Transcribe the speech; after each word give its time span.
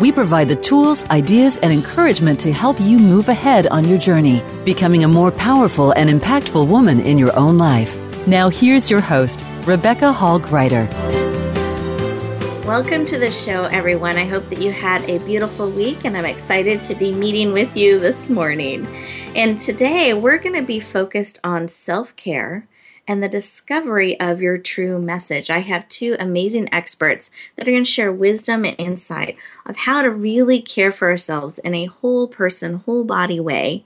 we 0.00 0.12
provide 0.12 0.46
the 0.48 0.56
tools, 0.56 1.06
ideas, 1.06 1.56
and 1.56 1.72
encouragement 1.72 2.38
to 2.40 2.52
help 2.52 2.78
you 2.80 2.98
move 2.98 3.28
ahead 3.28 3.66
on 3.68 3.88
your 3.88 3.98
journey, 3.98 4.42
becoming 4.64 5.04
a 5.04 5.08
more 5.08 5.30
powerful 5.30 5.92
and 5.92 6.10
impactful 6.10 6.68
woman 6.68 7.00
in 7.00 7.16
your 7.16 7.34
own 7.36 7.56
life. 7.56 7.96
Now, 8.26 8.50
here's 8.50 8.90
your 8.90 9.00
host, 9.00 9.42
Rebecca 9.64 10.12
Hall 10.12 10.38
Gruyter. 10.38 10.86
Welcome 12.66 13.06
to 13.06 13.18
the 13.18 13.30
show, 13.30 13.64
everyone. 13.66 14.16
I 14.16 14.26
hope 14.26 14.48
that 14.50 14.60
you 14.60 14.70
had 14.70 15.08
a 15.08 15.18
beautiful 15.20 15.70
week, 15.70 16.04
and 16.04 16.14
I'm 16.14 16.26
excited 16.26 16.82
to 16.82 16.94
be 16.94 17.14
meeting 17.14 17.52
with 17.52 17.74
you 17.74 17.98
this 17.98 18.28
morning. 18.28 18.86
And 19.34 19.58
today, 19.58 20.12
we're 20.12 20.38
going 20.38 20.56
to 20.56 20.66
be 20.66 20.80
focused 20.80 21.40
on 21.42 21.68
self 21.68 22.14
care 22.16 22.66
and 23.08 23.22
the 23.22 23.28
discovery 23.28 24.18
of 24.20 24.40
your 24.40 24.58
true 24.58 24.98
message. 25.00 25.50
I 25.50 25.60
have 25.60 25.88
two 25.88 26.16
amazing 26.18 26.72
experts 26.72 27.30
that 27.54 27.66
are 27.66 27.70
going 27.70 27.84
to 27.84 27.90
share 27.90 28.12
wisdom 28.12 28.64
and 28.64 28.76
insight 28.78 29.36
of 29.64 29.76
how 29.76 30.02
to 30.02 30.10
really 30.10 30.60
care 30.60 30.92
for 30.92 31.08
ourselves 31.08 31.58
in 31.60 31.74
a 31.74 31.86
whole 31.86 32.26
person, 32.28 32.76
whole 32.78 33.04
body 33.04 33.40
way, 33.40 33.84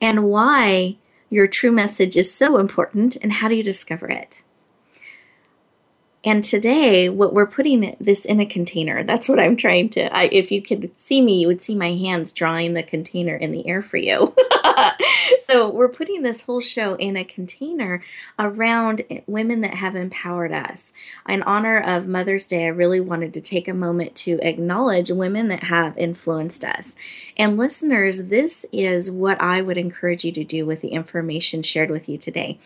and 0.00 0.24
why 0.24 0.96
your 1.30 1.46
true 1.46 1.72
message 1.72 2.16
is 2.16 2.32
so 2.32 2.58
important 2.58 3.16
and 3.16 3.32
how 3.34 3.48
do 3.48 3.54
you 3.54 3.62
discover 3.62 4.08
it. 4.10 4.42
And 6.24 6.44
today, 6.44 7.08
what 7.08 7.34
we're 7.34 7.46
putting 7.46 7.96
this 7.98 8.24
in 8.24 8.38
a 8.38 8.46
container. 8.46 9.02
That's 9.02 9.28
what 9.28 9.40
I'm 9.40 9.56
trying 9.56 9.88
to. 9.90 10.14
I, 10.16 10.24
if 10.30 10.52
you 10.52 10.62
could 10.62 10.92
see 10.94 11.20
me, 11.20 11.40
you 11.40 11.48
would 11.48 11.60
see 11.60 11.74
my 11.74 11.94
hands 11.94 12.32
drawing 12.32 12.74
the 12.74 12.84
container 12.84 13.34
in 13.34 13.50
the 13.50 13.66
air 13.66 13.82
for 13.82 13.96
you. 13.96 14.32
so 15.44 15.68
we're 15.68 15.88
putting 15.88 16.22
this 16.22 16.46
whole 16.46 16.60
show 16.60 16.94
in 16.94 17.16
a 17.16 17.24
container 17.24 18.02
around 18.38 19.02
women 19.26 19.60
that 19.62 19.74
have 19.74 19.96
empowered 19.96 20.52
us. 20.52 20.92
In 21.28 21.42
honor 21.42 21.78
of 21.78 22.06
Mother's 22.06 22.46
Day, 22.46 22.64
I 22.64 22.68
really 22.68 23.00
wanted 23.00 23.34
to 23.34 23.40
take 23.40 23.68
a 23.68 23.74
moment 23.74 24.14
to 24.16 24.38
acknowledge 24.42 25.10
women 25.10 25.48
that 25.48 25.64
have 25.64 25.96
influenced 25.98 26.64
us. 26.64 26.96
And 27.36 27.56
listeners, 27.56 28.28
this 28.28 28.66
is 28.72 29.10
what 29.10 29.40
I 29.40 29.62
would 29.62 29.78
encourage 29.78 30.24
you 30.24 30.32
to 30.32 30.44
do 30.44 30.64
with 30.64 30.80
the 30.80 30.88
information 30.88 31.62
shared 31.62 31.90
with 31.90 32.08
you 32.08 32.18
today. 32.18 32.58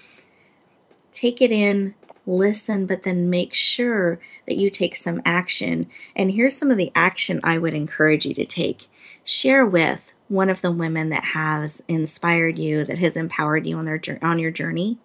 Take 1.12 1.40
it 1.40 1.52
in 1.52 1.94
listen, 2.26 2.86
but 2.86 3.04
then 3.04 3.30
make 3.30 3.54
sure 3.54 4.18
that 4.46 4.56
you 4.56 4.68
take 4.68 4.96
some 4.96 5.22
action. 5.24 5.88
And 6.14 6.32
here's 6.32 6.56
some 6.56 6.70
of 6.70 6.76
the 6.76 6.92
action 6.94 7.40
I 7.42 7.58
would 7.58 7.74
encourage 7.74 8.26
you 8.26 8.34
to 8.34 8.44
take. 8.44 8.86
Share 9.24 9.64
with 9.64 10.12
one 10.28 10.50
of 10.50 10.60
the 10.60 10.72
women 10.72 11.08
that 11.10 11.24
has 11.24 11.82
inspired 11.88 12.58
you, 12.58 12.84
that 12.84 12.98
has 12.98 13.16
empowered 13.16 13.66
you 13.66 13.76
on 13.76 13.84
their 13.84 14.00
on 14.22 14.38
your 14.38 14.50
journey. 14.50 14.98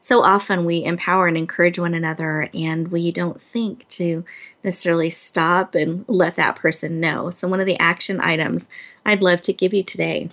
So 0.00 0.22
often 0.22 0.64
we 0.64 0.84
empower 0.84 1.26
and 1.26 1.36
encourage 1.36 1.78
one 1.78 1.94
another, 1.94 2.48
and 2.54 2.88
we 2.88 3.10
don't 3.10 3.42
think 3.42 3.88
to 3.90 4.24
necessarily 4.62 5.10
stop 5.10 5.74
and 5.74 6.04
let 6.08 6.36
that 6.36 6.56
person 6.56 7.00
know. 7.00 7.30
So, 7.30 7.48
one 7.48 7.60
of 7.60 7.66
the 7.66 7.78
action 7.78 8.20
items 8.20 8.68
I'd 9.04 9.22
love 9.22 9.42
to 9.42 9.52
give 9.52 9.74
you 9.74 9.82
today 9.82 10.30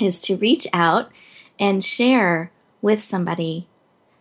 is 0.00 0.20
to 0.22 0.36
reach 0.36 0.66
out 0.72 1.10
and 1.58 1.84
share 1.84 2.50
with 2.82 3.02
somebody 3.02 3.66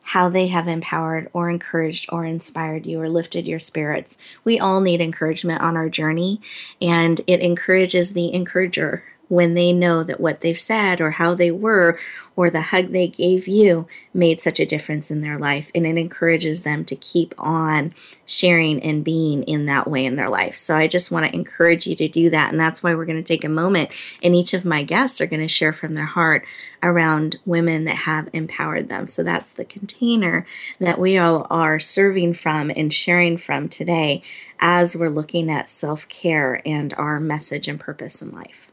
how 0.09 0.29
they 0.29 0.47
have 0.47 0.67
empowered 0.67 1.29
or 1.33 1.50
encouraged 1.50 2.07
or 2.11 2.25
inspired 2.25 2.85
you 2.85 3.01
or 3.01 3.09
lifted 3.09 3.47
your 3.47 3.59
spirits. 3.59 4.17
We 4.44 4.59
all 4.59 4.79
need 4.79 5.01
encouragement 5.01 5.61
on 5.61 5.75
our 5.75 5.89
journey, 5.89 6.41
and 6.81 7.21
it 7.25 7.41
encourages 7.41 8.13
the 8.13 8.31
encourager 8.33 9.03
when 9.28 9.53
they 9.53 9.74
know 9.74 10.03
that 10.03 10.19
what 10.19 10.41
they've 10.41 10.59
said 10.59 11.02
or 11.02 11.12
how 11.12 11.34
they 11.34 11.52
were 11.52 11.97
or 12.36 12.50
the 12.50 12.62
hug 12.62 12.91
they 12.91 13.08
gave 13.08 13.47
you 13.47 13.88
made 14.13 14.40
such 14.40 14.59
a 14.59 14.66
difference 14.66 15.09
in 15.09 15.22
their 15.22 15.40
life. 15.40 15.72
And 15.74 15.86
it 15.86 15.97
encourages 15.97 16.62
them 16.62 16.84
to 16.86 16.96
keep 16.96 17.34
on 17.38 17.94
sharing 18.25 18.81
and 18.81 19.03
being 19.03 19.44
in 19.44 19.66
that 19.68 19.88
way 19.88 20.06
in 20.06 20.16
their 20.16 20.30
life. 20.30 20.58
So 20.58 20.75
I 20.75 20.88
just 20.88 21.12
want 21.12 21.25
to 21.25 21.36
encourage 21.36 21.88
you 21.88 21.96
to 21.96 22.08
do 22.08 22.30
that. 22.31 22.52
And 22.52 22.59
that's 22.59 22.84
why 22.84 22.94
we're 22.94 23.06
going 23.06 23.18
to 23.18 23.24
take 23.24 23.44
a 23.44 23.50
moment. 23.50 23.90
And 24.22 24.36
each 24.36 24.53
of 24.53 24.66
my 24.66 24.84
guests 24.84 25.22
are 25.22 25.28
going 25.28 25.42
to 25.42 25.47
share 25.47 25.74
from 25.74 25.94
their 25.96 26.06
heart 26.06 26.46
around 26.84 27.38
women 27.46 27.86
that 27.86 27.97
have 27.97 28.30
empowered 28.34 28.90
them. 28.90 29.07
So 29.07 29.24
that's 29.24 29.53
the 29.53 29.66
container 29.66 30.46
that 30.80 31.00
we 31.00 31.18
all 31.18 31.47
are 31.50 31.80
serving 31.80 32.34
from 32.34 32.72
and 32.75 32.94
sharing 32.94 33.38
from 33.38 33.69
today 33.69 34.22
as 34.59 34.96
we're 34.96 35.09
looking 35.09 35.50
at 35.50 35.69
self 35.69 36.07
care 36.09 36.62
and 36.66 36.94
our 36.96 37.19
message 37.19 37.68
and 37.68 37.80
purpose 37.80 38.22
in 38.22 38.31
life. 38.31 38.69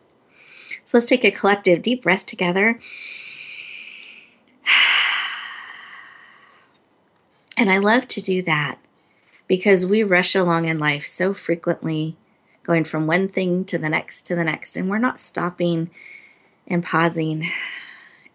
So 0.93 0.99
let's 0.99 1.09
take 1.09 1.25
a 1.25 1.31
collective 1.31 1.81
deep 1.81 2.03
breath 2.03 2.27
together. 2.27 2.79
And 7.57 7.71
I 7.71 7.79
love 7.79 8.07
to 8.09 8.21
do 8.21 8.43
that 8.43 8.79
because 9.47 9.87
we 9.87 10.03
rush 10.03 10.35
along 10.35 10.67
in 10.67 10.79
life 10.79 11.07
so 11.07 11.33
frequently, 11.33 12.17
going 12.63 12.85
from 12.85 13.07
one 13.07 13.29
thing 13.29 13.65
to 13.67 13.79
the 13.79 13.89
next 13.89 14.27
to 14.27 14.35
the 14.35 14.45
next, 14.45 14.77
and 14.77 14.91
we're 14.91 14.99
not 14.99 15.19
stopping 15.19 15.89
and 16.67 16.85
pausing 16.85 17.51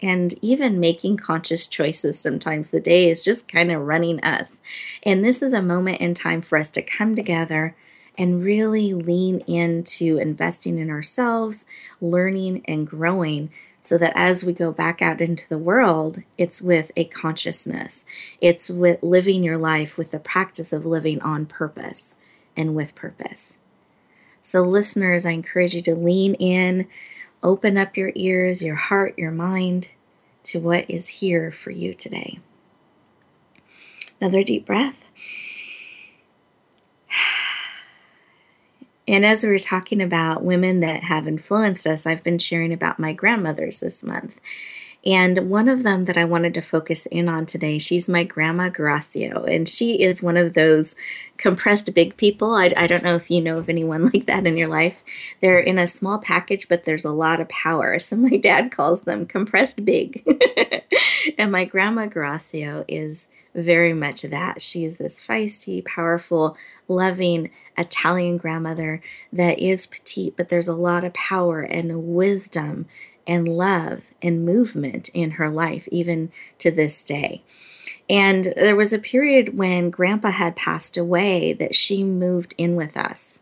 and 0.01 0.33
even 0.41 0.79
making 0.79 1.17
conscious 1.17 1.67
choices 1.67 2.17
sometimes. 2.17 2.71
The 2.71 2.79
day 2.79 3.07
is 3.07 3.23
just 3.23 3.47
kind 3.47 3.71
of 3.71 3.85
running 3.85 4.19
us. 4.21 4.63
And 5.03 5.23
this 5.23 5.43
is 5.43 5.53
a 5.53 5.61
moment 5.61 5.99
in 5.99 6.15
time 6.15 6.41
for 6.41 6.57
us 6.57 6.71
to 6.71 6.81
come 6.81 7.13
together 7.13 7.75
and 8.17 8.43
really 8.43 8.93
lean 8.93 9.39
into 9.41 10.17
investing 10.17 10.77
in 10.77 10.89
ourselves, 10.89 11.67
learning 12.01 12.63
and 12.65 12.87
growing 12.87 13.51
so 13.81 13.97
that 13.97 14.11
as 14.15 14.43
we 14.43 14.51
go 14.51 14.71
back 14.71 15.01
out 15.01 15.21
into 15.21 15.47
the 15.47 15.57
world, 15.57 16.19
it's 16.37 16.61
with 16.61 16.91
a 16.97 17.05
consciousness. 17.05 18.05
It's 18.41 18.69
with 18.69 19.01
living 19.01 19.43
your 19.43 19.57
life 19.57 19.97
with 19.97 20.11
the 20.11 20.19
practice 20.19 20.73
of 20.73 20.85
living 20.85 21.21
on 21.21 21.45
purpose 21.45 22.15
and 22.57 22.75
with 22.75 22.95
purpose. 22.95 23.59
So, 24.41 24.61
listeners, 24.61 25.25
I 25.25 25.31
encourage 25.31 25.75
you 25.75 25.81
to 25.83 25.95
lean 25.95 26.33
in, 26.35 26.87
open 27.43 27.77
up 27.77 27.95
your 27.95 28.11
ears, 28.15 28.61
your 28.61 28.75
heart, 28.75 29.17
your 29.17 29.31
mind 29.31 29.91
to 30.43 30.59
what 30.59 30.89
is 30.89 31.07
here 31.19 31.51
for 31.51 31.71
you 31.71 31.93
today. 31.93 32.39
Another 34.19 34.43
deep 34.43 34.65
breath. 34.65 35.05
And 39.07 39.25
as 39.25 39.43
we 39.43 39.49
were 39.49 39.59
talking 39.59 40.01
about 40.01 40.43
women 40.43 40.81
that 40.81 41.03
have 41.03 41.27
influenced 41.27 41.87
us, 41.87 42.05
I've 42.05 42.23
been 42.23 42.39
sharing 42.39 42.73
about 42.73 42.99
my 42.99 43.13
grandmothers 43.13 43.79
this 43.79 44.03
month. 44.03 44.39
And 45.05 45.49
one 45.49 45.69
of 45.69 45.83
them 45.83 46.03
that 46.05 46.17
I 46.17 46.25
wanted 46.25 46.53
to 46.55 46.61
focus 46.61 47.05
in 47.05 47.29
on 47.29 47.45
today, 47.45 47.79
she's 47.79 48.09
my 48.09 48.25
grandma 48.25 48.69
Gracio, 48.69 49.45
and 49.49 49.69
she 49.69 50.01
is 50.03 50.21
one 50.21 50.35
of 50.35 50.53
those 50.53 50.97
compressed 51.37 51.93
big 51.93 52.17
people. 52.17 52.55
I, 52.55 52.73
I 52.75 52.87
don't 52.87 53.03
know 53.03 53.15
if 53.15 53.31
you 53.31 53.39
know 53.39 53.57
of 53.57 53.69
anyone 53.69 54.05
like 54.13 54.25
that 54.25 54.45
in 54.45 54.57
your 54.57 54.67
life. 54.67 54.97
They're 55.39 55.59
in 55.59 55.79
a 55.79 55.87
small 55.87 56.17
package, 56.17 56.67
but 56.67 56.83
there's 56.83 57.05
a 57.05 57.11
lot 57.11 57.39
of 57.39 57.47
power. 57.47 57.99
So 57.99 58.17
my 58.17 58.35
dad 58.35 58.71
calls 58.71 59.03
them 59.03 59.25
compressed 59.25 59.85
big. 59.85 60.27
and 61.37 61.53
my 61.53 61.63
grandma 61.63 62.07
Gracio 62.07 62.83
is 62.89 63.27
very 63.55 63.93
much 63.93 64.23
that. 64.23 64.61
She 64.61 64.83
is 64.83 64.97
this 64.97 65.25
feisty, 65.25 65.85
powerful, 65.85 66.57
loving 66.87 67.49
Italian 67.77 68.37
grandmother 68.37 69.01
that 69.31 69.59
is 69.59 69.85
petite, 69.85 70.35
but 70.37 70.49
there's 70.49 70.67
a 70.67 70.75
lot 70.75 71.03
of 71.03 71.13
power 71.13 71.61
and 71.61 72.07
wisdom 72.07 72.87
and 73.25 73.47
love 73.47 74.03
and 74.21 74.45
movement 74.45 75.09
in 75.09 75.31
her 75.31 75.49
life, 75.49 75.87
even 75.91 76.31
to 76.59 76.71
this 76.71 77.03
day. 77.03 77.43
And 78.09 78.53
there 78.55 78.75
was 78.75 78.93
a 78.93 78.99
period 78.99 79.57
when 79.57 79.89
grandpa 79.89 80.31
had 80.31 80.55
passed 80.55 80.97
away 80.97 81.51
that 81.53 81.75
she 81.75 82.03
moved 82.03 82.55
in 82.57 82.75
with 82.75 82.95
us. 82.95 83.41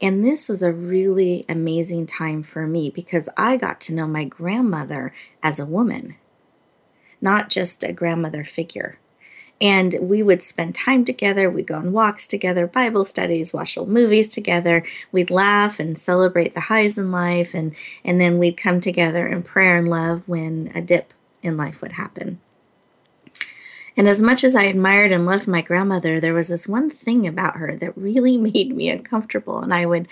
And 0.00 0.24
this 0.24 0.48
was 0.48 0.62
a 0.62 0.72
really 0.72 1.44
amazing 1.46 2.06
time 2.06 2.42
for 2.42 2.66
me 2.66 2.88
because 2.88 3.28
I 3.36 3.58
got 3.58 3.80
to 3.82 3.94
know 3.94 4.06
my 4.06 4.24
grandmother 4.24 5.12
as 5.42 5.60
a 5.60 5.66
woman, 5.66 6.16
not 7.20 7.50
just 7.50 7.84
a 7.84 7.92
grandmother 7.92 8.42
figure. 8.42 8.98
And 9.60 9.94
we 10.00 10.22
would 10.22 10.42
spend 10.42 10.74
time 10.74 11.04
together. 11.04 11.50
We'd 11.50 11.66
go 11.66 11.74
on 11.74 11.92
walks 11.92 12.26
together, 12.26 12.66
Bible 12.66 13.04
studies, 13.04 13.52
watch 13.52 13.76
old 13.76 13.88
movies 13.88 14.26
together. 14.28 14.84
We'd 15.12 15.30
laugh 15.30 15.78
and 15.78 15.98
celebrate 15.98 16.54
the 16.54 16.60
highs 16.60 16.96
in 16.96 17.12
life. 17.12 17.52
And, 17.52 17.74
and 18.04 18.20
then 18.20 18.38
we'd 18.38 18.56
come 18.56 18.80
together 18.80 19.26
in 19.26 19.42
prayer 19.42 19.76
and 19.76 19.88
love 19.88 20.22
when 20.26 20.72
a 20.74 20.80
dip 20.80 21.12
in 21.42 21.56
life 21.56 21.82
would 21.82 21.92
happen. 21.92 22.40
And 23.96 24.08
as 24.08 24.22
much 24.22 24.44
as 24.44 24.56
I 24.56 24.62
admired 24.62 25.12
and 25.12 25.26
loved 25.26 25.46
my 25.46 25.60
grandmother, 25.60 26.20
there 26.20 26.32
was 26.32 26.48
this 26.48 26.66
one 26.66 26.88
thing 26.88 27.26
about 27.26 27.56
her 27.56 27.76
that 27.76 27.96
really 27.98 28.38
made 28.52 28.74
me 28.74 28.88
uncomfortable. 28.88 29.58
And 29.58 29.74
I 29.74 29.86
would 29.86 30.08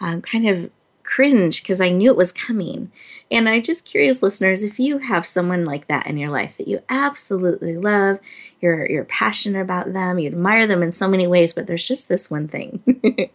um, 0.00 0.20
kind 0.20 0.48
of 0.48 0.70
cringe 1.10 1.60
because 1.60 1.80
I 1.80 1.90
knew 1.90 2.10
it 2.10 2.16
was 2.16 2.30
coming. 2.30 2.92
And 3.30 3.48
I 3.48 3.60
just 3.60 3.84
curious 3.84 4.22
listeners, 4.22 4.62
if 4.62 4.78
you 4.78 4.98
have 4.98 5.26
someone 5.26 5.64
like 5.64 5.88
that 5.88 6.06
in 6.06 6.16
your 6.16 6.30
life 6.30 6.56
that 6.56 6.68
you 6.68 6.80
absolutely 6.88 7.76
love, 7.76 8.20
you're 8.60 8.88
you're 8.88 9.04
passionate 9.04 9.60
about 9.60 9.92
them, 9.92 10.18
you 10.18 10.28
admire 10.28 10.66
them 10.66 10.82
in 10.82 10.92
so 10.92 11.08
many 11.08 11.26
ways, 11.26 11.52
but 11.52 11.66
there's 11.66 11.86
just 11.86 12.08
this 12.08 12.30
one 12.30 12.46
thing. 12.46 12.82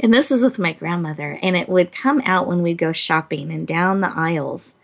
and 0.00 0.14
this 0.14 0.30
is 0.30 0.42
with 0.42 0.58
my 0.58 0.72
grandmother, 0.72 1.38
and 1.42 1.54
it 1.54 1.68
would 1.68 1.92
come 1.92 2.22
out 2.24 2.46
when 2.46 2.62
we'd 2.62 2.78
go 2.78 2.92
shopping 2.92 3.52
and 3.52 3.66
down 3.66 4.00
the 4.00 4.12
aisles. 4.16 4.76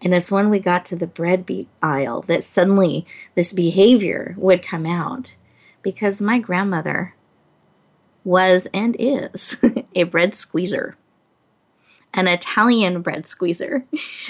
And 0.00 0.14
it's 0.14 0.30
when 0.30 0.48
we 0.48 0.60
got 0.60 0.84
to 0.86 0.96
the 0.96 1.06
bread 1.06 1.44
be- 1.44 1.68
aisle 1.82 2.22
that 2.22 2.44
suddenly 2.44 3.06
this 3.34 3.52
behavior 3.52 4.34
would 4.38 4.62
come 4.62 4.86
out 4.86 5.36
because 5.82 6.20
my 6.20 6.38
grandmother 6.38 7.14
was 8.24 8.68
and 8.72 8.96
is 8.98 9.62
a 9.94 10.04
bread 10.04 10.34
squeezer 10.34 10.96
an 12.14 12.26
Italian 12.26 13.02
bread 13.02 13.26
squeezer. 13.26 13.84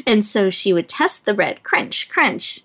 And 0.07 0.25
so 0.25 0.51
she 0.51 0.73
would 0.73 0.89
test 0.89 1.25
the 1.25 1.35
bread, 1.35 1.63
crunch, 1.63 2.09
crunch. 2.09 2.61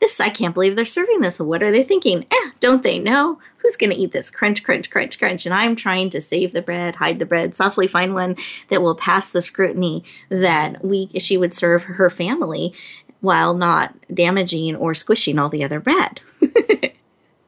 This, 0.00 0.20
I 0.20 0.30
can't 0.30 0.54
believe 0.54 0.76
they're 0.76 0.84
serving 0.84 1.20
this. 1.20 1.40
What 1.40 1.62
are 1.62 1.72
they 1.72 1.82
thinking? 1.82 2.24
Eh, 2.30 2.50
don't 2.60 2.82
they 2.82 2.98
know? 2.98 3.40
Who's 3.58 3.76
going 3.76 3.90
to 3.90 3.96
eat 3.96 4.12
this? 4.12 4.30
Crunch, 4.30 4.62
crunch, 4.62 4.90
crunch, 4.90 5.18
crunch. 5.18 5.44
And 5.44 5.54
I'm 5.54 5.74
trying 5.74 6.10
to 6.10 6.20
save 6.20 6.52
the 6.52 6.62
bread, 6.62 6.96
hide 6.96 7.18
the 7.18 7.26
bread, 7.26 7.56
softly 7.56 7.88
find 7.88 8.14
one 8.14 8.36
that 8.68 8.80
will 8.80 8.94
pass 8.94 9.30
the 9.30 9.42
scrutiny 9.42 10.04
that 10.28 10.84
we 10.84 11.08
she 11.18 11.36
would 11.36 11.52
serve 11.52 11.84
her 11.84 12.10
family 12.10 12.72
while 13.20 13.54
not 13.54 13.94
damaging 14.14 14.76
or 14.76 14.94
squishing 14.94 15.38
all 15.38 15.48
the 15.48 15.64
other 15.64 15.80
bread. 15.80 16.20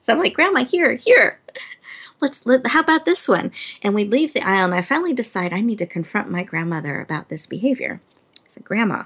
so 0.01 0.13
I'm 0.13 0.19
like, 0.19 0.35
Grandma, 0.35 0.65
here, 0.65 0.95
here 0.95 1.39
let's 2.21 2.45
let, 2.47 2.67
how 2.69 2.81
about 2.81 3.05
this 3.05 3.29
one? 3.29 3.53
And 3.83 3.95
we 3.95 4.05
leave 4.05 4.33
the 4.35 4.47
aisle 4.47 4.67
and 4.67 4.75
i 4.75 4.83
finally 4.83 5.13
decide 5.13 5.53
i 5.53 5.61
need 5.61 5.79
to 5.79 5.87
confront 5.87 6.31
my 6.31 6.43
grandmother 6.43 7.01
about 7.01 7.29
this 7.29 7.47
behavior. 7.47 8.01
I 8.39 8.49
said 8.49 8.65
grandma. 8.65 9.05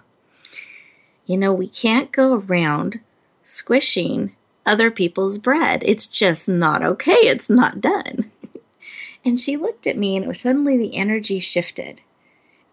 You 1.27 1.37
know 1.37 1.53
we 1.53 1.69
can't 1.69 2.13
go 2.13 2.35
around 2.35 3.01
squishing 3.45 4.35
other 4.67 4.91
people's 4.91 5.39
bread. 5.39 5.83
It's 5.85 6.07
just 6.07 6.49
not 6.49 6.83
okay. 6.83 7.13
It's 7.13 7.51
not 7.51 7.81
done. 7.81 8.31
And 9.27 9.41
she 9.41 9.57
looked 9.57 9.87
at 9.87 9.97
me 9.97 10.17
and 10.17 10.25
it 10.27 10.29
was 10.29 10.41
suddenly 10.41 10.77
the 10.77 10.97
energy 10.97 11.41
shifted. 11.41 12.03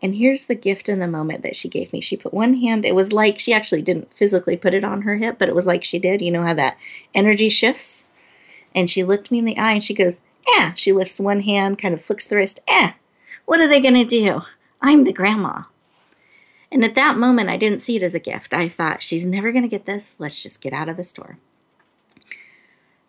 And 0.01 0.15
here's 0.15 0.47
the 0.47 0.55
gift 0.55 0.89
in 0.89 0.99
the 0.99 1.07
moment 1.07 1.43
that 1.43 1.55
she 1.55 1.69
gave 1.69 1.93
me. 1.93 2.01
She 2.01 2.17
put 2.17 2.33
one 2.33 2.55
hand, 2.55 2.85
it 2.85 2.95
was 2.95 3.13
like 3.13 3.39
she 3.39 3.53
actually 3.53 3.83
didn't 3.83 4.13
physically 4.13 4.57
put 4.57 4.73
it 4.73 4.83
on 4.83 5.03
her 5.03 5.15
hip, 5.15 5.37
but 5.39 5.47
it 5.47 5.55
was 5.55 5.67
like 5.67 5.83
she 5.83 5.99
did. 5.99 6.21
You 6.21 6.31
know 6.31 6.43
how 6.43 6.55
that 6.55 6.77
energy 7.13 7.49
shifts? 7.49 8.07
And 8.73 8.89
she 8.89 9.03
looked 9.03 9.31
me 9.31 9.39
in 9.39 9.45
the 9.45 9.57
eye 9.57 9.73
and 9.73 9.83
she 9.83 9.93
goes, 9.93 10.21
Eh. 10.57 10.71
She 10.75 10.91
lifts 10.91 11.19
one 11.19 11.41
hand, 11.41 11.79
kind 11.79 11.93
of 11.93 12.03
flicks 12.03 12.27
the 12.27 12.35
wrist. 12.35 12.59
Eh. 12.67 12.93
What 13.45 13.59
are 13.59 13.67
they 13.67 13.81
going 13.81 13.95
to 13.95 14.05
do? 14.05 14.41
I'm 14.81 15.03
the 15.03 15.13
grandma. 15.13 15.63
And 16.71 16.83
at 16.85 16.95
that 16.95 17.17
moment, 17.17 17.49
I 17.49 17.57
didn't 17.57 17.81
see 17.81 17.97
it 17.97 18.03
as 18.03 18.15
a 18.15 18.19
gift. 18.19 18.53
I 18.53 18.69
thought, 18.69 19.03
she's 19.03 19.25
never 19.25 19.51
going 19.51 19.63
to 19.63 19.69
get 19.69 19.85
this. 19.85 20.19
Let's 20.19 20.41
just 20.41 20.61
get 20.61 20.73
out 20.73 20.87
of 20.87 20.97
the 20.97 21.03
store. 21.03 21.37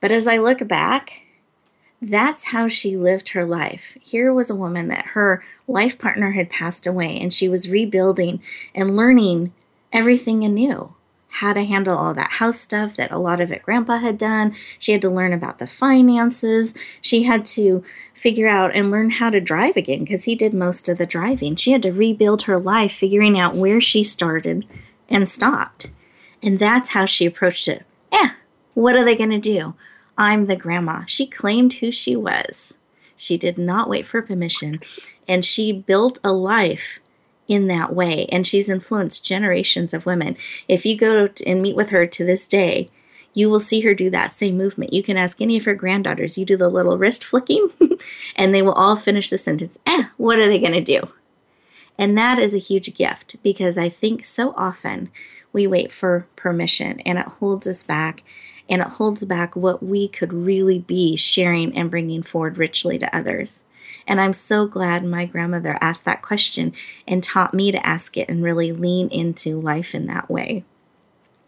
But 0.01 0.11
as 0.11 0.27
I 0.27 0.39
look 0.39 0.67
back, 0.67 1.23
that's 2.01 2.47
how 2.47 2.67
she 2.67 2.97
lived 2.97 3.31
her 3.31 3.45
life. 3.45 3.97
Here 4.01 4.35
was 4.35 4.51
a 4.51 4.57
woman 4.57 4.89
that 4.89 5.07
her 5.07 5.45
life 5.69 5.97
partner 5.97 6.33
had 6.33 6.51
passed 6.51 6.89
away, 6.89 7.17
and 7.21 7.33
she 7.33 7.49
was 7.49 7.71
rebuilding 7.71 8.43
and 8.75 8.97
learning 8.97 9.53
everything 9.93 10.43
anew 10.43 10.95
how 11.37 11.53
to 11.55 11.65
handle 11.65 11.97
all 11.97 12.13
that 12.13 12.33
house 12.33 12.61
stuff 12.61 12.95
that 12.97 13.11
a 13.11 13.19
lot 13.19 13.41
of 13.41 13.51
it 13.51 13.63
grandpa 13.63 13.99
had 13.99 14.19
done. 14.19 14.55
She 14.79 14.93
had 14.93 15.01
to 15.03 15.11
learn 15.11 15.33
about 15.33 15.59
the 15.59 15.67
finances. 15.67 16.77
She 17.01 17.23
had 17.23 17.47
to 17.47 17.83
figure 18.13 18.49
out 18.49 18.75
and 18.75 18.91
learn 18.91 19.11
how 19.11 19.31
to 19.31 19.41
drive 19.41 19.77
again 19.77 20.01
because 20.01 20.25
he 20.25 20.35
did 20.35 20.53
most 20.53 20.89
of 20.89 20.99
the 20.99 21.07
driving. 21.07 21.57
She 21.57 21.73
had 21.73 21.83
to 21.83 21.93
rebuild 21.93 22.43
her 22.43 22.59
life, 22.59 22.93
figuring 22.93 23.39
out 23.39 23.57
where 23.57 23.81
she 23.81 24.05
started 24.05 24.67
and 25.09 25.27
stopped. 25.27 25.91
And 26.43 26.59
that's 26.59 26.91
how 26.91 27.07
she 27.07 27.25
approached 27.25 27.67
it. 27.67 27.87
Yeah, 28.13 28.33
what 28.75 28.97
are 28.97 29.05
they 29.05 29.17
going 29.17 29.31
to 29.31 29.39
do? 29.39 29.75
I'm 30.19 30.45
the 30.45 30.57
grandma. 30.57 31.05
She 31.07 31.27
claimed 31.27 31.75
who 31.75 31.91
she 31.91 32.15
was. 32.15 32.77
She 33.17 33.39
did 33.39 33.57
not 33.57 33.89
wait 33.89 34.07
for 34.07 34.21
permission. 34.21 34.81
And 35.27 35.45
she 35.45 35.73
built 35.73 36.19
a 36.23 36.33
life 36.33 37.01
in 37.53 37.67
that 37.67 37.95
way. 37.95 38.25
And 38.33 38.47
she's 38.47 38.71
influenced 38.71 39.27
generations 39.27 39.93
of 39.93 40.07
women. 40.07 40.39
If 40.69 40.87
you 40.87 40.97
go 40.97 41.29
and 41.47 41.61
meet 41.61 41.77
with 41.77 41.91
her 41.91 42.07
to 42.07 42.25
this 42.25 42.47
day, 42.47 42.89
you 43.35 43.51
will 43.51 43.61
see 43.61 43.83
her 43.83 43.93
do 43.93 44.09
that 44.09 44.33
same 44.33 44.57
movement. 44.57 44.95
You 44.95 45.03
can 45.03 45.19
ask 45.19 45.39
any 45.39 45.59
of 45.59 45.67
her 45.67 45.75
granddaughters, 45.75 46.39
you 46.39 46.47
do 46.47 46.57
the 46.57 46.71
little 46.71 46.97
wrist 46.97 47.27
flicking, 47.27 47.69
and 48.37 48.55
they 48.55 48.63
will 48.63 48.73
all 48.73 48.97
finish 48.97 49.29
the 49.29 49.37
sentence, 49.37 49.79
eh, 49.85 50.05
what 50.17 50.39
are 50.39 50.47
they 50.47 50.59
going 50.59 50.73
to 50.73 50.81
do? 50.81 51.11
And 51.99 52.17
that 52.17 52.39
is 52.39 52.55
a 52.55 52.59
huge 52.59 52.95
gift 52.95 53.37
because 53.43 53.77
I 53.77 53.91
think 53.91 54.25
so 54.25 54.55
often 54.57 55.11
we 55.53 55.67
wait 55.67 55.93
for 55.93 56.27
permission 56.37 57.01
and 57.01 57.19
it 57.19 57.27
holds 57.27 57.67
us 57.67 57.83
back 57.83 58.25
and 58.67 58.81
it 58.81 58.89
holds 58.89 59.27
back 59.27 59.55
what 59.55 59.83
we 59.83 60.09
could 60.09 60.33
really 60.33 60.79
be 60.79 61.17
sharing 61.17 61.77
and 61.77 61.91
bringing 61.91 62.23
forward 62.23 62.57
richly 62.57 62.99
to 62.99 63.15
others. 63.15 63.65
And 64.07 64.21
I'm 64.21 64.33
so 64.33 64.67
glad 64.67 65.05
my 65.05 65.27
grandmother 65.27 65.79
asked 65.81 66.05
that 66.05 66.23
question 66.23 66.73
and 67.07 67.23
taught 67.23 67.55
me 67.55 67.73
to 67.73 67.87
ask 67.87 68.17
it 68.17 68.29
and 68.29 68.43
really 68.43 68.73
lean 68.73 69.09
into 69.11 69.61
life 69.61 69.95
in 69.95 70.07
that 70.07 70.31
way. 70.31 70.65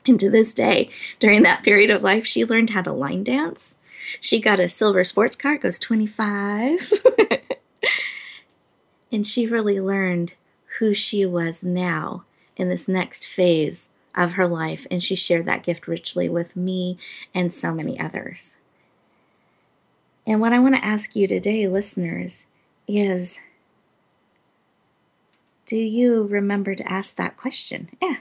And 0.06 0.20
to 0.20 0.30
this 0.30 0.52
day, 0.54 0.90
during 1.18 1.42
that 1.42 1.62
period 1.62 1.90
of 1.90 2.02
life, 2.02 2.26
she 2.26 2.44
learned 2.44 2.70
how 2.70 2.82
to 2.82 2.92
line 2.92 3.24
dance. 3.24 3.78
She 4.20 4.40
got 4.40 4.60
a 4.60 4.68
silver 4.68 5.02
sports 5.04 5.34
car, 5.34 5.56
goes 5.56 5.78
25. 5.78 6.92
and 9.12 9.26
she 9.26 9.46
really 9.46 9.80
learned 9.80 10.34
who 10.78 10.92
she 10.92 11.24
was 11.24 11.64
now 11.64 12.24
in 12.56 12.68
this 12.68 12.86
next 12.86 13.26
phase 13.26 13.90
of 14.14 14.32
her 14.32 14.46
life. 14.46 14.86
And 14.90 15.02
she 15.02 15.16
shared 15.16 15.46
that 15.46 15.62
gift 15.62 15.88
richly 15.88 16.28
with 16.28 16.54
me 16.54 16.98
and 17.34 17.52
so 17.52 17.72
many 17.72 17.98
others. 17.98 18.58
And 20.26 20.40
what 20.40 20.52
I 20.52 20.58
want 20.58 20.74
to 20.74 20.84
ask 20.84 21.14
you 21.14 21.26
today, 21.26 21.66
listeners, 21.68 22.46
is 22.88 23.40
do 25.66 25.76
you 25.76 26.24
remember 26.24 26.74
to 26.74 26.90
ask 26.90 27.16
that 27.16 27.36
question? 27.36 27.90
Yeah. 28.00 28.16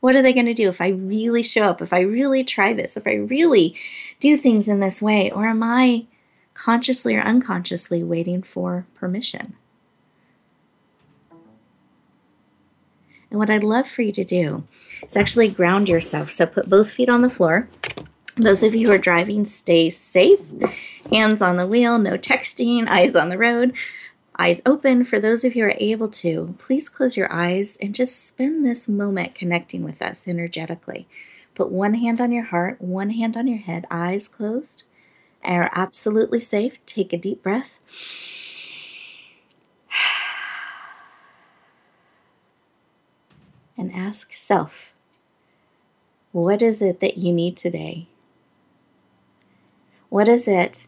What 0.00 0.14
are 0.14 0.22
they 0.22 0.32
going 0.32 0.46
to 0.46 0.54
do 0.54 0.68
if 0.68 0.80
I 0.80 0.88
really 0.88 1.42
show 1.42 1.64
up, 1.64 1.80
if 1.80 1.92
I 1.92 2.00
really 2.00 2.44
try 2.44 2.72
this, 2.72 2.96
if 2.96 3.06
I 3.06 3.14
really 3.14 3.74
do 4.20 4.36
things 4.36 4.68
in 4.68 4.80
this 4.80 5.00
way? 5.00 5.30
Or 5.30 5.46
am 5.46 5.62
I 5.62 6.06
consciously 6.52 7.16
or 7.16 7.20
unconsciously 7.20 8.02
waiting 8.02 8.42
for 8.42 8.86
permission? 8.94 9.54
And 13.30 13.38
what 13.40 13.50
I'd 13.50 13.64
love 13.64 13.88
for 13.88 14.02
you 14.02 14.12
to 14.12 14.24
do 14.24 14.64
is 15.04 15.16
actually 15.16 15.48
ground 15.48 15.88
yourself. 15.88 16.30
So 16.30 16.46
put 16.46 16.68
both 16.68 16.90
feet 16.90 17.08
on 17.08 17.22
the 17.22 17.30
floor. 17.30 17.68
Those 18.36 18.62
of 18.64 18.74
you 18.74 18.88
who 18.88 18.92
are 18.92 18.98
driving, 18.98 19.44
stay 19.44 19.90
safe 19.90 20.40
hands 21.12 21.42
on 21.42 21.56
the 21.56 21.66
wheel, 21.66 21.98
no 21.98 22.18
texting, 22.18 22.88
eyes 22.88 23.14
on 23.14 23.28
the 23.28 23.38
road, 23.38 23.74
eyes 24.36 24.62
open. 24.66 25.04
For 25.04 25.20
those 25.20 25.44
of 25.44 25.54
you 25.54 25.62
who 25.62 25.70
are 25.70 25.76
able 25.78 26.08
to, 26.08 26.54
please 26.58 26.88
close 26.88 27.16
your 27.16 27.32
eyes 27.32 27.78
and 27.80 27.94
just 27.94 28.26
spend 28.26 28.64
this 28.64 28.88
moment 28.88 29.34
connecting 29.34 29.84
with 29.84 30.02
us 30.02 30.26
energetically. 30.26 31.06
Put 31.54 31.70
one 31.70 31.94
hand 31.94 32.20
on 32.20 32.32
your 32.32 32.44
heart, 32.44 32.80
one 32.80 33.10
hand 33.10 33.36
on 33.36 33.46
your 33.46 33.58
head, 33.58 33.86
eyes 33.90 34.26
closed. 34.28 34.84
Are 35.44 35.70
absolutely 35.74 36.40
safe. 36.40 36.84
Take 36.86 37.12
a 37.12 37.18
deep 37.18 37.42
breath. 37.42 37.78
And 43.76 43.92
ask 43.92 44.32
self, 44.32 44.92
what 46.32 46.62
is 46.62 46.80
it 46.80 47.00
that 47.00 47.18
you 47.18 47.32
need 47.32 47.56
today? 47.56 48.08
What 50.14 50.28
is 50.28 50.46
it 50.46 50.86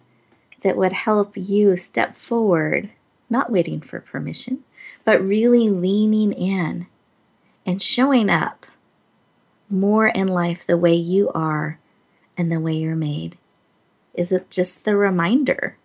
that 0.62 0.76
would 0.76 0.92
help 0.92 1.32
you 1.34 1.76
step 1.76 2.16
forward, 2.16 2.90
not 3.28 3.50
waiting 3.50 3.80
for 3.80 3.98
permission, 3.98 4.62
but 5.04 5.20
really 5.20 5.68
leaning 5.68 6.32
in 6.32 6.86
and 7.66 7.82
showing 7.82 8.30
up 8.30 8.66
more 9.68 10.06
in 10.06 10.28
life 10.28 10.64
the 10.64 10.76
way 10.76 10.94
you 10.94 11.28
are 11.30 11.80
and 12.38 12.52
the 12.52 12.60
way 12.60 12.74
you're 12.74 12.94
made? 12.94 13.36
Is 14.14 14.30
it 14.30 14.48
just 14.48 14.84
the 14.84 14.94
reminder? 14.94 15.76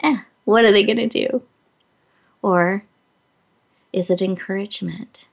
Eh, 0.00 0.20
what 0.46 0.64
are 0.64 0.72
they 0.72 0.84
going 0.84 1.06
to 1.06 1.28
do? 1.28 1.42
Or 2.40 2.82
is 3.92 4.08
it 4.08 4.22
encouragement? 4.22 5.26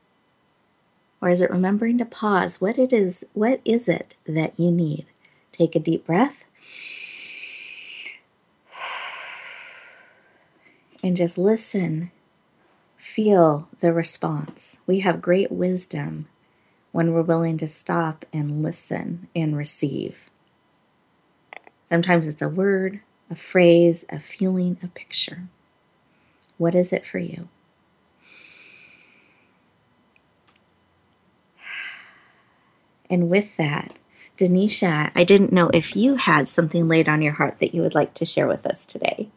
Or 1.21 1.29
is 1.29 1.39
it 1.39 1.49
remembering 1.49 1.97
to 1.99 2.05
pause? 2.05 2.59
What 2.59 2.77
it 2.77 2.91
is, 2.91 3.23
what 3.31 3.61
is 3.63 3.87
it 3.87 4.17
that 4.27 4.59
you 4.59 4.69
need? 4.69 5.05
Take 5.61 5.75
a 5.75 5.79
deep 5.79 6.07
breath. 6.07 6.43
And 11.03 11.15
just 11.15 11.37
listen. 11.37 12.09
Feel 12.97 13.67
the 13.79 13.93
response. 13.93 14.79
We 14.87 15.01
have 15.01 15.21
great 15.21 15.51
wisdom 15.51 16.27
when 16.91 17.13
we're 17.13 17.21
willing 17.21 17.59
to 17.59 17.67
stop 17.67 18.25
and 18.33 18.63
listen 18.63 19.27
and 19.35 19.55
receive. 19.55 20.31
Sometimes 21.83 22.27
it's 22.27 22.41
a 22.41 22.49
word, 22.49 23.01
a 23.29 23.35
phrase, 23.35 24.03
a 24.09 24.19
feeling, 24.19 24.79
a 24.81 24.87
picture. 24.87 25.43
What 26.57 26.73
is 26.73 26.91
it 26.91 27.05
for 27.05 27.19
you? 27.19 27.49
And 33.11 33.29
with 33.29 33.57
that, 33.57 33.99
Denisha, 34.41 35.11
I 35.13 35.23
didn't 35.23 35.53
know 35.53 35.69
if 35.71 35.95
you 35.95 36.15
had 36.15 36.49
something 36.49 36.87
laid 36.87 37.07
on 37.07 37.21
your 37.21 37.33
heart 37.33 37.59
that 37.59 37.75
you 37.75 37.83
would 37.83 37.93
like 37.93 38.15
to 38.15 38.25
share 38.25 38.47
with 38.47 38.65
us 38.65 38.87
today. 38.87 39.29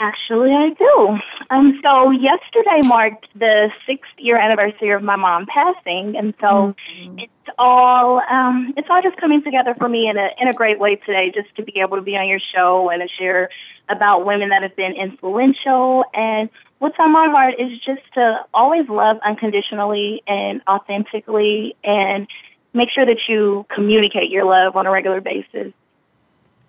Actually, 0.00 0.50
I 0.52 0.70
do. 0.70 1.18
Um, 1.50 1.80
so 1.82 2.10
yesterday 2.10 2.80
marked 2.86 3.26
the 3.36 3.70
sixth 3.86 4.10
year 4.18 4.36
anniversary 4.36 4.90
of 4.90 5.02
my 5.02 5.16
mom 5.16 5.46
passing, 5.46 6.16
and 6.16 6.34
so 6.40 6.46
mm-hmm. 6.46 7.18
it's 7.18 7.56
all 7.58 8.20
um, 8.30 8.74
it's 8.76 8.88
all 8.90 9.02
just 9.02 9.16
coming 9.16 9.42
together 9.42 9.74
for 9.74 9.88
me 9.88 10.08
in 10.08 10.16
a 10.16 10.30
in 10.38 10.48
a 10.48 10.52
great 10.52 10.78
way 10.78 10.96
today, 10.96 11.32
just 11.34 11.54
to 11.56 11.62
be 11.62 11.80
able 11.80 11.96
to 11.96 12.02
be 12.02 12.16
on 12.16 12.28
your 12.28 12.38
show 12.54 12.90
and 12.90 13.02
to 13.02 13.08
share 13.08 13.50
about 13.88 14.26
women 14.26 14.50
that 14.50 14.62
have 14.62 14.76
been 14.76 14.92
influential. 14.92 16.04
And 16.14 16.48
what's 16.78 16.96
on 16.98 17.12
my 17.12 17.28
heart 17.28 17.54
is 17.58 17.72
just 17.84 18.02
to 18.14 18.40
always 18.54 18.88
love 18.88 19.16
unconditionally 19.24 20.22
and 20.28 20.60
authentically, 20.68 21.74
and 21.82 22.28
make 22.72 22.90
sure 22.90 23.06
that 23.06 23.18
you 23.28 23.66
communicate 23.74 24.30
your 24.30 24.44
love 24.44 24.76
on 24.76 24.86
a 24.86 24.90
regular 24.90 25.20
basis. 25.20 25.72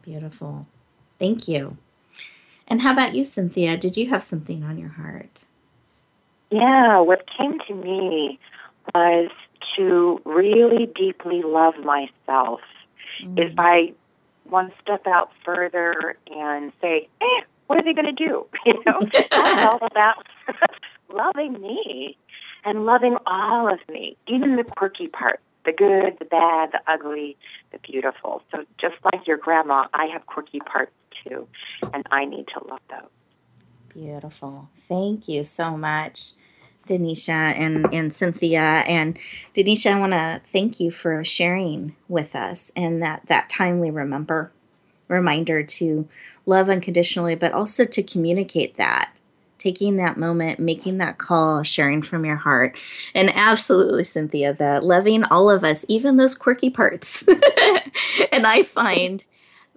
Beautiful. 0.03 0.67
Thank 1.17 1.47
you. 1.47 1.77
And 2.67 2.81
how 2.81 2.93
about 2.93 3.15
you, 3.15 3.25
Cynthia? 3.25 3.77
Did 3.77 3.97
you 3.97 4.09
have 4.09 4.23
something 4.23 4.63
on 4.63 4.77
your 4.77 4.89
heart? 4.89 5.45
Yeah, 6.51 6.99
what 6.99 7.25
came 7.37 7.59
to 7.67 7.75
me 7.75 8.39
was 8.93 9.29
to 9.75 10.21
really 10.25 10.87
deeply 10.87 11.41
love 11.43 11.75
myself. 11.83 12.61
Mm. 13.23 13.39
If 13.39 13.53
I 13.57 13.93
one 14.45 14.71
step 14.81 15.05
out 15.05 15.31
further 15.45 16.17
and 16.31 16.71
say, 16.81 17.07
eh, 17.21 17.41
what 17.67 17.77
are 17.77 17.83
they 17.83 17.93
going 17.93 18.13
to 18.15 18.27
do? 18.27 18.45
You 18.65 18.81
know, 18.85 18.99
that's 19.13 19.27
all 19.31 19.79
about 19.81 20.25
loving 21.13 21.53
me 21.61 22.17
and 22.65 22.85
loving 22.85 23.17
all 23.25 23.71
of 23.71 23.79
me, 23.89 24.17
even 24.27 24.55
the 24.55 24.63
quirky 24.63 25.07
parts, 25.07 25.41
the 25.65 25.71
good, 25.71 26.17
the 26.19 26.25
bad, 26.25 26.71
the 26.71 26.79
ugly, 26.87 27.37
the 27.71 27.79
beautiful. 27.79 28.41
So 28.51 28.65
just 28.79 28.95
like 29.03 29.27
your 29.27 29.37
grandma, 29.37 29.87
I 29.93 30.05
have 30.07 30.25
quirky 30.25 30.59
parts 30.59 30.91
too, 31.23 31.47
and 31.93 32.05
I 32.11 32.25
need 32.25 32.47
to 32.57 32.67
love 32.67 32.81
those. 32.89 33.09
Beautiful. 33.89 34.69
Thank 34.87 35.27
you 35.27 35.43
so 35.43 35.75
much. 35.75 36.31
Denisha 36.87 37.29
and, 37.29 37.93
and 37.93 38.13
Cynthia. 38.13 38.59
And 38.59 39.19
Denisha, 39.53 39.93
I 39.93 39.99
want 39.99 40.13
to 40.13 40.41
thank 40.51 40.79
you 40.79 40.89
for 40.91 41.23
sharing 41.23 41.95
with 42.07 42.35
us 42.35 42.71
and 42.75 43.01
that, 43.03 43.27
that 43.27 43.49
timely 43.49 43.91
remember 43.91 44.51
reminder 45.07 45.63
to 45.63 46.07
love 46.45 46.69
unconditionally, 46.69 47.35
but 47.35 47.51
also 47.51 47.83
to 47.85 48.03
communicate 48.03 48.77
that. 48.77 49.11
Taking 49.59 49.97
that 49.97 50.17
moment, 50.17 50.59
making 50.59 50.97
that 50.97 51.19
call, 51.19 51.61
sharing 51.61 52.01
from 52.01 52.25
your 52.25 52.37
heart. 52.37 52.77
And 53.13 53.31
absolutely, 53.35 54.05
Cynthia, 54.05 54.53
the 54.53 54.81
loving 54.81 55.23
all 55.25 55.51
of 55.51 55.63
us, 55.63 55.85
even 55.87 56.17
those 56.17 56.35
quirky 56.35 56.71
parts. 56.71 57.23
and 58.31 58.47
I 58.47 58.63
find 58.63 59.23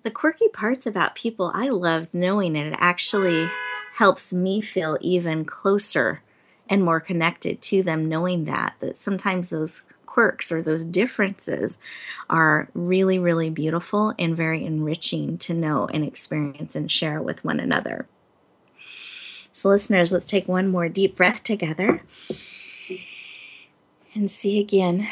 the 0.03 0.11
quirky 0.11 0.49
parts 0.49 0.87
about 0.87 1.15
people, 1.15 1.53
I 1.55 1.69
love 1.69 2.09
knowing 2.13 2.57
it. 2.57 2.69
It 2.69 2.77
actually 2.79 3.51
helps 3.97 4.33
me 4.33 4.61
feel 4.61 4.99
even 5.01 5.45
closer 5.45 6.23
and 6.69 6.83
more 6.83 7.01
connected 7.01 7.61
to 7.63 7.83
them, 7.83 8.09
knowing 8.09 8.47
that 8.47 8.75
that 8.81 8.97
sometimes 8.97 9.51
those 9.51 9.83
quirks 10.07 10.53
or 10.53 10.63
those 10.63 10.85
differences 10.85 11.79
are 12.29 12.69
really, 12.75 13.19
really 13.19 13.49
beautiful 13.49 14.15
and 14.19 14.37
very 14.37 14.65
enriching 14.65 15.39
to 15.39 15.55
know 15.55 15.87
and 15.87 16.05
experience 16.05 16.77
and 16.77 16.91
share 16.91 17.23
with 17.23 17.43
one 17.45 17.59
another. 17.59 18.07
So, 19.53 19.69
listeners, 19.69 20.13
let's 20.13 20.27
take 20.27 20.49
one 20.49 20.69
more 20.69 20.89
deep 20.89 21.17
breath 21.17 21.43
together 21.45 22.03
and 24.15 24.31
see 24.31 24.59
again 24.61 25.09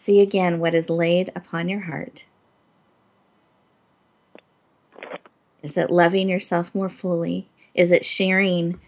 See 0.00 0.22
again 0.22 0.60
what 0.60 0.72
is 0.72 0.88
laid 0.88 1.30
upon 1.36 1.68
your 1.68 1.80
heart. 1.80 2.24
Is 5.60 5.76
it 5.76 5.90
loving 5.90 6.26
yourself 6.26 6.74
more 6.74 6.88
fully? 6.88 7.48
Is 7.74 7.92
it 7.92 8.06
sharing 8.06 8.80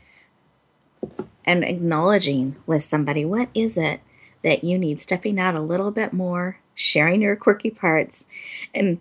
and 1.44 1.64
acknowledging 1.64 2.56
with 2.64 2.82
somebody 2.82 3.26
what 3.26 3.50
is 3.52 3.76
it 3.76 4.00
that 4.42 4.64
you 4.64 4.78
need? 4.78 5.00
Stepping 5.00 5.38
out 5.38 5.54
a 5.54 5.60
little 5.60 5.90
bit 5.90 6.14
more, 6.14 6.60
sharing 6.74 7.20
your 7.20 7.36
quirky 7.36 7.68
parts. 7.68 8.26
And 8.74 8.98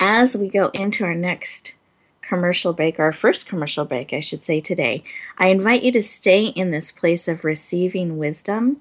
as 0.00 0.36
we 0.36 0.48
go 0.48 0.70
into 0.74 1.04
our 1.04 1.14
next 1.14 1.76
commercial 2.30 2.72
break, 2.72 3.00
our 3.00 3.10
first 3.10 3.48
commercial 3.48 3.84
break, 3.84 4.12
I 4.12 4.20
should 4.20 4.44
say 4.44 4.60
today, 4.60 5.02
I 5.36 5.48
invite 5.48 5.82
you 5.82 5.90
to 5.90 6.02
stay 6.02 6.44
in 6.44 6.70
this 6.70 6.92
place 6.92 7.26
of 7.26 7.44
receiving 7.44 8.18
wisdom 8.18 8.76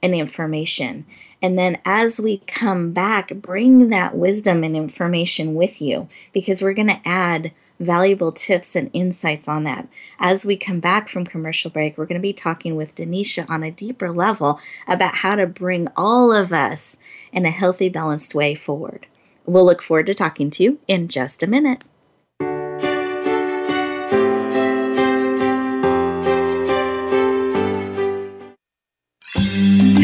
and 0.00 0.14
information. 0.14 1.04
And 1.42 1.58
then 1.58 1.78
as 1.84 2.20
we 2.20 2.38
come 2.46 2.92
back, 2.92 3.34
bring 3.34 3.88
that 3.88 4.16
wisdom 4.16 4.62
and 4.62 4.76
information 4.76 5.54
with 5.54 5.82
you 5.82 6.08
because 6.32 6.62
we're 6.62 6.72
going 6.72 6.86
to 6.86 7.00
add 7.04 7.50
valuable 7.80 8.30
tips 8.30 8.76
and 8.76 8.90
insights 8.92 9.48
on 9.48 9.64
that. 9.64 9.88
As 10.20 10.46
we 10.46 10.56
come 10.56 10.78
back 10.78 11.08
from 11.08 11.24
commercial 11.24 11.72
break, 11.72 11.98
we're 11.98 12.06
going 12.06 12.20
to 12.20 12.22
be 12.22 12.32
talking 12.32 12.76
with 12.76 12.94
Denisha 12.94 13.50
on 13.50 13.64
a 13.64 13.72
deeper 13.72 14.12
level 14.12 14.60
about 14.86 15.16
how 15.16 15.34
to 15.34 15.48
bring 15.48 15.88
all 15.96 16.30
of 16.30 16.52
us 16.52 16.96
in 17.32 17.44
a 17.44 17.50
healthy, 17.50 17.88
balanced 17.88 18.36
way 18.36 18.54
forward. 18.54 19.08
We'll 19.46 19.66
look 19.66 19.82
forward 19.82 20.06
to 20.06 20.14
talking 20.14 20.48
to 20.50 20.62
you 20.62 20.78
in 20.86 21.08
just 21.08 21.42
a 21.42 21.48
minute. 21.48 21.82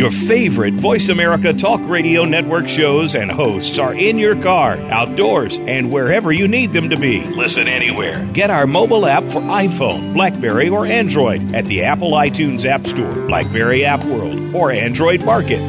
Your 0.00 0.10
favorite 0.10 0.72
Voice 0.72 1.10
America 1.10 1.52
Talk 1.52 1.78
Radio 1.86 2.24
Network 2.24 2.68
shows 2.68 3.14
and 3.14 3.30
hosts 3.30 3.78
are 3.78 3.92
in 3.92 4.16
your 4.16 4.34
car, 4.34 4.76
outdoors, 4.90 5.58
and 5.58 5.92
wherever 5.92 6.32
you 6.32 6.48
need 6.48 6.72
them 6.72 6.88
to 6.88 6.96
be. 6.96 7.22
Listen 7.26 7.68
anywhere. 7.68 8.26
Get 8.32 8.48
our 8.48 8.66
mobile 8.66 9.04
app 9.04 9.24
for 9.24 9.42
iPhone, 9.42 10.14
Blackberry, 10.14 10.70
or 10.70 10.86
Android 10.86 11.54
at 11.54 11.66
the 11.66 11.82
Apple 11.82 12.12
iTunes 12.12 12.64
App 12.64 12.86
Store, 12.86 13.12
Blackberry 13.26 13.84
App 13.84 14.02
World, 14.06 14.54
or 14.54 14.70
Android 14.70 15.22
Market. 15.22 15.60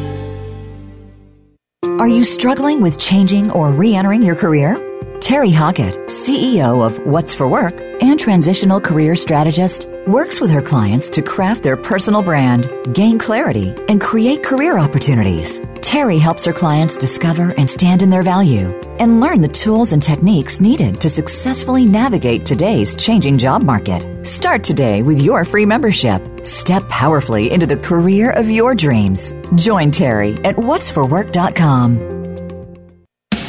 Are 1.84 2.08
you 2.08 2.24
struggling 2.24 2.80
with 2.80 2.98
changing 2.98 3.52
or 3.52 3.74
re 3.74 3.96
entering 3.96 4.24
your 4.24 4.36
career? 4.36 4.91
Terry 5.22 5.52
Hockett, 5.52 5.94
CEO 6.08 6.84
of 6.84 6.98
What's 7.06 7.36
for 7.36 7.48
Work 7.48 7.80
and 8.02 8.20
transitional 8.20 8.82
career 8.82 9.16
strategist, 9.16 9.88
works 10.08 10.42
with 10.42 10.50
her 10.50 10.64
clients 10.64 11.12
to 11.12 11.22
craft 11.22 11.62
their 11.62 11.78
personal 11.78 12.24
brand, 12.24 12.68
gain 12.92 13.20
clarity, 13.20 13.72
and 13.88 14.02
create 14.02 14.44
career 14.44 14.80
opportunities. 14.80 15.62
Terry 15.82 16.18
helps 16.18 16.44
her 16.46 16.54
clients 16.54 16.98
discover 16.98 17.54
and 17.56 17.70
stand 17.70 18.02
in 18.02 18.10
their 18.10 18.24
value 18.24 18.70
and 18.98 19.20
learn 19.20 19.42
the 19.42 19.48
tools 19.48 19.94
and 19.94 20.02
techniques 20.02 20.60
needed 20.60 21.00
to 21.02 21.10
successfully 21.10 21.86
navigate 21.86 22.44
today's 22.44 22.96
changing 22.96 23.38
job 23.38 23.62
market. 23.62 24.26
Start 24.26 24.64
today 24.64 25.04
with 25.04 25.22
your 25.22 25.46
free 25.46 25.68
membership. 25.68 26.48
Step 26.48 26.82
powerfully 26.90 27.52
into 27.52 27.68
the 27.68 27.78
career 27.78 28.32
of 28.32 28.50
your 28.50 28.74
dreams. 28.74 29.36
Join 29.56 29.92
Terry 29.92 30.34
at 30.44 30.56
what'sforwork.com. 30.56 32.21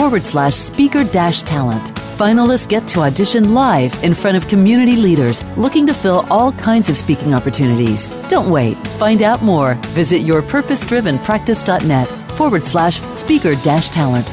forward 0.00 0.24
slash 0.24 0.54
speaker 0.54 1.04
dash 1.04 1.42
talent. 1.42 1.92
Finalists 2.16 2.66
get 2.66 2.88
to 2.88 3.00
audition 3.00 3.52
live 3.52 3.92
in 4.02 4.14
front 4.14 4.34
of 4.34 4.48
community 4.48 4.96
leaders 4.96 5.44
looking 5.58 5.86
to 5.86 5.92
fill 5.92 6.24
all 6.30 6.52
kinds 6.52 6.88
of 6.88 6.96
speaking 6.96 7.34
opportunities. 7.34 8.08
Don't 8.28 8.48
wait. 8.48 8.78
Find 8.98 9.20
out 9.20 9.42
more. 9.42 9.74
Visit 9.92 10.22
yourpurposedrivenpractice.net 10.22 12.08
forward 12.30 12.64
slash 12.64 13.02
speaker 13.14 13.54
dash 13.56 13.90
talent. 13.90 14.32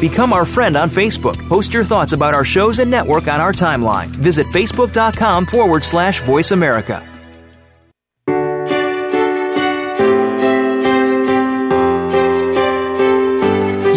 Become 0.00 0.32
our 0.32 0.44
friend 0.44 0.74
on 0.76 0.90
Facebook. 0.90 1.38
Post 1.48 1.72
your 1.72 1.84
thoughts 1.84 2.12
about 2.12 2.34
our 2.34 2.44
shows 2.44 2.80
and 2.80 2.90
network 2.90 3.28
on 3.28 3.40
our 3.40 3.52
timeline. 3.52 4.08
Visit 4.08 4.48
facebook.com 4.48 5.46
forward 5.46 5.84
slash 5.84 6.22
voice 6.22 6.50
America. 6.50 7.08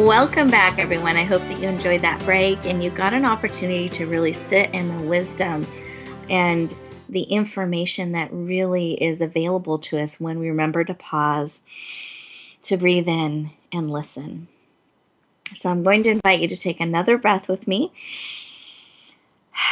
Welcome 0.00 0.50
back, 0.50 0.78
everyone. 0.78 1.18
I 1.18 1.24
hope 1.24 1.42
that 1.42 1.60
you 1.60 1.68
enjoyed 1.68 2.00
that 2.00 2.18
break 2.24 2.64
and 2.64 2.82
you 2.82 2.88
got 2.88 3.12
an 3.12 3.26
opportunity 3.26 3.86
to 3.90 4.06
really 4.06 4.32
sit 4.32 4.70
in 4.72 4.96
the 4.96 5.02
wisdom 5.04 5.66
and 6.30 6.74
the 7.10 7.24
information 7.24 8.12
that 8.12 8.30
really 8.32 8.92
is 8.94 9.20
available 9.20 9.78
to 9.80 9.98
us 9.98 10.18
when 10.18 10.38
we 10.38 10.48
remember 10.48 10.84
to 10.84 10.94
pause, 10.94 11.60
to 12.62 12.78
breathe 12.78 13.08
in, 13.08 13.50
and 13.70 13.90
listen. 13.90 14.48
So 15.54 15.70
I'm 15.70 15.82
going 15.82 16.02
to 16.04 16.10
invite 16.10 16.40
you 16.40 16.48
to 16.48 16.56
take 16.56 16.80
another 16.80 17.18
breath 17.18 17.46
with 17.46 17.68
me. 17.68 17.92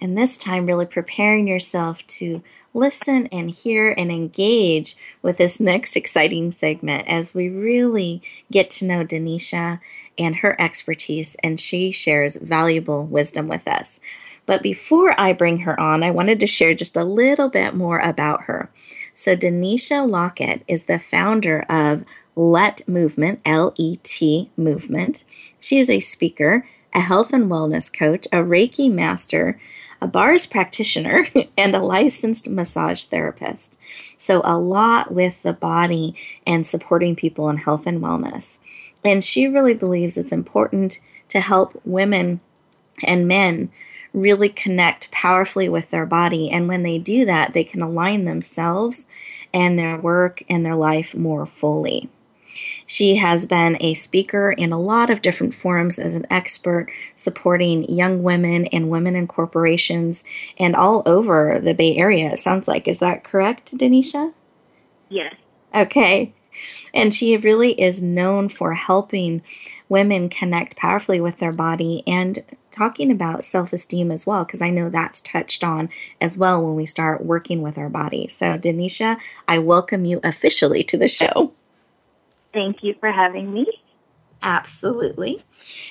And 0.00 0.16
this 0.16 0.36
time, 0.36 0.66
really 0.66 0.86
preparing 0.86 1.48
yourself 1.48 2.06
to 2.06 2.42
listen 2.78 3.26
and 3.26 3.50
hear 3.50 3.94
and 3.98 4.10
engage 4.10 4.96
with 5.20 5.36
this 5.36 5.60
next 5.60 5.96
exciting 5.96 6.52
segment 6.52 7.06
as 7.08 7.34
we 7.34 7.48
really 7.48 8.22
get 8.50 8.70
to 8.70 8.86
know 8.86 9.04
Denisha 9.04 9.80
and 10.16 10.36
her 10.36 10.60
expertise, 10.60 11.36
and 11.42 11.60
she 11.60 11.90
shares 11.90 12.36
valuable 12.36 13.04
wisdom 13.04 13.48
with 13.48 13.66
us. 13.68 14.00
But 14.46 14.62
before 14.62 15.14
I 15.20 15.32
bring 15.32 15.58
her 15.60 15.78
on, 15.78 16.02
I 16.02 16.10
wanted 16.10 16.40
to 16.40 16.46
share 16.46 16.74
just 16.74 16.96
a 16.96 17.04
little 17.04 17.50
bit 17.50 17.74
more 17.74 17.98
about 17.98 18.44
her. 18.44 18.70
So, 19.14 19.36
Denisha 19.36 20.08
Lockett 20.08 20.62
is 20.66 20.84
the 20.84 20.98
founder 20.98 21.66
of 21.68 22.04
Let 22.34 22.88
Movement, 22.88 23.40
L 23.44 23.74
E 23.76 23.98
T 24.02 24.50
Movement. 24.56 25.24
She 25.60 25.78
is 25.78 25.90
a 25.90 26.00
speaker, 26.00 26.66
a 26.94 27.00
health 27.00 27.32
and 27.32 27.50
wellness 27.50 27.92
coach, 27.92 28.26
a 28.26 28.38
Reiki 28.38 28.90
master, 28.90 29.60
a 30.00 30.06
bars 30.06 30.46
practitioner, 30.46 31.28
and 31.56 31.74
a 31.74 31.80
licensed 31.80 32.48
massage 32.48 33.04
therapist. 33.04 33.78
So, 34.16 34.40
a 34.44 34.58
lot 34.58 35.12
with 35.12 35.42
the 35.42 35.52
body 35.52 36.14
and 36.46 36.64
supporting 36.64 37.16
people 37.16 37.48
in 37.48 37.58
health 37.58 37.86
and 37.86 38.00
wellness. 38.00 38.58
And 39.04 39.22
she 39.22 39.46
really 39.46 39.74
believes 39.74 40.18
it's 40.18 40.32
important 40.32 41.00
to 41.28 41.40
help 41.40 41.80
women 41.84 42.40
and 43.06 43.28
men 43.28 43.70
really 44.12 44.48
connect 44.48 45.10
powerfully 45.10 45.68
with 45.68 45.90
their 45.90 46.06
body. 46.06 46.50
And 46.50 46.68
when 46.68 46.82
they 46.82 46.98
do 46.98 47.24
that, 47.24 47.52
they 47.52 47.64
can 47.64 47.82
align 47.82 48.24
themselves 48.24 49.06
and 49.52 49.78
their 49.78 49.96
work 49.96 50.42
and 50.48 50.64
their 50.64 50.76
life 50.76 51.14
more 51.14 51.46
fully. 51.46 52.08
She 52.88 53.16
has 53.16 53.44
been 53.44 53.76
a 53.80 53.92
speaker 53.92 54.50
in 54.50 54.72
a 54.72 54.80
lot 54.80 55.10
of 55.10 55.20
different 55.20 55.54
forums 55.54 55.98
as 55.98 56.16
an 56.16 56.26
expert 56.30 56.88
supporting 57.14 57.84
young 57.84 58.22
women 58.22 58.64
and 58.66 58.88
women 58.88 59.14
in 59.14 59.28
corporations 59.28 60.24
and 60.58 60.74
all 60.74 61.02
over 61.04 61.60
the 61.60 61.74
Bay 61.74 61.96
Area, 61.96 62.32
it 62.32 62.38
sounds 62.38 62.66
like. 62.66 62.88
Is 62.88 62.98
that 63.00 63.24
correct, 63.24 63.76
Denisha? 63.76 64.32
Yes. 65.10 65.34
Okay. 65.74 66.32
And 66.94 67.12
she 67.12 67.36
really 67.36 67.78
is 67.80 68.00
known 68.00 68.48
for 68.48 68.72
helping 68.74 69.42
women 69.90 70.30
connect 70.30 70.76
powerfully 70.76 71.20
with 71.20 71.38
their 71.38 71.52
body 71.52 72.02
and 72.06 72.42
talking 72.70 73.10
about 73.10 73.44
self 73.44 73.74
esteem 73.74 74.10
as 74.10 74.26
well, 74.26 74.44
because 74.44 74.62
I 74.62 74.70
know 74.70 74.88
that's 74.88 75.20
touched 75.20 75.62
on 75.62 75.90
as 76.22 76.38
well 76.38 76.64
when 76.64 76.74
we 76.74 76.86
start 76.86 77.24
working 77.24 77.60
with 77.60 77.76
our 77.76 77.90
body. 77.90 78.28
So, 78.28 78.58
Denisha, 78.58 79.18
I 79.46 79.58
welcome 79.58 80.06
you 80.06 80.20
officially 80.24 80.82
to 80.84 80.96
the 80.96 81.08
show. 81.08 81.52
Thank 82.52 82.82
you 82.82 82.94
for 83.00 83.10
having 83.10 83.52
me. 83.52 83.66
Absolutely. 84.42 85.42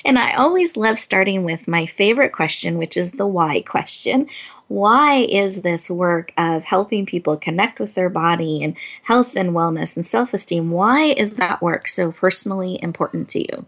And 0.05 0.17
I 0.17 0.33
always 0.33 0.77
love 0.77 0.97
starting 0.97 1.43
with 1.43 1.67
my 1.67 1.85
favorite 1.85 2.31
question, 2.31 2.77
which 2.77 2.95
is 2.95 3.11
the 3.11 3.27
why 3.27 3.61
question. 3.61 4.27
Why 4.69 5.25
is 5.29 5.61
this 5.61 5.89
work 5.89 6.33
of 6.37 6.63
helping 6.63 7.05
people 7.05 7.37
connect 7.37 7.79
with 7.79 7.95
their 7.95 8.09
body 8.09 8.63
and 8.63 8.75
health 9.03 9.35
and 9.35 9.51
wellness 9.51 9.95
and 9.95 10.05
self 10.05 10.33
esteem? 10.33 10.71
Why 10.71 11.13
is 11.17 11.35
that 11.35 11.61
work 11.61 11.87
so 11.87 12.11
personally 12.11 12.79
important 12.81 13.29
to 13.29 13.39
you? 13.39 13.65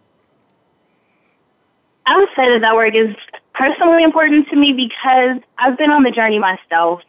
I 2.05 2.17
would 2.17 2.29
say 2.35 2.49
that 2.51 2.61
that 2.61 2.75
work 2.75 2.95
is 2.95 3.15
personally 3.53 4.03
important 4.03 4.49
to 4.49 4.55
me 4.55 4.73
because 4.73 5.41
I've 5.57 5.77
been 5.77 5.91
on 5.91 6.03
the 6.03 6.11
journey 6.11 6.39
myself. 6.39 7.01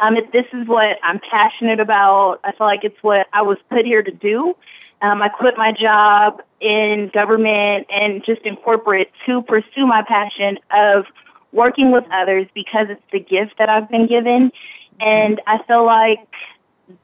Um, 0.00 0.16
this 0.32 0.46
is 0.52 0.66
what 0.66 0.98
I'm 1.02 1.20
passionate 1.30 1.80
about, 1.80 2.40
I 2.44 2.52
feel 2.52 2.66
like 2.66 2.84
it's 2.84 3.02
what 3.02 3.26
I 3.32 3.42
was 3.42 3.58
put 3.70 3.84
here 3.84 4.02
to 4.02 4.10
do. 4.10 4.54
Um, 5.02 5.22
I 5.22 5.28
quit 5.28 5.54
my 5.56 5.72
job 5.72 6.42
in 6.60 7.10
government 7.12 7.86
and 7.90 8.24
just 8.24 8.42
in 8.42 8.56
corporate 8.56 9.10
to 9.26 9.42
pursue 9.42 9.86
my 9.86 10.02
passion 10.06 10.58
of 10.70 11.04
working 11.52 11.92
with 11.92 12.04
others 12.12 12.46
because 12.54 12.86
it's 12.88 13.02
the 13.12 13.20
gift 13.20 13.58
that 13.58 13.68
I've 13.68 13.90
been 13.90 14.06
given. 14.06 14.50
And 15.00 15.40
I 15.46 15.58
feel 15.66 15.84
like 15.84 16.26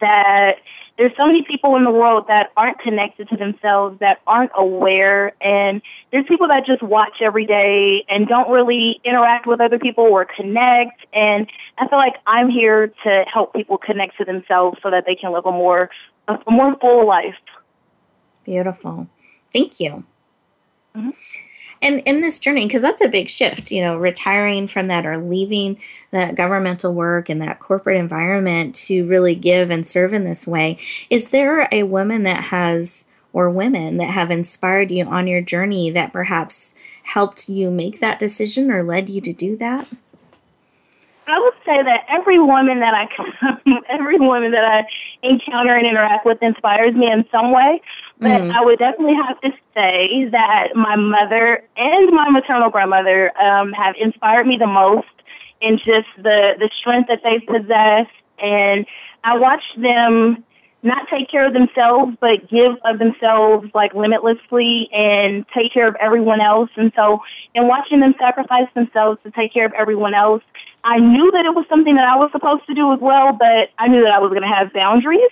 that 0.00 0.56
there's 0.98 1.12
so 1.16 1.26
many 1.26 1.42
people 1.42 1.76
in 1.76 1.84
the 1.84 1.90
world 1.90 2.26
that 2.28 2.50
aren't 2.56 2.78
connected 2.78 3.28
to 3.30 3.36
themselves, 3.36 3.98
that 4.00 4.20
aren't 4.26 4.52
aware, 4.54 5.32
and 5.40 5.80
there's 6.12 6.26
people 6.28 6.48
that 6.48 6.66
just 6.66 6.82
watch 6.82 7.22
every 7.22 7.46
day 7.46 8.04
and 8.08 8.28
don't 8.28 8.50
really 8.50 9.00
interact 9.04 9.46
with 9.46 9.60
other 9.60 9.78
people 9.78 10.04
or 10.04 10.26
connect. 10.26 11.06
And 11.12 11.46
I 11.78 11.88
feel 11.88 11.98
like 11.98 12.14
I'm 12.26 12.50
here 12.50 12.92
to 13.04 13.24
help 13.32 13.54
people 13.54 13.78
connect 13.78 14.18
to 14.18 14.24
themselves 14.24 14.78
so 14.82 14.90
that 14.90 15.04
they 15.06 15.14
can 15.14 15.32
live 15.32 15.46
a 15.46 15.52
more 15.52 15.90
a 16.28 16.38
more 16.48 16.76
full 16.78 17.06
life. 17.06 17.34
Beautiful. 18.44 19.08
Thank 19.52 19.80
you. 19.80 20.04
Mm-hmm. 20.96 21.10
And 21.82 22.00
in 22.06 22.20
this 22.20 22.38
journey, 22.38 22.64
because 22.66 22.82
that's 22.82 23.02
a 23.02 23.08
big 23.08 23.28
shift, 23.28 23.72
you 23.72 23.82
know, 23.82 23.96
retiring 23.96 24.68
from 24.68 24.86
that 24.86 25.04
or 25.04 25.18
leaving 25.18 25.80
that 26.12 26.36
governmental 26.36 26.94
work 26.94 27.28
and 27.28 27.42
that 27.42 27.58
corporate 27.58 27.96
environment 27.96 28.76
to 28.76 29.04
really 29.08 29.34
give 29.34 29.68
and 29.68 29.84
serve 29.84 30.12
in 30.12 30.22
this 30.22 30.46
way. 30.46 30.78
Is 31.10 31.28
there 31.28 31.68
a 31.72 31.82
woman 31.82 32.22
that 32.22 32.44
has, 32.44 33.06
or 33.32 33.50
women 33.50 33.96
that 33.96 34.10
have 34.10 34.30
inspired 34.30 34.92
you 34.92 35.04
on 35.06 35.26
your 35.26 35.40
journey 35.40 35.90
that 35.90 36.12
perhaps 36.12 36.76
helped 37.02 37.48
you 37.48 37.68
make 37.68 37.98
that 37.98 38.20
decision 38.20 38.70
or 38.70 38.84
led 38.84 39.10
you 39.10 39.20
to 39.20 39.32
do 39.32 39.56
that? 39.56 39.88
I 41.26 41.38
would 41.40 41.54
say 41.64 41.82
that 41.82 42.04
every 42.08 42.38
woman 42.38 42.80
that 42.80 42.94
I 42.94 43.08
every 43.88 44.18
woman 44.18 44.52
that 44.52 44.64
I 44.64 44.84
encounter 45.26 45.74
and 45.74 45.86
interact 45.86 46.26
with 46.26 46.38
inspires 46.42 46.94
me 46.94 47.10
in 47.10 47.24
some 47.30 47.52
way. 47.52 47.80
But 48.22 48.40
mm. 48.40 48.52
I 48.52 48.64
would 48.64 48.78
definitely 48.78 49.16
have 49.26 49.40
to 49.40 49.50
say 49.74 50.28
that 50.30 50.68
my 50.76 50.94
mother 50.94 51.64
and 51.76 52.12
my 52.12 52.30
maternal 52.30 52.70
grandmother 52.70 53.36
um, 53.36 53.72
have 53.72 53.96
inspired 54.00 54.46
me 54.46 54.56
the 54.58 54.66
most 54.66 55.08
in 55.60 55.78
just 55.78 56.06
the 56.16 56.54
the 56.58 56.70
strength 56.78 57.08
that 57.08 57.22
they 57.24 57.40
possess, 57.40 58.06
and 58.38 58.86
I 59.24 59.38
watched 59.38 59.74
them 59.76 60.44
not 60.84 61.06
take 61.08 61.30
care 61.30 61.46
of 61.46 61.52
themselves, 61.52 62.16
but 62.20 62.48
give 62.48 62.72
of 62.84 62.98
themselves 62.98 63.68
like 63.74 63.94
limitlessly 63.94 64.88
and 64.92 65.44
take 65.54 65.72
care 65.72 65.88
of 65.88 65.96
everyone 66.00 66.40
else. 66.40 66.70
And 66.76 66.92
so, 66.94 67.22
in 67.54 67.66
watching 67.66 68.00
them 68.00 68.14
sacrifice 68.20 68.68
themselves 68.74 69.18
to 69.24 69.30
take 69.32 69.52
care 69.52 69.66
of 69.66 69.72
everyone 69.72 70.14
else, 70.14 70.42
I 70.84 70.98
knew 70.98 71.30
that 71.32 71.44
it 71.44 71.54
was 71.54 71.66
something 71.68 71.94
that 71.96 72.06
I 72.06 72.16
was 72.16 72.30
supposed 72.32 72.66
to 72.66 72.74
do 72.74 72.92
as 72.92 73.00
well, 73.00 73.32
but 73.32 73.70
I 73.78 73.88
knew 73.88 74.02
that 74.02 74.12
I 74.12 74.18
was 74.18 74.30
going 74.30 74.42
to 74.42 74.48
have 74.48 74.72
boundaries. 74.72 75.30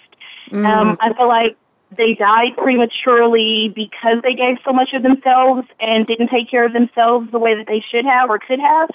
Mm. 0.50 0.64
Um, 0.64 0.96
I 1.00 1.12
feel 1.14 1.29
like 1.29 1.57
they 1.96 2.14
died 2.14 2.57
prematurely 2.57 3.72
because 3.74 4.22
they 4.22 4.35
gave 4.35 4.57
so 4.64 4.72
much 4.72 4.90
of 4.94 5.03
themselves 5.03 5.66
and 5.81 6.07
didn't 6.07 6.29
take 6.29 6.50
care 6.50 6.64
of 6.64 6.72
themselves 6.72 7.31
the 7.33 7.38
way 7.38 7.55
that 7.57 7.66
they 7.66 7.83
should 7.90 8.05
have 8.05 8.31
or 8.31 8.38
could 8.38 8.61
have. 8.61 8.90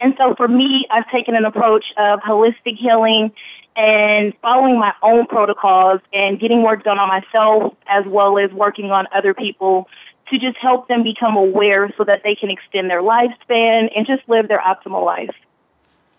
And 0.00 0.14
so 0.18 0.34
for 0.34 0.48
me, 0.48 0.86
I've 0.90 1.08
taken 1.10 1.36
an 1.36 1.44
approach 1.44 1.84
of 1.96 2.20
holistic 2.20 2.76
healing 2.76 3.32
and 3.76 4.32
following 4.42 4.78
my 4.78 4.92
own 5.02 5.26
protocols 5.26 6.00
and 6.12 6.40
getting 6.40 6.62
work 6.62 6.82
done 6.82 6.98
on 6.98 7.08
myself 7.08 7.74
as 7.86 8.04
well 8.06 8.38
as 8.38 8.50
working 8.52 8.90
on 8.90 9.06
other 9.14 9.32
people 9.32 9.88
to 10.30 10.38
just 10.38 10.56
help 10.58 10.88
them 10.88 11.02
become 11.02 11.36
aware 11.36 11.92
so 11.96 12.04
that 12.04 12.22
they 12.24 12.34
can 12.34 12.50
extend 12.50 12.90
their 12.90 13.02
lifespan 13.02 13.90
and 13.94 14.06
just 14.06 14.22
live 14.28 14.48
their 14.48 14.60
optimal 14.60 15.04
life. 15.04 15.34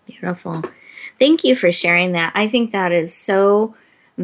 Beautiful. 0.06 0.62
Thank 1.18 1.44
you 1.44 1.54
for 1.54 1.72
sharing 1.72 2.12
that. 2.12 2.32
I 2.34 2.46
think 2.46 2.72
that 2.72 2.92
is 2.92 3.14
so 3.14 3.74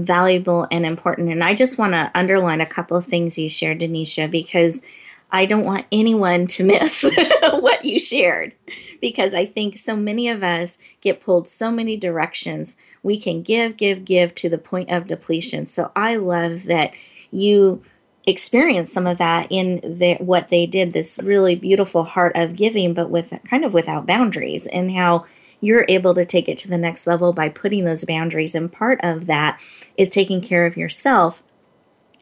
valuable 0.05 0.67
and 0.71 0.85
important. 0.85 1.31
And 1.31 1.43
I 1.43 1.55
just 1.55 1.79
want 1.79 1.93
to 1.93 2.11
underline 2.15 2.61
a 2.61 2.67
couple 2.67 2.97
of 2.97 3.07
things 3.07 3.39
you 3.39 3.49
shared, 3.49 3.81
Denisha, 3.81 4.31
because 4.31 4.83
I 5.31 5.47
don't 5.47 5.65
want 5.65 5.87
anyone 5.93 6.47
to 6.49 6.65
miss 6.65 7.05
what 7.43 7.85
you 7.85 7.99
shared 7.99 8.53
because 9.01 9.35
I 9.35 9.47
think 9.47 9.79
so 9.79 9.97
many 9.97 10.29
of 10.29 10.43
us 10.43 10.79
get 11.01 11.21
pulled 11.21 11.49
so 11.49 11.71
many 11.71 11.97
directions. 11.97 12.77
We 13.03 13.19
can 13.19 13.43
give, 13.43 13.77
give, 13.77 14.05
give 14.05 14.35
to 14.37 14.49
the 14.49 14.59
point 14.59 14.91
of 14.91 15.07
depletion. 15.07 15.67
So 15.67 15.93
I 15.95 16.17
love 16.17 16.65
that 16.65 16.93
you 17.31 17.83
experienced 18.27 18.93
some 18.93 19.07
of 19.07 19.19
that 19.19 19.47
in 19.51 19.81
the, 19.99 20.17
what 20.17 20.51
they 20.51 20.67
did, 20.67 20.93
this 20.93 21.19
really 21.23 21.55
beautiful 21.55 22.05
heart 22.05 22.33
of 22.35 22.57
giving, 22.57 22.93
but 22.93 23.11
with 23.11 23.33
kind 23.49 23.65
of 23.65 23.73
without 23.73 24.07
boundaries, 24.07 24.67
and 24.67 24.91
how 24.91 25.25
you're 25.61 25.87
able 25.89 26.15
to 26.15 26.25
take 26.25 26.49
it 26.49 26.59
to 26.59 26.69
the 26.69 26.79
next 26.79 27.07
level 27.07 27.33
by 27.33 27.49
putting 27.49 27.85
those 27.85 28.05
boundaries. 28.05 28.55
And 28.55 28.73
part 28.73 29.01
of 29.03 29.27
that 29.27 29.61
is 29.97 30.09
taking 30.09 30.41
care 30.41 30.67
of 30.67 30.77
yourself 30.77 31.43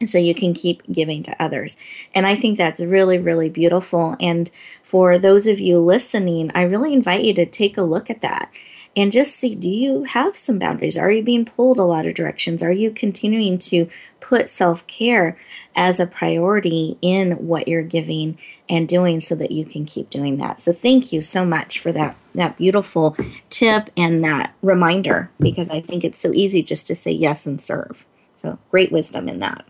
so 0.04 0.18
you 0.18 0.34
can 0.34 0.52
keep 0.52 0.82
giving 0.90 1.22
to 1.22 1.42
others. 1.42 1.76
And 2.14 2.26
I 2.26 2.34
think 2.34 2.58
that's 2.58 2.80
really, 2.80 3.18
really 3.18 3.48
beautiful. 3.48 4.16
And 4.20 4.50
for 4.82 5.18
those 5.18 5.46
of 5.46 5.58
you 5.58 5.78
listening, 5.78 6.50
I 6.54 6.62
really 6.62 6.92
invite 6.92 7.24
you 7.24 7.32
to 7.34 7.46
take 7.46 7.78
a 7.78 7.82
look 7.82 8.10
at 8.10 8.20
that 8.20 8.50
and 8.96 9.12
just 9.12 9.36
see 9.36 9.54
do 9.54 9.68
you 9.68 10.04
have 10.04 10.36
some 10.36 10.58
boundaries? 10.58 10.96
Are 10.96 11.10
you 11.10 11.22
being 11.22 11.44
pulled 11.44 11.78
a 11.78 11.84
lot 11.84 12.06
of 12.06 12.14
directions? 12.14 12.62
Are 12.62 12.72
you 12.72 12.90
continuing 12.90 13.58
to 13.58 13.88
put 14.20 14.48
self 14.48 14.86
care 14.86 15.36
as 15.76 16.00
a 16.00 16.06
priority 16.06 16.96
in 17.02 17.32
what 17.32 17.68
you're 17.68 17.82
giving 17.82 18.38
and 18.68 18.88
doing 18.88 19.20
so 19.20 19.34
that 19.34 19.50
you 19.50 19.64
can 19.64 19.84
keep 19.84 20.10
doing 20.10 20.38
that? 20.38 20.60
So, 20.60 20.72
thank 20.72 21.12
you 21.12 21.20
so 21.20 21.44
much 21.44 21.78
for 21.78 21.92
that, 21.92 22.16
that 22.34 22.56
beautiful 22.56 23.16
tip 23.50 23.90
and 23.96 24.24
that 24.24 24.54
reminder 24.62 25.30
because 25.40 25.70
I 25.70 25.80
think 25.80 26.04
it's 26.04 26.18
so 26.18 26.32
easy 26.32 26.62
just 26.62 26.86
to 26.88 26.94
say 26.94 27.12
yes 27.12 27.46
and 27.46 27.60
serve. 27.60 28.06
So, 28.42 28.58
great 28.70 28.92
wisdom 28.92 29.28
in 29.28 29.40
that. 29.40 29.64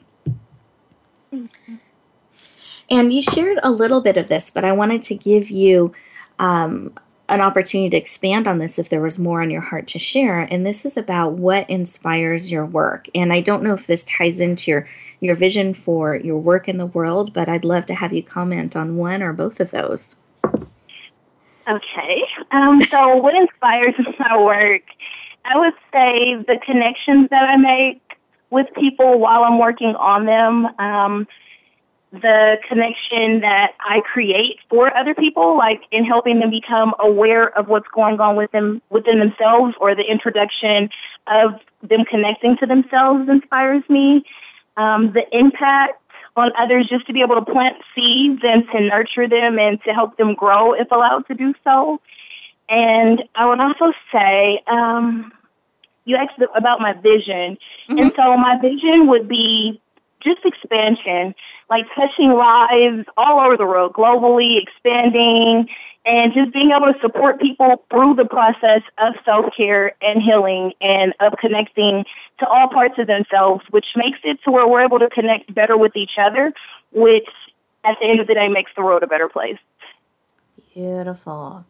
And 2.88 3.12
you 3.12 3.20
shared 3.20 3.58
a 3.62 3.70
little 3.70 4.00
bit 4.00 4.16
of 4.16 4.28
this, 4.28 4.50
but 4.50 4.64
I 4.64 4.72
wanted 4.72 5.02
to 5.02 5.14
give 5.14 5.50
you 5.50 5.92
um, 6.38 6.94
an 7.28 7.40
opportunity 7.40 7.90
to 7.90 7.96
expand 7.96 8.46
on 8.46 8.58
this 8.58 8.78
if 8.78 8.88
there 8.88 9.00
was 9.00 9.18
more 9.18 9.42
on 9.42 9.50
your 9.50 9.60
heart 9.60 9.86
to 9.88 9.98
share. 9.98 10.40
And 10.40 10.64
this 10.64 10.84
is 10.84 10.96
about 10.96 11.32
what 11.32 11.68
inspires 11.68 12.50
your 12.50 12.64
work. 12.64 13.08
And 13.14 13.32
I 13.32 13.40
don't 13.40 13.62
know 13.62 13.74
if 13.74 13.86
this 13.86 14.04
ties 14.04 14.40
into 14.40 14.70
your, 14.70 14.88
your 15.20 15.34
vision 15.34 15.74
for 15.74 16.16
your 16.16 16.38
work 16.38 16.68
in 16.68 16.78
the 16.78 16.86
world, 16.86 17.32
but 17.32 17.48
I'd 17.48 17.64
love 17.64 17.86
to 17.86 17.94
have 17.94 18.12
you 18.12 18.22
comment 18.22 18.76
on 18.76 18.96
one 18.96 19.22
or 19.22 19.32
both 19.32 19.60
of 19.60 19.70
those. 19.70 20.16
Okay. 21.68 22.22
Um, 22.52 22.80
so, 22.82 23.16
what 23.22 23.34
inspires 23.34 23.94
my 24.18 24.40
work? 24.40 24.82
I 25.44 25.58
would 25.58 25.74
say 25.92 26.36
the 26.46 26.58
connections 26.64 27.28
that 27.30 27.42
I 27.42 27.56
make 27.56 28.00
with 28.50 28.66
people 28.74 29.18
while 29.18 29.44
I'm 29.44 29.58
working 29.58 29.94
on 29.96 30.26
them. 30.26 30.66
Um, 30.78 31.26
the 32.12 32.56
connection 32.68 33.40
that 33.40 33.72
I 33.80 34.00
create 34.00 34.58
for 34.70 34.96
other 34.96 35.14
people, 35.14 35.56
like 35.56 35.82
in 35.90 36.04
helping 36.04 36.40
them 36.40 36.50
become 36.50 36.94
aware 36.98 37.56
of 37.58 37.68
what's 37.68 37.88
going 37.94 38.20
on 38.20 38.36
with 38.36 38.52
them 38.52 38.80
within 38.90 39.18
themselves, 39.18 39.74
or 39.80 39.94
the 39.94 40.04
introduction 40.08 40.88
of 41.26 41.60
them 41.82 42.04
connecting 42.08 42.56
to 42.58 42.66
themselves 42.66 43.28
inspires 43.28 43.82
me. 43.88 44.24
Um, 44.76 45.12
the 45.12 45.24
impact 45.32 46.02
on 46.36 46.52
others, 46.58 46.86
just 46.88 47.06
to 47.06 47.12
be 47.12 47.22
able 47.22 47.34
to 47.34 47.44
plant 47.44 47.76
seeds 47.94 48.40
and 48.42 48.64
to 48.70 48.80
nurture 48.80 49.26
them 49.26 49.58
and 49.58 49.82
to 49.84 49.90
help 49.92 50.16
them 50.18 50.34
grow 50.34 50.74
if 50.74 50.90
allowed 50.90 51.26
to 51.26 51.34
do 51.34 51.54
so. 51.64 51.98
And 52.68 53.22
I 53.34 53.48
would 53.48 53.58
also 53.58 53.92
say, 54.12 54.62
um, 54.66 55.32
you 56.04 56.16
asked 56.16 56.40
about 56.54 56.80
my 56.80 56.92
vision, 56.92 57.56
mm-hmm. 57.88 57.98
and 57.98 58.12
so 58.14 58.36
my 58.36 58.58
vision 58.60 59.08
would 59.08 59.28
be 59.28 59.80
just 60.22 60.44
expansion 60.44 61.34
like 61.68 61.84
touching 61.94 62.32
lives 62.32 63.06
all 63.16 63.40
over 63.40 63.56
the 63.56 63.66
world, 63.66 63.92
globally, 63.92 64.62
expanding, 64.62 65.66
and 66.04 66.32
just 66.32 66.52
being 66.52 66.70
able 66.70 66.92
to 66.92 66.98
support 67.00 67.40
people 67.40 67.84
through 67.90 68.14
the 68.14 68.24
process 68.24 68.82
of 68.98 69.14
self 69.24 69.46
care 69.56 69.92
and 70.00 70.22
healing 70.22 70.72
and 70.80 71.12
of 71.20 71.34
connecting 71.40 72.04
to 72.38 72.46
all 72.46 72.68
parts 72.68 72.94
of 72.98 73.08
themselves, 73.08 73.64
which 73.70 73.86
makes 73.96 74.18
it 74.22 74.38
to 74.44 74.52
where 74.52 74.68
we're 74.68 74.84
able 74.84 75.00
to 75.00 75.10
connect 75.10 75.52
better 75.52 75.76
with 75.76 75.96
each 75.96 76.18
other, 76.20 76.52
which 76.92 77.28
at 77.84 77.96
the 78.00 78.06
end 78.08 78.20
of 78.20 78.26
the 78.26 78.34
day 78.34 78.48
makes 78.48 78.70
the 78.76 78.82
world 78.82 79.02
a 79.02 79.06
better 79.06 79.28
place. 79.28 79.58
Beautiful. 80.74 81.64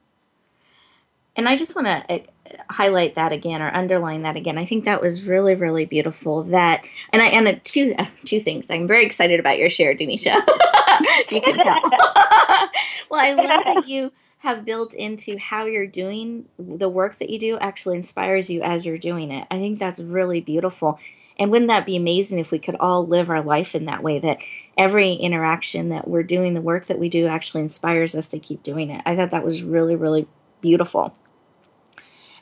And 1.36 1.48
I 1.48 1.56
just 1.56 1.76
want 1.76 1.86
to 1.86 2.22
highlight 2.70 3.14
that 3.14 3.32
again 3.32 3.62
or 3.62 3.74
underline 3.74 4.22
that 4.22 4.36
again. 4.36 4.58
I 4.58 4.64
think 4.64 4.84
that 4.84 5.00
was 5.00 5.26
really, 5.26 5.54
really 5.54 5.84
beautiful. 5.84 6.44
That 6.44 6.84
and 7.12 7.22
I 7.22 7.26
and 7.26 7.64
two 7.64 7.94
uh, 7.98 8.06
two 8.24 8.40
things. 8.40 8.70
I'm 8.70 8.86
very 8.86 9.04
excited 9.04 9.40
about 9.40 9.58
your 9.58 9.70
share, 9.70 9.94
Denisha. 9.94 10.34
if 10.46 11.32
you 11.32 11.40
can 11.40 11.58
tell. 11.58 11.80
well, 13.10 13.20
I 13.20 13.32
love 13.34 13.64
that 13.66 13.88
you 13.88 14.12
have 14.38 14.64
built 14.64 14.94
into 14.94 15.38
how 15.38 15.64
you're 15.64 15.86
doing 15.86 16.46
the 16.58 16.88
work 16.88 17.18
that 17.18 17.30
you 17.30 17.38
do 17.38 17.58
actually 17.58 17.96
inspires 17.96 18.48
you 18.48 18.62
as 18.62 18.86
you're 18.86 18.98
doing 18.98 19.30
it. 19.30 19.46
I 19.50 19.56
think 19.58 19.78
that's 19.78 20.00
really 20.00 20.40
beautiful. 20.40 20.98
And 21.38 21.50
wouldn't 21.50 21.68
that 21.68 21.84
be 21.84 21.96
amazing 21.96 22.38
if 22.38 22.50
we 22.50 22.58
could 22.58 22.76
all 22.76 23.06
live 23.06 23.28
our 23.28 23.42
life 23.42 23.74
in 23.74 23.84
that 23.86 24.02
way 24.02 24.18
that 24.20 24.38
every 24.78 25.12
interaction 25.12 25.90
that 25.90 26.08
we're 26.08 26.22
doing, 26.22 26.54
the 26.54 26.62
work 26.62 26.86
that 26.86 26.98
we 26.98 27.10
do 27.10 27.26
actually 27.26 27.60
inspires 27.60 28.14
us 28.14 28.28
to 28.30 28.38
keep 28.38 28.62
doing 28.62 28.90
it. 28.90 29.02
I 29.04 29.16
thought 29.16 29.32
that 29.32 29.44
was 29.44 29.62
really, 29.62 29.96
really 29.96 30.26
beautiful. 30.62 31.14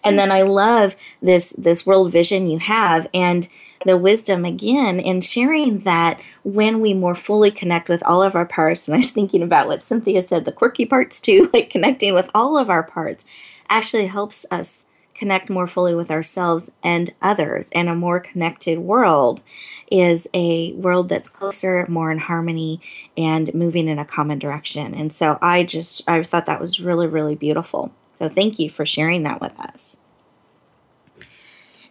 And 0.04 0.14
mm. 0.14 0.18
then 0.18 0.32
I 0.32 0.42
love 0.42 0.96
this 1.22 1.52
this 1.52 1.86
world 1.86 2.12
vision 2.12 2.48
you 2.48 2.58
have 2.58 3.06
and 3.14 3.48
the 3.84 3.96
wisdom 3.98 4.44
again 4.46 4.98
in 4.98 5.20
sharing 5.20 5.80
that 5.80 6.18
when 6.42 6.80
we 6.80 6.94
more 6.94 7.14
fully 7.14 7.50
connect 7.50 7.88
with 7.88 8.02
all 8.04 8.22
of 8.22 8.34
our 8.34 8.46
parts 8.46 8.88
and 8.88 8.94
i 8.94 8.98
was 8.98 9.10
thinking 9.10 9.42
about 9.42 9.66
what 9.66 9.82
cynthia 9.82 10.22
said 10.22 10.46
the 10.46 10.52
quirky 10.52 10.86
parts 10.86 11.20
too 11.20 11.50
like 11.52 11.68
connecting 11.68 12.14
with 12.14 12.30
all 12.34 12.56
of 12.56 12.70
our 12.70 12.82
parts 12.82 13.26
actually 13.68 14.06
helps 14.06 14.46
us 14.50 14.86
connect 15.14 15.48
more 15.48 15.66
fully 15.66 15.94
with 15.94 16.10
ourselves 16.10 16.70
and 16.82 17.14
others. 17.22 17.70
And 17.74 17.88
a 17.88 17.94
more 17.94 18.20
connected 18.20 18.78
world 18.80 19.42
is 19.90 20.28
a 20.34 20.72
world 20.72 21.08
that's 21.08 21.30
closer 21.30 21.86
more 21.88 22.10
in 22.10 22.18
harmony 22.18 22.80
and 23.16 23.54
moving 23.54 23.88
in 23.88 23.98
a 23.98 24.04
common 24.04 24.38
direction. 24.38 24.94
And 24.94 25.12
so 25.12 25.38
i 25.40 25.62
just 25.62 26.02
i 26.08 26.22
thought 26.22 26.46
that 26.46 26.60
was 26.60 26.80
really 26.80 27.06
really 27.06 27.34
beautiful 27.34 27.92
so 28.16 28.28
thank 28.28 28.58
you 28.58 28.70
for 28.70 28.86
sharing 28.86 29.22
that 29.24 29.40
with 29.40 29.58
us. 29.60 29.98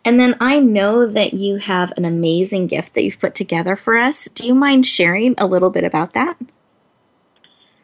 And 0.05 0.19
then 0.19 0.35
I 0.39 0.59
know 0.59 1.07
that 1.07 1.33
you 1.33 1.57
have 1.57 1.93
an 1.95 2.03
amazing 2.03 2.67
gift 2.67 2.93
that 2.93 3.03
you've 3.03 3.19
put 3.19 3.35
together 3.35 3.75
for 3.75 3.95
us. 3.95 4.25
Do 4.25 4.45
you 4.45 4.53
mind 4.53 4.85
sharing 4.85 5.33
a 5.37 5.47
little 5.47 5.69
bit 5.69 5.85
about 5.85 6.13
that? 6.13 6.37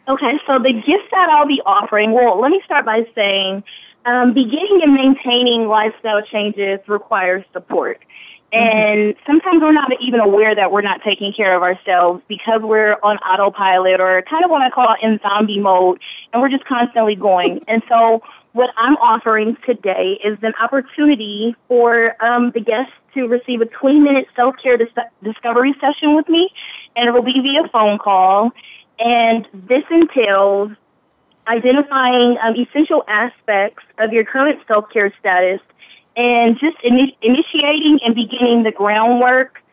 Okay, 0.07 0.39
so 0.47 0.59
the 0.59 0.73
gift 0.73 1.11
that 1.11 1.29
I'll 1.29 1.47
be 1.47 1.61
offering, 1.65 2.11
well, 2.11 2.41
let 2.41 2.49
me 2.49 2.61
start 2.65 2.83
by 2.83 3.03
saying 3.15 3.63
um, 4.05 4.33
beginning 4.33 4.81
and 4.83 4.93
maintaining 4.93 5.67
lifestyle 5.67 6.21
changes 6.31 6.79
requires 6.87 7.45
support. 7.53 8.03
And 8.51 9.15
sometimes 9.27 9.61
we're 9.61 9.73
not 9.73 9.91
even 10.01 10.19
aware 10.19 10.55
that 10.55 10.71
we're 10.71 10.81
not 10.81 11.01
taking 11.03 11.33
care 11.33 11.55
of 11.55 11.61
ourselves 11.61 12.23
because 12.27 12.61
we're 12.63 12.93
on 13.03 13.17
autopilot 13.17 13.99
or 14.01 14.23
kind 14.23 14.43
of 14.43 14.49
what 14.49 14.61
I 14.61 14.71
call 14.71 14.95
in 15.01 15.19
zombie 15.21 15.59
mode 15.59 15.99
and 16.33 16.41
we're 16.41 16.49
just 16.49 16.65
constantly 16.65 17.15
going. 17.15 17.63
And 17.67 17.83
so 17.87 18.23
what 18.53 18.71
I'm 18.77 18.95
offering 18.95 19.55
today 19.65 20.19
is 20.23 20.39
an 20.41 20.53
opportunity 20.59 21.55
for 21.67 22.15
um, 22.23 22.51
the 22.51 22.61
guests 22.61 22.93
to 23.13 23.27
receive 23.27 23.61
a 23.61 23.65
20 23.65 23.99
minute 23.99 24.27
self 24.35 24.55
care 24.61 24.75
dis- 24.75 24.87
discovery 25.23 25.75
session 25.79 26.15
with 26.15 26.27
me, 26.27 26.49
and 26.95 27.07
it 27.07 27.11
will 27.11 27.23
be 27.23 27.39
via 27.41 27.69
phone 27.71 27.99
call. 27.99 28.51
And 28.97 29.47
this 29.53 29.83
entails 29.91 30.71
identifying 31.47 32.37
um, 32.43 32.55
essential 32.55 33.03
aspects 33.07 33.83
of 33.99 34.13
your 34.13 34.25
current 34.25 34.59
self 34.67 34.85
care 34.91 35.13
status 35.19 35.61
and 36.19 36.59
just 36.59 36.75
in- 36.83 37.13
initiating 37.21 37.99
and 38.05 38.13
beginning 38.13 38.63
the 38.63 38.71
groundwork 38.71 39.63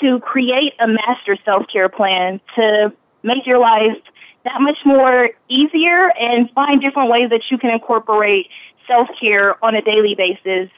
to 0.00 0.20
create 0.20 0.74
a 0.78 0.86
master 0.86 1.38
self 1.42 1.64
care 1.72 1.88
plan 1.88 2.38
to 2.54 2.92
make 3.22 3.46
your 3.46 3.58
life 3.58 3.96
that 4.44 4.60
much 4.60 4.76
more 4.84 5.30
easier 5.48 6.12
and 6.20 6.50
find 6.50 6.82
different 6.82 7.10
ways 7.10 7.30
that 7.30 7.40
you 7.50 7.56
can 7.56 7.70
incorporate 7.70 8.46
self 8.86 9.08
care 9.18 9.62
on 9.64 9.74
a 9.74 9.80
daily 9.80 10.14
basis, 10.14 10.70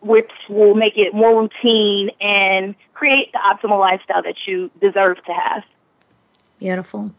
which 0.00 0.30
will 0.48 0.74
make 0.74 0.94
it 0.96 1.14
more 1.14 1.40
routine 1.40 2.10
and 2.20 2.74
create 2.92 3.32
the 3.32 3.38
optimal 3.38 3.78
lifestyle 3.78 4.22
that 4.24 4.34
you 4.48 4.68
deserve 4.80 5.16
to 5.24 5.32
have. 5.32 5.62
Beautiful. 6.58 7.12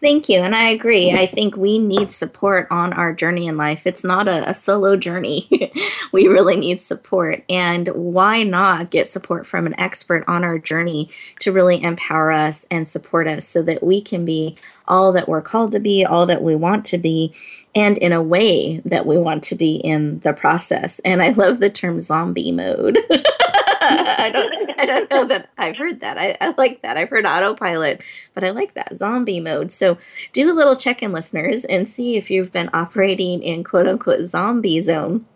Thank 0.00 0.28
you. 0.28 0.38
And 0.38 0.54
I 0.54 0.68
agree. 0.68 1.10
I 1.10 1.26
think 1.26 1.56
we 1.56 1.78
need 1.78 2.12
support 2.12 2.68
on 2.70 2.92
our 2.92 3.12
journey 3.12 3.48
in 3.48 3.56
life. 3.56 3.84
It's 3.84 4.04
not 4.04 4.28
a, 4.28 4.48
a 4.48 4.54
solo 4.54 4.96
journey. 4.96 5.72
we 6.12 6.28
really 6.28 6.54
need 6.54 6.80
support. 6.80 7.42
And 7.48 7.88
why 7.88 8.44
not 8.44 8.90
get 8.90 9.08
support 9.08 9.44
from 9.44 9.66
an 9.66 9.78
expert 9.78 10.24
on 10.28 10.44
our 10.44 10.56
journey 10.56 11.10
to 11.40 11.50
really 11.50 11.82
empower 11.82 12.30
us 12.30 12.64
and 12.70 12.86
support 12.86 13.26
us 13.26 13.44
so 13.44 13.60
that 13.62 13.82
we 13.82 14.00
can 14.00 14.24
be 14.24 14.56
all 14.86 15.12
that 15.12 15.28
we're 15.28 15.42
called 15.42 15.72
to 15.72 15.80
be, 15.80 16.04
all 16.04 16.26
that 16.26 16.42
we 16.42 16.54
want 16.54 16.84
to 16.86 16.98
be, 16.98 17.34
and 17.74 17.98
in 17.98 18.12
a 18.12 18.22
way 18.22 18.80
that 18.84 19.04
we 19.04 19.18
want 19.18 19.42
to 19.42 19.56
be 19.56 19.76
in 19.76 20.20
the 20.20 20.32
process. 20.32 21.00
And 21.00 21.20
I 21.20 21.30
love 21.30 21.58
the 21.58 21.70
term 21.70 22.00
zombie 22.00 22.52
mode. 22.52 22.98
I 23.80 24.30
don't 24.32 24.80
I 24.80 24.86
don't 24.86 25.10
know 25.10 25.24
that 25.26 25.50
I've 25.56 25.76
heard 25.76 26.00
that. 26.00 26.18
I, 26.18 26.36
I 26.40 26.54
like 26.58 26.82
that. 26.82 26.96
I've 26.96 27.10
heard 27.10 27.26
autopilot, 27.26 28.02
but 28.34 28.44
I 28.44 28.50
like 28.50 28.74
that 28.74 28.96
zombie 28.96 29.40
mode. 29.40 29.70
So 29.70 29.98
do 30.32 30.50
a 30.50 30.54
little 30.54 30.76
check-in, 30.76 31.12
listeners, 31.12 31.64
and 31.64 31.88
see 31.88 32.16
if 32.16 32.30
you've 32.30 32.52
been 32.52 32.70
operating 32.72 33.42
in 33.42 33.62
quote 33.62 33.86
unquote 33.86 34.24
zombie 34.24 34.80
zone, 34.80 35.26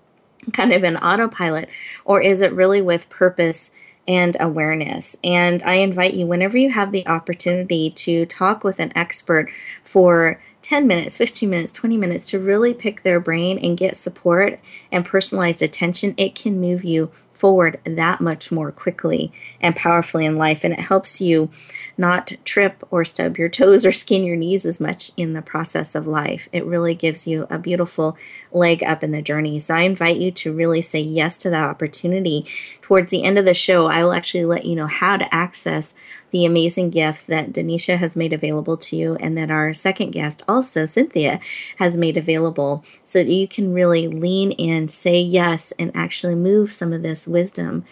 kind 0.53 0.73
of 0.73 0.83
an 0.83 0.97
autopilot, 0.97 1.69
or 2.05 2.21
is 2.21 2.41
it 2.41 2.53
really 2.53 2.83
with 2.83 3.09
purpose? 3.11 3.73
and 4.09 4.37
awareness. 4.41 5.17
And 5.23 5.63
I 5.63 5.75
invite 5.75 6.15
you, 6.15 6.27
whenever 6.27 6.59
you 6.59 6.71
have 6.71 6.91
the 6.91 7.07
opportunity, 7.07 7.89
to 7.91 8.27
talk 8.27 8.65
with 8.65 8.81
an 8.81 8.93
expert 8.97 9.49
for 9.85 10.41
10 10.63 10.87
minutes, 10.87 11.19
15 11.19 11.49
minutes, 11.49 11.73
20 11.73 11.97
minutes 11.97 12.31
to 12.31 12.39
really 12.39 12.75
pick 12.75 13.03
their 13.03 13.21
brain 13.21 13.59
and 13.59 13.79
get 13.79 13.97
support 13.97 14.59
and 14.91 15.05
personalized 15.05 15.63
attention. 15.63 16.15
It 16.17 16.35
can 16.35 16.61
move 16.61 16.85
you 16.85 17.11
forward 17.43 17.81
that 17.85 18.21
much 18.21 18.53
more 18.53 18.71
quickly 18.71 19.33
and 19.61 19.75
powerfully 19.75 20.25
in 20.25 20.39
life. 20.39 20.63
And 20.63 20.73
it 20.73 20.79
helps 20.79 21.21
you 21.21 21.51
not 21.99 22.35
trip 22.45 22.87
or 22.89 23.05
stub 23.05 23.37
your 23.37 23.49
toes 23.49 23.85
or 23.85 23.91
skin 23.91 24.23
your 24.23 24.37
knees 24.37 24.65
as 24.65 24.79
much 24.79 25.11
in 25.17 25.33
the 25.33 25.43
process 25.43 25.97
of 25.97 26.07
life. 26.07 26.49
It 26.53 26.65
really 26.65 26.95
gives 26.95 27.27
you 27.27 27.49
a 27.51 27.59
beautiful 27.59 28.17
leg 28.55 28.83
up 28.83 29.03
in 29.03 29.11
the 29.11 29.23
journey. 29.23 29.59
So 29.61 29.75
I 29.75 29.83
invite 29.83 30.19
you 30.19 30.31
to 30.33 30.53
really 30.53 30.83
say 30.83 31.01
yes 31.01 31.39
to 31.39 31.51
that 31.51 31.65
opportunity. 31.65 32.47
Towards 32.81 33.11
the 33.11 33.25
end 33.25 33.39
of 33.39 33.45
the 33.45 33.55
show, 33.55 33.87
I 33.87 34.03
will 34.05 34.13
actually 34.13 34.45
let 34.45 34.65
you 34.65 34.77
know 34.77 34.87
how 34.87 35.17
to 35.17 35.35
access 35.35 35.95
the 36.31 36.45
amazing 36.45 36.91
gift 36.91 37.27
that 37.27 37.53
Denisha 37.53 37.99
has 37.99 38.17
made 38.17 38.33
available 38.33 38.77
to 38.79 38.97
you 38.97 39.17
and 39.17 39.37
that 39.37 39.51
our 39.51 39.75
second 39.75 40.11
guest, 40.11 40.43
also 40.49 40.87
Cynthia, 40.87 41.41
has 41.77 41.97
made 41.97 42.17
available 42.17 42.85
so 43.05 43.23
that 43.23 43.33
you 43.33 43.47
can 43.47 43.73
really 43.75 44.09
lean 44.09 44.53
in, 44.53 44.89
say 44.89 45.21
yes, 45.21 45.73
and 45.79 45.91
actually 45.95 46.35
move 46.35 46.73
some 46.73 46.93
of 46.93 47.03
this 47.03 47.29
wisdom 47.29 47.85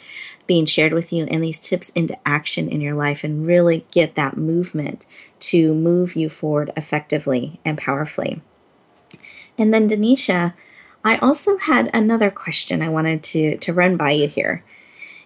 being 0.47 0.67
shared 0.67 0.93
with 0.93 1.13
you 1.13 1.27
and 1.27 1.43
these 1.43 1.61
tips 1.61 1.91
into 1.91 2.19
action 2.27 2.69
in 2.69 2.81
your 2.81 2.95
life 2.95 3.23
and 3.23 3.47
really 3.47 3.87
get 3.93 4.17
that 4.17 4.37
movement 4.37 5.07
to 5.39 5.73
move 5.73 6.17
you 6.17 6.29
forward 6.29 6.73
effectively 6.77 7.61
and 7.65 7.79
powerfully. 7.79 8.43
And 9.61 9.73
then, 9.73 9.89
Denisha, 9.89 10.55
I 11.05 11.17
also 11.19 11.59
had 11.59 11.89
another 11.95 12.31
question 12.31 12.83
I 12.83 12.89
wanted 12.89 13.23
to, 13.23 13.57
to 13.59 13.73
run 13.73 13.97
by 13.97 14.11
you 14.11 14.27
here 14.27 14.65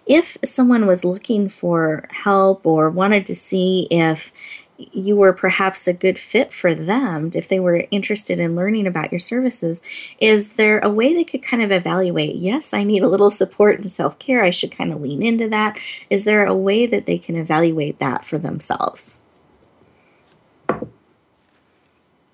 if 0.05 0.37
someone 0.43 0.85
was 0.85 1.03
looking 1.03 1.49
for 1.49 2.07
help 2.11 2.65
or 2.65 2.89
wanted 2.89 3.25
to 3.25 3.35
see 3.35 3.87
if 3.89 4.31
you 4.77 5.15
were 5.15 5.31
perhaps 5.31 5.87
a 5.87 5.93
good 5.93 6.19
fit 6.19 6.51
for 6.51 6.73
them, 6.73 7.31
if 7.33 7.47
they 7.47 7.59
were 7.59 7.87
interested 7.91 8.39
in 8.39 8.55
learning 8.55 8.85
about 8.85 9.11
your 9.11 9.19
services, 9.19 9.81
is 10.19 10.53
there 10.53 10.79
a 10.79 10.89
way 10.89 11.13
they 11.13 11.23
could 11.23 11.41
kind 11.41 11.63
of 11.63 11.71
evaluate? 11.71 12.35
Yes, 12.35 12.73
I 12.73 12.83
need 12.83 13.01
a 13.01 13.07
little 13.07 13.31
support 13.31 13.79
and 13.79 13.89
self 13.89 14.19
care. 14.19 14.43
I 14.43 14.49
should 14.49 14.71
kind 14.71 14.91
of 14.91 15.01
lean 15.01 15.23
into 15.23 15.47
that. 15.49 15.79
Is 16.09 16.25
there 16.25 16.45
a 16.45 16.55
way 16.55 16.85
that 16.85 17.05
they 17.05 17.17
can 17.17 17.37
evaluate 17.37 17.99
that 17.99 18.25
for 18.25 18.37
themselves? 18.37 19.17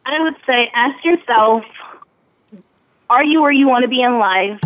I 0.04 0.20
would 0.20 0.36
say 0.48 0.72
ask 0.74 1.06
yourself 1.06 1.64
are 3.12 3.26
you 3.26 3.42
where 3.42 3.52
you 3.52 3.68
want 3.68 3.84
to 3.84 3.90
be 3.90 4.02
in 4.02 4.18
life? 4.20 4.62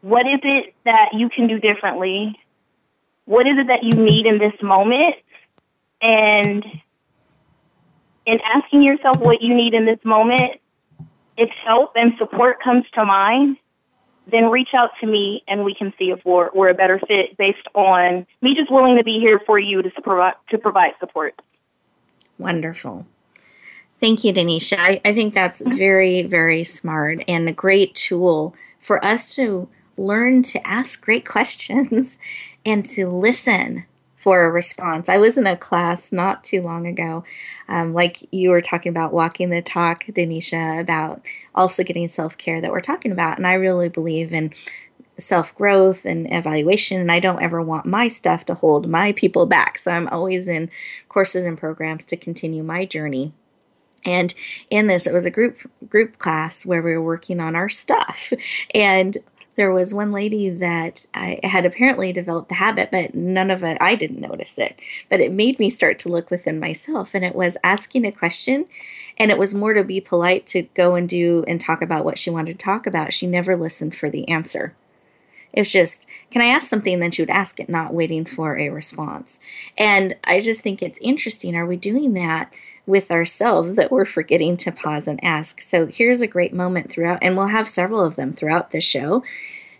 What 0.00 0.22
is 0.26 0.40
it 0.42 0.74
that 0.86 1.10
you 1.12 1.28
can 1.28 1.46
do 1.46 1.60
differently? 1.60 2.40
What 3.26 3.46
is 3.46 3.58
it 3.58 3.66
that 3.66 3.82
you 3.82 4.02
need 4.02 4.24
in 4.24 4.38
this 4.38 4.54
moment? 4.62 5.16
And 6.00 6.64
in 8.24 8.38
asking 8.42 8.82
yourself 8.82 9.18
what 9.20 9.42
you 9.42 9.54
need 9.54 9.74
in 9.74 9.84
this 9.84 9.98
moment, 10.04 10.58
if 11.36 11.50
help 11.66 11.92
and 11.96 12.14
support 12.18 12.62
comes 12.64 12.84
to 12.94 13.04
mind, 13.04 13.58
then 14.30 14.46
reach 14.50 14.70
out 14.74 14.90
to 15.00 15.06
me 15.06 15.44
and 15.46 15.64
we 15.64 15.74
can 15.74 15.92
see 15.98 16.06
if 16.06 16.24
we're, 16.24 16.50
we're 16.54 16.70
a 16.70 16.74
better 16.74 16.98
fit 16.98 17.36
based 17.36 17.66
on 17.74 18.26
me 18.40 18.54
just 18.54 18.72
willing 18.72 18.96
to 18.96 19.04
be 19.04 19.18
here 19.20 19.38
for 19.44 19.58
you 19.58 19.82
to 19.82 19.90
provide, 20.02 20.34
to 20.48 20.56
provide 20.56 20.92
support. 20.98 21.34
Wonderful. 22.38 23.06
Thank 23.98 24.24
you, 24.24 24.32
Denisha. 24.32 24.76
I, 24.78 25.00
I 25.04 25.14
think 25.14 25.32
that's 25.32 25.62
very, 25.62 26.22
very 26.22 26.64
smart 26.64 27.24
and 27.26 27.48
a 27.48 27.52
great 27.52 27.94
tool 27.94 28.54
for 28.80 29.02
us 29.04 29.34
to 29.36 29.68
learn 29.96 30.42
to 30.42 30.66
ask 30.66 31.02
great 31.02 31.26
questions 31.28 32.18
and 32.64 32.84
to 32.86 33.08
listen 33.08 33.86
for 34.16 34.44
a 34.44 34.50
response. 34.50 35.08
I 35.08 35.18
was 35.18 35.38
in 35.38 35.46
a 35.46 35.56
class 35.56 36.12
not 36.12 36.42
too 36.42 36.60
long 36.60 36.86
ago, 36.86 37.24
um, 37.68 37.94
like 37.94 38.26
you 38.32 38.50
were 38.50 38.60
talking 38.60 38.90
about 38.90 39.12
walking 39.12 39.50
the 39.50 39.62
talk, 39.62 40.04
Denisha, 40.06 40.80
about 40.80 41.22
also 41.54 41.84
getting 41.84 42.08
self 42.08 42.36
care 42.36 42.60
that 42.60 42.72
we're 42.72 42.80
talking 42.80 43.12
about. 43.12 43.38
And 43.38 43.46
I 43.46 43.54
really 43.54 43.88
believe 43.88 44.32
in 44.32 44.52
self 45.16 45.54
growth 45.54 46.04
and 46.04 46.26
evaluation, 46.32 47.00
and 47.00 47.12
I 47.12 47.20
don't 47.20 47.40
ever 47.40 47.62
want 47.62 47.86
my 47.86 48.08
stuff 48.08 48.44
to 48.46 48.54
hold 48.54 48.88
my 48.88 49.12
people 49.12 49.46
back. 49.46 49.78
So 49.78 49.92
I'm 49.92 50.08
always 50.08 50.48
in 50.48 50.70
courses 51.08 51.44
and 51.44 51.56
programs 51.56 52.04
to 52.06 52.16
continue 52.16 52.64
my 52.64 52.84
journey. 52.84 53.32
And 54.06 54.32
in 54.70 54.86
this, 54.86 55.06
it 55.06 55.12
was 55.12 55.26
a 55.26 55.30
group 55.30 55.58
group 55.88 56.18
class 56.18 56.64
where 56.64 56.80
we 56.80 56.92
were 56.92 57.02
working 57.02 57.40
on 57.40 57.54
our 57.54 57.68
stuff, 57.68 58.32
and 58.74 59.16
there 59.56 59.72
was 59.72 59.94
one 59.94 60.12
lady 60.12 60.50
that 60.50 61.06
I 61.14 61.40
had 61.42 61.64
apparently 61.66 62.12
developed 62.12 62.50
the 62.50 62.56
habit, 62.56 62.90
but 62.90 63.14
none 63.14 63.50
of 63.50 63.64
it, 63.64 63.78
I 63.80 63.94
didn't 63.94 64.20
notice 64.20 64.58
it. 64.58 64.78
But 65.08 65.20
it 65.20 65.32
made 65.32 65.58
me 65.58 65.70
start 65.70 65.98
to 66.00 66.10
look 66.10 66.30
within 66.30 66.60
myself, 66.60 67.14
and 67.14 67.24
it 67.24 67.34
was 67.34 67.56
asking 67.64 68.04
a 68.04 68.12
question. 68.12 68.66
And 69.18 69.30
it 69.30 69.38
was 69.38 69.54
more 69.54 69.72
to 69.72 69.82
be 69.82 69.98
polite 69.98 70.46
to 70.48 70.62
go 70.74 70.94
and 70.94 71.08
do 71.08 71.42
and 71.48 71.58
talk 71.58 71.80
about 71.80 72.04
what 72.04 72.18
she 72.18 72.28
wanted 72.28 72.58
to 72.58 72.64
talk 72.64 72.86
about. 72.86 73.14
She 73.14 73.26
never 73.26 73.56
listened 73.56 73.94
for 73.94 74.10
the 74.10 74.28
answer. 74.28 74.74
It 75.54 75.60
was 75.60 75.72
just, 75.72 76.06
can 76.30 76.42
I 76.42 76.46
ask 76.46 76.68
something? 76.68 77.00
then 77.00 77.10
she 77.10 77.22
would 77.22 77.30
ask 77.30 77.58
it, 77.58 77.70
not 77.70 77.94
waiting 77.94 78.26
for 78.26 78.58
a 78.58 78.68
response. 78.68 79.40
And 79.78 80.14
I 80.24 80.42
just 80.42 80.60
think 80.60 80.82
it's 80.82 80.98
interesting. 81.00 81.56
Are 81.56 81.64
we 81.64 81.78
doing 81.78 82.12
that? 82.12 82.52
With 82.86 83.10
ourselves 83.10 83.74
that 83.74 83.90
we're 83.90 84.04
forgetting 84.04 84.56
to 84.56 84.72
pause 84.72 85.08
and 85.08 85.22
ask. 85.22 85.60
So 85.60 85.86
here's 85.86 86.22
a 86.22 86.26
great 86.26 86.54
moment 86.54 86.90
throughout, 86.90 87.18
and 87.20 87.36
we'll 87.36 87.48
have 87.48 87.68
several 87.68 88.04
of 88.04 88.16
them 88.16 88.32
throughout 88.32 88.70
the 88.70 88.80
show 88.80 89.24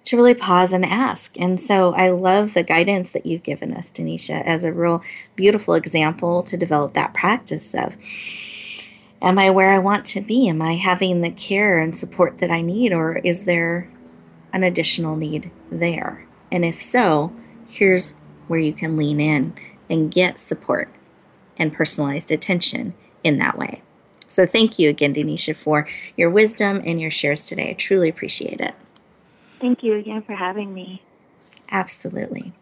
to 0.07 0.17
really 0.17 0.35
pause 0.35 0.73
and 0.73 0.85
ask. 0.85 1.39
And 1.39 1.61
so 1.61 1.93
I 1.95 2.11
love 2.11 2.55
the 2.55 2.63
guidance 2.63 3.11
that 3.13 3.27
you've 3.27 3.43
given 3.43 3.73
us, 3.73 3.91
Denisha, 3.91 4.43
as 4.45 4.65
a 4.65 4.73
real 4.73 5.03
beautiful 5.35 5.75
example 5.75 6.43
to 6.45 6.57
develop 6.57 6.95
that 6.95 7.15
practice 7.15 7.75
of 7.75 7.97
am 9.23 9.39
I 9.39 9.51
where 9.51 9.73
I 9.73 9.79
want 9.79 10.05
to 10.07 10.21
be? 10.21 10.49
Am 10.49 10.63
I 10.63 10.77
having 10.77 11.21
the 11.21 11.31
care 11.31 11.79
and 11.79 11.97
support 11.97 12.39
that 12.39 12.51
I 12.51 12.61
need, 12.61 12.93
or 12.93 13.17
is 13.19 13.45
there 13.45 13.91
an 14.53 14.63
additional 14.63 15.17
need 15.17 15.51
there? 15.71 16.27
And 16.53 16.65
if 16.65 16.81
so, 16.81 17.33
here's 17.69 18.15
where 18.47 18.61
you 18.61 18.73
can 18.73 18.97
lean 18.97 19.21
in 19.21 19.55
and 19.91 20.13
get 20.13 20.39
support 20.39 20.89
and 21.59 21.73
personalized 21.73 22.31
attention 22.31 22.95
in 23.25 23.39
that 23.39 23.59
way. 23.59 23.83
So, 24.29 24.45
thank 24.45 24.79
you 24.79 24.91
again, 24.91 25.15
Denisha, 25.15 25.57
for 25.57 25.89
your 26.17 26.31
wisdom 26.31 26.83
and 26.85 27.01
your 27.01 27.11
shares 27.11 27.47
today. 27.47 27.71
I 27.71 27.75
truly 27.75 28.09
appreciate 28.09 28.61
it. 28.61 28.75
Thank 29.61 29.83
you 29.83 29.95
again 29.95 30.23
for 30.23 30.35
having 30.35 30.75
me. 30.75 31.03
Absolutely. 31.71 32.53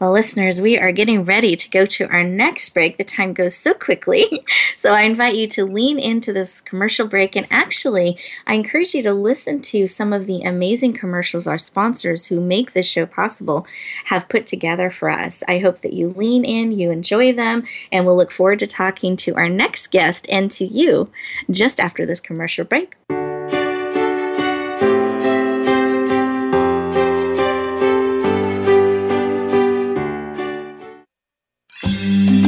Well, 0.00 0.10
listeners, 0.10 0.60
we 0.60 0.76
are 0.76 0.90
getting 0.90 1.24
ready 1.24 1.54
to 1.54 1.70
go 1.70 1.86
to 1.86 2.08
our 2.08 2.24
next 2.24 2.70
break. 2.70 2.96
The 2.96 3.04
time 3.04 3.32
goes 3.32 3.56
so 3.56 3.74
quickly. 3.74 4.44
So 4.76 4.92
I 4.92 5.02
invite 5.02 5.36
you 5.36 5.46
to 5.48 5.64
lean 5.64 5.98
into 5.98 6.32
this 6.32 6.60
commercial 6.60 7.06
break. 7.06 7.36
And 7.36 7.46
actually, 7.50 8.18
I 8.46 8.54
encourage 8.54 8.92
you 8.94 9.02
to 9.04 9.14
listen 9.14 9.62
to 9.62 9.86
some 9.86 10.12
of 10.12 10.26
the 10.26 10.42
amazing 10.42 10.92
commercials 10.94 11.46
our 11.46 11.58
sponsors 11.58 12.26
who 12.26 12.40
make 12.40 12.72
this 12.72 12.88
show 12.88 13.06
possible 13.06 13.66
have 14.06 14.28
put 14.28 14.46
together 14.46 14.90
for 14.90 15.08
us. 15.08 15.42
I 15.48 15.58
hope 15.58 15.78
that 15.78 15.94
you 15.94 16.10
lean 16.10 16.44
in, 16.44 16.72
you 16.72 16.90
enjoy 16.90 17.32
them, 17.32 17.64
and 17.90 18.04
we'll 18.04 18.16
look 18.16 18.32
forward 18.32 18.58
to 18.58 18.66
talking 18.66 19.16
to 19.16 19.34
our 19.36 19.48
next 19.48 19.90
guest 19.90 20.26
and 20.28 20.50
to 20.50 20.66
you 20.66 21.10
just 21.50 21.80
after 21.80 22.04
this 22.04 22.20
commercial 22.20 22.64
break. 22.64 22.94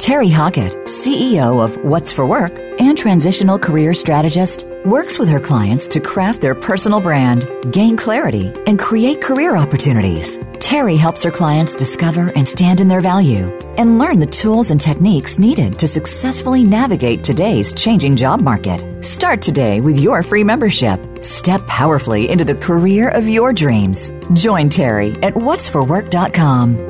Terry 0.00 0.30
Hockett, 0.30 0.72
CEO 0.86 1.62
of 1.62 1.76
What's 1.84 2.10
for 2.10 2.24
Work 2.24 2.58
and 2.80 2.96
transitional 2.96 3.58
career 3.58 3.92
strategist, 3.92 4.64
works 4.82 5.18
with 5.18 5.28
her 5.28 5.38
clients 5.38 5.86
to 5.88 6.00
craft 6.00 6.40
their 6.40 6.54
personal 6.54 7.02
brand, 7.02 7.46
gain 7.70 7.98
clarity, 7.98 8.50
and 8.66 8.78
create 8.78 9.20
career 9.20 9.56
opportunities. 9.56 10.38
Terry 10.58 10.96
helps 10.96 11.22
her 11.22 11.30
clients 11.30 11.76
discover 11.76 12.32
and 12.34 12.48
stand 12.48 12.80
in 12.80 12.88
their 12.88 13.02
value 13.02 13.54
and 13.76 13.98
learn 13.98 14.20
the 14.20 14.26
tools 14.26 14.70
and 14.70 14.80
techniques 14.80 15.38
needed 15.38 15.78
to 15.78 15.86
successfully 15.86 16.64
navigate 16.64 17.22
today's 17.22 17.74
changing 17.74 18.16
job 18.16 18.40
market. 18.40 19.04
Start 19.04 19.42
today 19.42 19.82
with 19.82 19.98
your 19.98 20.22
free 20.22 20.44
membership. 20.44 20.98
Step 21.22 21.60
powerfully 21.66 22.30
into 22.30 22.46
the 22.46 22.54
career 22.54 23.10
of 23.10 23.28
your 23.28 23.52
dreams. 23.52 24.10
Join 24.32 24.70
Terry 24.70 25.10
at 25.22 25.34
what'sforwork.com. 25.34 26.89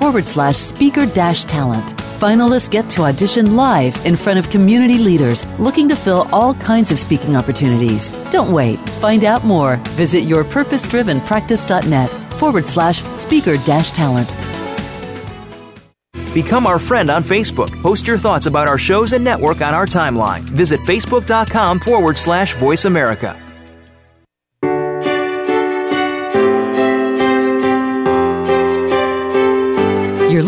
forward 0.00 0.26
slash 0.26 0.56
speaker 0.56 1.06
dash 1.06 1.44
talent. 1.44 1.94
Finalists 2.18 2.70
get 2.70 2.88
to 2.90 3.02
audition 3.02 3.56
live 3.56 3.96
in 4.06 4.16
front 4.16 4.38
of 4.38 4.48
community 4.50 4.98
leaders 4.98 5.44
looking 5.58 5.88
to 5.88 5.96
fill 5.96 6.28
all 6.32 6.54
kinds 6.54 6.90
of 6.90 6.98
speaking 6.98 7.36
opportunities. 7.36 8.10
Don't 8.30 8.52
wait. 8.52 8.78
Find 9.00 9.24
out 9.24 9.44
more. 9.44 9.76
Visit 9.96 10.24
yourpurposedrivenpractice.net 10.24 12.10
forward 12.34 12.66
slash 12.66 13.02
speaker 13.18 13.56
dash 13.58 13.90
talent. 13.90 14.36
Become 16.32 16.66
our 16.66 16.78
friend 16.78 17.08
on 17.08 17.22
Facebook. 17.22 17.70
Post 17.80 18.06
your 18.06 18.18
thoughts 18.18 18.44
about 18.44 18.68
our 18.68 18.76
shows 18.76 19.14
and 19.14 19.24
network 19.24 19.62
on 19.62 19.72
our 19.72 19.86
timeline. 19.86 20.40
Visit 20.40 20.80
facebook.com 20.80 21.80
forward 21.80 22.18
slash 22.18 22.54
voice 22.56 22.84
America. 22.84 23.45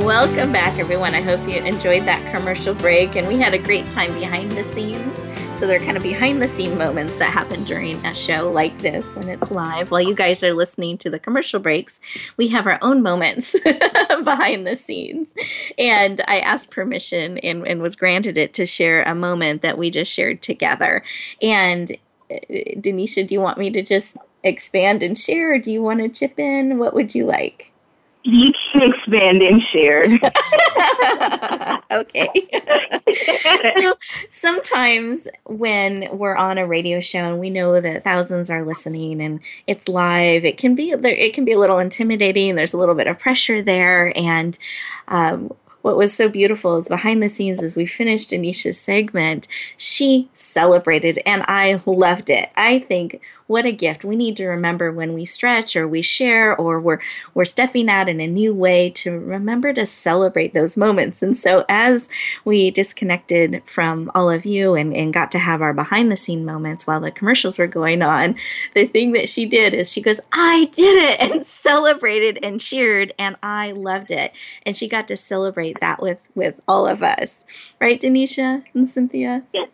Welcome 0.00 0.50
back, 0.50 0.78
everyone. 0.78 1.14
I 1.14 1.20
hope 1.20 1.46
you 1.46 1.56
enjoyed 1.56 2.04
that 2.04 2.34
commercial 2.34 2.74
break, 2.74 3.16
and 3.16 3.28
we 3.28 3.38
had 3.38 3.52
a 3.52 3.58
great 3.58 3.88
time 3.90 4.12
behind 4.14 4.50
the 4.52 4.64
scenes. 4.64 5.14
So 5.56 5.66
they're 5.66 5.78
kind 5.78 5.94
of 5.94 6.02
behind 6.02 6.40
the 6.40 6.48
scene 6.48 6.78
moments 6.78 7.18
that 7.18 7.30
happen 7.30 7.64
during 7.64 7.94
a 8.06 8.14
show 8.14 8.50
like 8.50 8.78
this 8.78 9.14
when 9.14 9.28
it's 9.28 9.50
live. 9.50 9.90
While 9.90 10.00
you 10.00 10.14
guys 10.14 10.42
are 10.42 10.54
listening 10.54 10.96
to 10.98 11.10
the 11.10 11.18
commercial 11.18 11.60
breaks, 11.60 12.00
we 12.38 12.48
have 12.48 12.66
our 12.66 12.78
own 12.80 13.02
moments 13.02 13.54
behind 14.24 14.66
the 14.66 14.74
scenes. 14.74 15.34
And 15.76 16.22
I 16.26 16.40
asked 16.40 16.70
permission 16.70 17.36
and, 17.38 17.68
and 17.68 17.82
was 17.82 17.94
granted 17.94 18.38
it 18.38 18.54
to 18.54 18.64
share 18.64 19.02
a 19.02 19.14
moment 19.14 19.60
that 19.60 19.76
we 19.76 19.90
just 19.90 20.10
shared 20.10 20.40
together. 20.40 21.04
And 21.42 21.92
uh, 22.30 22.36
Denisha, 22.48 23.26
do 23.26 23.34
you 23.34 23.40
want 23.42 23.58
me 23.58 23.70
to 23.70 23.82
just 23.82 24.16
expand 24.42 25.02
and 25.02 25.16
share, 25.16 25.52
or 25.52 25.58
do 25.58 25.70
you 25.70 25.82
want 25.82 26.00
to 26.00 26.08
chip 26.08 26.38
in? 26.38 26.78
What 26.78 26.94
would 26.94 27.14
you 27.14 27.26
like? 27.26 27.69
You 28.22 28.52
can 28.72 28.92
expand 28.92 29.40
and 29.42 29.62
share. 29.72 30.02
okay. 31.90 32.28
so 33.80 33.94
sometimes 34.28 35.26
when 35.46 36.06
we're 36.12 36.36
on 36.36 36.58
a 36.58 36.66
radio 36.66 37.00
show 37.00 37.20
and 37.20 37.40
we 37.40 37.48
know 37.48 37.80
that 37.80 38.04
thousands 38.04 38.50
are 38.50 38.64
listening 38.64 39.22
and 39.22 39.40
it's 39.66 39.88
live, 39.88 40.44
it 40.44 40.58
can 40.58 40.74
be 40.74 40.90
it 40.90 41.32
can 41.32 41.46
be 41.46 41.52
a 41.52 41.58
little 41.58 41.78
intimidating. 41.78 42.56
There's 42.56 42.74
a 42.74 42.78
little 42.78 42.94
bit 42.94 43.06
of 43.06 43.18
pressure 43.18 43.62
there, 43.62 44.12
and 44.16 44.58
um, 45.08 45.54
what 45.82 45.96
was 45.96 46.12
so 46.12 46.28
beautiful 46.28 46.76
is 46.76 46.88
behind 46.88 47.22
the 47.22 47.28
scenes 47.28 47.62
as 47.62 47.76
we 47.76 47.86
finished 47.86 48.30
Denisha's 48.30 48.78
segment, 48.78 49.48
she 49.76 50.28
celebrated 50.34 51.20
and 51.24 51.42
I 51.48 51.80
loved 51.86 52.28
it. 52.30 52.50
I 52.56 52.80
think 52.80 53.20
what 53.50 53.66
a 53.66 53.72
gift. 53.72 54.04
We 54.04 54.14
need 54.14 54.36
to 54.36 54.46
remember 54.46 54.92
when 54.92 55.12
we 55.12 55.24
stretch 55.26 55.74
or 55.74 55.88
we 55.88 56.02
share 56.02 56.56
or 56.56 56.80
we're 56.80 57.00
we're 57.34 57.44
stepping 57.44 57.88
out 57.90 58.08
in 58.08 58.20
a 58.20 58.26
new 58.28 58.54
way 58.54 58.90
to 58.90 59.18
remember 59.18 59.72
to 59.72 59.86
celebrate 59.86 60.54
those 60.54 60.76
moments. 60.76 61.20
And 61.20 61.36
so 61.36 61.64
as 61.68 62.08
we 62.44 62.70
disconnected 62.70 63.60
from 63.66 64.08
all 64.14 64.30
of 64.30 64.46
you 64.46 64.76
and, 64.76 64.94
and 64.94 65.12
got 65.12 65.32
to 65.32 65.40
have 65.40 65.62
our 65.62 65.74
behind 65.74 66.12
the 66.12 66.16
scene 66.16 66.44
moments 66.44 66.86
while 66.86 67.00
the 67.00 67.10
commercials 67.10 67.58
were 67.58 67.66
going 67.66 68.02
on, 68.02 68.36
the 68.74 68.86
thing 68.86 69.10
that 69.12 69.28
she 69.28 69.46
did 69.46 69.74
is 69.74 69.90
she 69.90 70.00
goes, 70.00 70.20
I 70.32 70.66
did 70.72 71.10
it 71.10 71.20
and 71.32 71.44
celebrated 71.44 72.38
and 72.44 72.60
cheered 72.60 73.12
and 73.18 73.34
I 73.42 73.72
loved 73.72 74.12
it. 74.12 74.32
And 74.64 74.76
she 74.76 74.86
got 74.86 75.08
to 75.08 75.16
celebrate 75.16 75.80
that 75.80 76.00
with 76.00 76.18
with 76.36 76.60
all 76.68 76.86
of 76.86 77.02
us. 77.02 77.44
Right, 77.80 78.00
Denisha 78.00 78.62
and 78.74 78.88
Cynthia? 78.88 79.42
Yes 79.52 79.70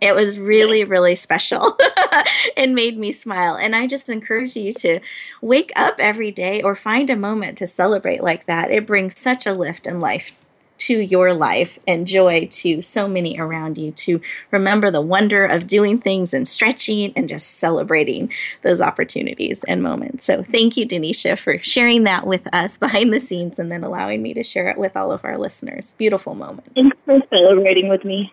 it 0.00 0.14
was 0.14 0.38
really 0.38 0.84
really 0.84 1.16
special 1.16 1.76
and 2.56 2.74
made 2.74 2.98
me 2.98 3.12
smile 3.12 3.56
and 3.56 3.74
i 3.74 3.86
just 3.86 4.08
encourage 4.08 4.56
you 4.56 4.72
to 4.72 5.00
wake 5.40 5.72
up 5.76 5.96
every 5.98 6.30
day 6.30 6.62
or 6.62 6.74
find 6.74 7.10
a 7.10 7.16
moment 7.16 7.58
to 7.58 7.66
celebrate 7.66 8.22
like 8.22 8.46
that 8.46 8.70
it 8.70 8.86
brings 8.86 9.18
such 9.18 9.46
a 9.46 9.52
lift 9.52 9.86
in 9.86 10.00
life 10.00 10.32
to 10.78 10.98
your 11.00 11.34
life 11.34 11.78
and 11.86 12.06
joy 12.06 12.46
to 12.50 12.80
so 12.80 13.08
many 13.08 13.38
around 13.38 13.76
you 13.76 13.90
to 13.92 14.20
remember 14.50 14.90
the 14.90 15.00
wonder 15.00 15.44
of 15.44 15.66
doing 15.66 15.98
things 16.00 16.32
and 16.32 16.48
stretching 16.48 17.12
and 17.16 17.28
just 17.28 17.58
celebrating 17.58 18.32
those 18.62 18.80
opportunities 18.80 19.64
and 19.64 19.82
moments. 19.82 20.24
So, 20.24 20.42
thank 20.42 20.76
you, 20.76 20.86
Denisha, 20.86 21.38
for 21.38 21.58
sharing 21.58 22.04
that 22.04 22.26
with 22.26 22.46
us 22.54 22.78
behind 22.78 23.12
the 23.12 23.20
scenes 23.20 23.58
and 23.58 23.70
then 23.70 23.84
allowing 23.84 24.22
me 24.22 24.32
to 24.34 24.42
share 24.42 24.68
it 24.68 24.78
with 24.78 24.96
all 24.96 25.12
of 25.12 25.24
our 25.24 25.36
listeners. 25.36 25.94
Beautiful 25.98 26.34
moment. 26.34 26.72
Thanks 26.74 26.96
for 27.04 27.20
celebrating 27.30 27.88
with 27.88 28.04
me. 28.04 28.32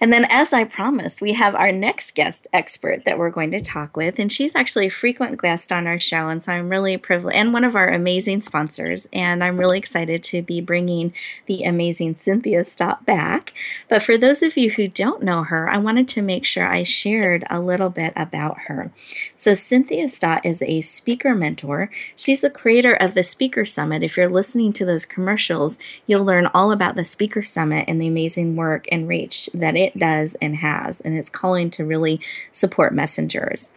And 0.00 0.12
then, 0.12 0.26
as 0.30 0.52
I 0.52 0.64
promised, 0.64 1.20
we 1.20 1.32
have 1.32 1.54
our 1.54 1.72
next 1.72 2.14
guest 2.14 2.46
expert 2.52 3.04
that 3.04 3.18
we're 3.18 3.30
going 3.30 3.50
to 3.52 3.60
talk 3.60 3.96
with. 3.96 4.18
And 4.18 4.32
she's 4.32 4.54
actually 4.54 4.86
a 4.86 4.90
frequent 4.90 5.40
guest 5.40 5.72
on 5.72 5.86
our 5.86 5.98
show. 5.98 6.28
And 6.28 6.42
so 6.44 6.52
I'm 6.52 6.68
really 6.68 6.96
privileged, 6.96 7.36
and 7.36 7.52
one 7.52 7.64
of 7.64 7.74
our 7.74 7.88
amazing 7.88 8.42
sponsors. 8.42 9.08
And 9.12 9.42
I'm 9.42 9.58
really 9.58 9.78
excited 9.78 10.22
to 10.24 10.42
be 10.42 10.60
bringing 10.60 11.14
the 11.46 11.62
amazing 11.64 12.16
Cynthia 12.16 12.64
Stott 12.64 13.06
back. 13.06 13.52
But 13.88 14.02
for 14.02 14.18
those 14.18 14.42
of 14.42 14.56
you 14.56 14.70
who 14.70 14.88
don't 14.88 15.22
know 15.22 15.44
her, 15.44 15.68
I 15.68 15.78
wanted 15.78 16.08
to 16.08 16.22
make 16.22 16.44
sure 16.44 16.66
I 16.66 16.82
shared 16.82 17.44
a 17.48 17.60
little 17.60 17.90
bit 17.90 18.12
about 18.16 18.58
her. 18.66 18.92
So, 19.34 19.54
Cynthia 19.54 20.08
Stott 20.08 20.44
is 20.44 20.62
a 20.62 20.80
speaker 20.80 21.34
mentor. 21.34 21.90
She's 22.16 22.40
the 22.40 22.50
creator 22.50 22.94
of 22.94 23.14
the 23.14 23.22
Speaker 23.22 23.64
Summit. 23.64 24.02
If 24.02 24.16
you're 24.16 24.28
listening 24.28 24.72
to 24.74 24.84
those 24.84 25.06
commercials, 25.06 25.78
you'll 26.06 26.24
learn 26.24 26.46
all 26.46 26.72
about 26.72 26.96
the 26.96 27.04
Speaker 27.04 27.42
Summit 27.42 27.84
and 27.88 28.00
the 28.00 28.08
amazing 28.08 28.56
work 28.56 28.86
and 28.90 29.08
reach 29.08 29.48
that 29.54 29.76
it 29.76 29.85
it 29.86 29.98
does 29.98 30.36
and 30.42 30.56
has, 30.56 31.00
and 31.00 31.16
it's 31.16 31.30
calling 31.30 31.70
to 31.70 31.84
really 31.84 32.20
support 32.52 32.92
messengers. 32.92 33.70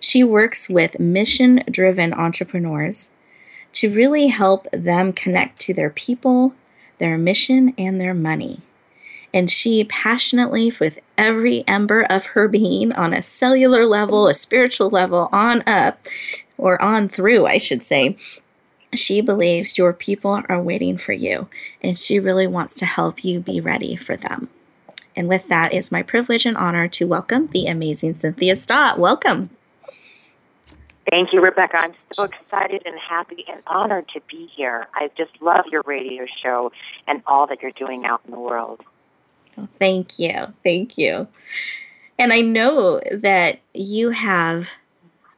She 0.00 0.22
works 0.22 0.68
with 0.68 1.00
mission 1.00 1.62
driven 1.70 2.12
entrepreneurs 2.12 3.10
to 3.72 3.90
really 3.90 4.28
help 4.28 4.68
them 4.72 5.12
connect 5.12 5.60
to 5.60 5.74
their 5.74 5.90
people, 5.90 6.54
their 6.98 7.16
mission, 7.16 7.74
and 7.78 8.00
their 8.00 8.14
money. 8.14 8.60
And 9.32 9.50
she 9.50 9.82
passionately, 9.82 10.72
with 10.78 11.00
every 11.18 11.64
ember 11.66 12.02
of 12.02 12.26
her 12.26 12.46
being, 12.46 12.92
on 12.92 13.12
a 13.12 13.22
cellular 13.22 13.84
level, 13.84 14.28
a 14.28 14.34
spiritual 14.34 14.90
level, 14.90 15.28
on 15.32 15.62
up, 15.66 16.06
or 16.56 16.80
on 16.80 17.08
through, 17.08 17.46
I 17.46 17.58
should 17.58 17.82
say, 17.82 18.16
she 18.94 19.20
believes 19.20 19.76
your 19.76 19.92
people 19.92 20.40
are 20.48 20.62
waiting 20.62 20.96
for 20.96 21.12
you, 21.12 21.48
and 21.82 21.98
she 21.98 22.20
really 22.20 22.46
wants 22.46 22.76
to 22.76 22.86
help 22.86 23.24
you 23.24 23.40
be 23.40 23.60
ready 23.60 23.96
for 23.96 24.16
them. 24.16 24.48
And 25.16 25.28
with 25.28 25.48
that, 25.48 25.72
it's 25.72 25.92
my 25.92 26.02
privilege 26.02 26.46
and 26.46 26.56
honor 26.56 26.88
to 26.88 27.06
welcome 27.06 27.48
the 27.52 27.66
amazing 27.66 28.14
Cynthia 28.14 28.56
Stott. 28.56 28.98
Welcome. 28.98 29.50
Thank 31.10 31.32
you, 31.32 31.40
Rebecca. 31.40 31.76
I'm 31.80 31.94
so 32.12 32.24
excited 32.24 32.82
and 32.86 32.98
happy 32.98 33.44
and 33.46 33.62
honored 33.66 34.08
to 34.14 34.20
be 34.28 34.46
here. 34.46 34.86
I 34.94 35.10
just 35.16 35.30
love 35.40 35.66
your 35.70 35.82
radio 35.86 36.24
show 36.42 36.72
and 37.06 37.22
all 37.26 37.46
that 37.48 37.62
you're 37.62 37.70
doing 37.72 38.04
out 38.06 38.22
in 38.24 38.30
the 38.30 38.40
world. 38.40 38.80
Oh, 39.58 39.68
thank 39.78 40.18
you. 40.18 40.52
Thank 40.64 40.98
you. 40.98 41.28
And 42.18 42.32
I 42.32 42.40
know 42.40 43.00
that 43.12 43.60
you 43.74 44.10
have 44.10 44.70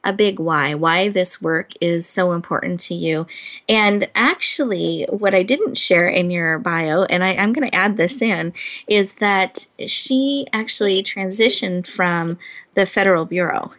a 0.07 0.13
big 0.13 0.39
why, 0.39 0.73
why 0.73 1.09
this 1.09 1.41
work 1.41 1.73
is 1.81 2.07
so 2.07 2.31
important 2.31 2.79
to 2.79 2.93
you. 2.93 3.27
And 3.67 4.09
actually, 4.15 5.05
what 5.09 5.35
I 5.35 5.43
didn't 5.43 5.77
share 5.77 6.07
in 6.07 6.31
your 6.31 6.59
bio, 6.59 7.03
and 7.03 7.25
I, 7.25 7.33
am 7.33 7.51
going 7.51 7.69
to 7.69 7.75
add 7.75 7.97
this 7.97 8.21
in, 8.21 8.53
is 8.87 9.15
that 9.15 9.67
she 9.85 10.47
actually 10.53 11.03
transitioned 11.03 11.87
from 11.87 12.39
the 12.73 12.85
Federal 12.85 13.25
Bureau 13.25 13.73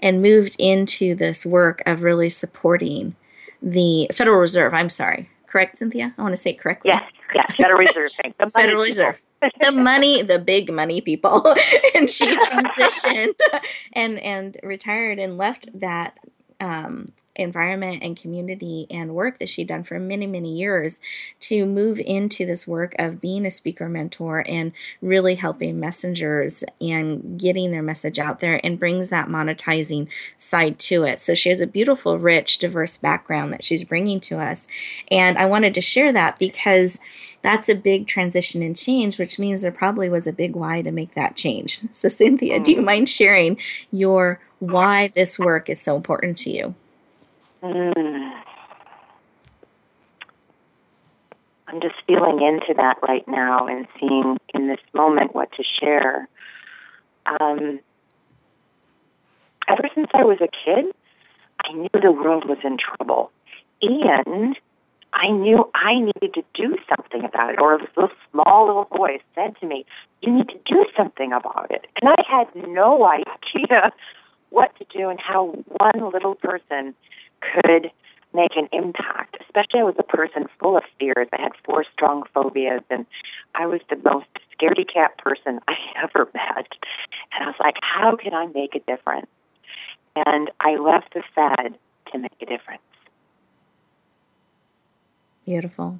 and 0.00 0.20
moved 0.20 0.56
into 0.58 1.14
this 1.14 1.46
work 1.46 1.84
of 1.86 2.02
really 2.02 2.30
supporting 2.30 3.14
the 3.62 4.10
Federal 4.12 4.40
Reserve. 4.40 4.74
I'm 4.74 4.88
sorry, 4.88 5.30
correct, 5.46 5.78
Cynthia? 5.78 6.14
I 6.18 6.22
want 6.22 6.32
to 6.32 6.36
say 6.36 6.50
it 6.50 6.58
correctly. 6.58 6.90
Yes, 6.90 7.12
yes, 7.32 7.54
Federal 7.54 7.78
Reserve. 7.78 8.10
The 8.40 8.50
Federal 8.50 8.82
Reserve. 8.82 9.16
The 9.60 9.72
money, 9.72 10.22
the 10.22 10.38
big 10.38 10.72
money 10.72 11.00
people, 11.00 11.54
and 11.94 12.10
she 12.10 12.26
transitioned 12.46 13.38
and 13.92 14.18
and 14.18 14.56
retired 14.62 15.18
and 15.18 15.38
left 15.38 15.68
that 15.78 16.18
um, 16.60 17.12
environment 17.36 18.02
and 18.02 18.16
community 18.16 18.86
and 18.90 19.14
work 19.14 19.38
that 19.38 19.48
she'd 19.48 19.68
done 19.68 19.84
for 19.84 19.98
many, 19.98 20.26
many 20.26 20.56
years 20.56 21.00
to 21.38 21.64
move 21.64 22.00
into 22.00 22.44
this 22.44 22.66
work 22.66 22.94
of 22.98 23.20
being 23.20 23.46
a 23.46 23.50
speaker 23.50 23.88
mentor 23.88 24.44
and 24.46 24.72
really 25.00 25.36
helping 25.36 25.78
messengers 25.78 26.64
and 26.80 27.40
getting 27.40 27.70
their 27.70 27.82
message 27.82 28.18
out 28.18 28.40
there 28.40 28.60
and 28.64 28.80
brings 28.80 29.08
that 29.08 29.28
monetizing 29.28 30.08
side 30.38 30.78
to 30.78 31.04
it. 31.04 31.20
So 31.20 31.34
she 31.34 31.48
has 31.48 31.60
a 31.60 31.66
beautiful, 31.66 32.18
rich, 32.18 32.58
diverse 32.58 32.96
background 32.96 33.52
that 33.52 33.64
she's 33.64 33.84
bringing 33.84 34.20
to 34.20 34.38
us. 34.38 34.66
And 35.10 35.38
I 35.38 35.46
wanted 35.46 35.74
to 35.74 35.80
share 35.80 36.12
that 36.12 36.38
because 36.38 37.00
that's 37.42 37.68
a 37.68 37.74
big 37.74 38.06
transition 38.06 38.62
and 38.62 38.76
change, 38.76 39.18
which 39.18 39.38
means 39.38 39.62
there 39.62 39.72
probably 39.72 40.08
was 40.08 40.26
a 40.26 40.32
big 40.32 40.54
why 40.54 40.82
to 40.82 40.90
make 40.90 41.14
that 41.14 41.36
change. 41.36 41.80
So, 41.92 42.08
Cynthia, 42.08 42.60
do 42.60 42.72
you 42.72 42.78
mm. 42.78 42.84
mind 42.84 43.08
sharing 43.08 43.58
your 43.90 44.40
why 44.58 45.08
this 45.08 45.38
work 45.38 45.70
is 45.70 45.80
so 45.80 45.96
important 45.96 46.36
to 46.38 46.50
you? 46.50 46.74
Mm. 47.62 48.32
I'm 51.68 51.80
just 51.80 51.94
feeling 52.06 52.40
into 52.40 52.74
that 52.76 52.96
right 53.02 53.26
now 53.28 53.66
and 53.68 53.86
seeing 54.00 54.38
in 54.54 54.66
this 54.66 54.80
moment 54.92 55.34
what 55.34 55.52
to 55.52 55.62
share. 55.80 56.28
Um, 57.26 57.80
ever 59.68 59.88
since 59.94 60.08
I 60.12 60.24
was 60.24 60.38
a 60.40 60.48
kid, 60.48 60.92
I 61.64 61.72
knew 61.72 61.88
the 61.92 62.10
world 62.10 62.48
was 62.48 62.58
in 62.64 62.76
trouble. 62.76 63.30
And 63.82 64.56
I 65.12 65.30
knew 65.30 65.70
I 65.74 66.00
needed 66.00 66.34
to 66.34 66.42
do 66.54 66.76
something 66.88 67.24
about 67.24 67.54
it. 67.54 67.60
Or 67.60 67.78
this 67.78 68.10
small 68.32 68.66
little 68.66 68.88
voice 68.96 69.22
said 69.34 69.56
to 69.60 69.66
me, 69.66 69.84
You 70.22 70.32
need 70.32 70.48
to 70.48 70.58
do 70.66 70.86
something 70.96 71.32
about 71.32 71.70
it. 71.70 71.86
And 72.00 72.10
I 72.10 72.22
had 72.28 72.48
no 72.68 73.06
idea 73.06 73.92
what 74.50 74.74
to 74.76 74.84
do 74.96 75.08
and 75.08 75.20
how 75.20 75.54
one 75.66 76.12
little 76.12 76.34
person 76.34 76.94
could 77.40 77.90
make 78.32 78.56
an 78.56 78.68
impact. 78.72 79.36
Especially 79.40 79.80
I 79.80 79.84
was 79.84 79.96
a 79.98 80.04
person 80.04 80.46
full 80.58 80.76
of 80.76 80.84
fears. 80.98 81.28
I 81.32 81.42
had 81.42 81.52
four 81.64 81.84
strong 81.92 82.24
phobias 82.32 82.82
and 82.90 83.06
I 83.54 83.66
was 83.66 83.80
the 83.90 83.96
most 83.96 84.28
scaredy 84.54 84.86
cat 84.92 85.18
person 85.18 85.60
I 85.68 85.74
ever 86.02 86.28
met. 86.34 86.66
And 87.32 87.44
I 87.44 87.46
was 87.46 87.56
like, 87.60 87.76
how 87.80 88.16
can 88.16 88.34
I 88.34 88.46
make 88.46 88.74
a 88.74 88.80
difference? 88.80 89.26
And 90.14 90.50
I 90.60 90.76
left 90.76 91.14
the 91.14 91.22
Fed 91.34 91.78
to 92.12 92.18
make 92.18 92.36
a 92.40 92.46
difference. 92.46 92.82
Beautiful. 95.44 95.98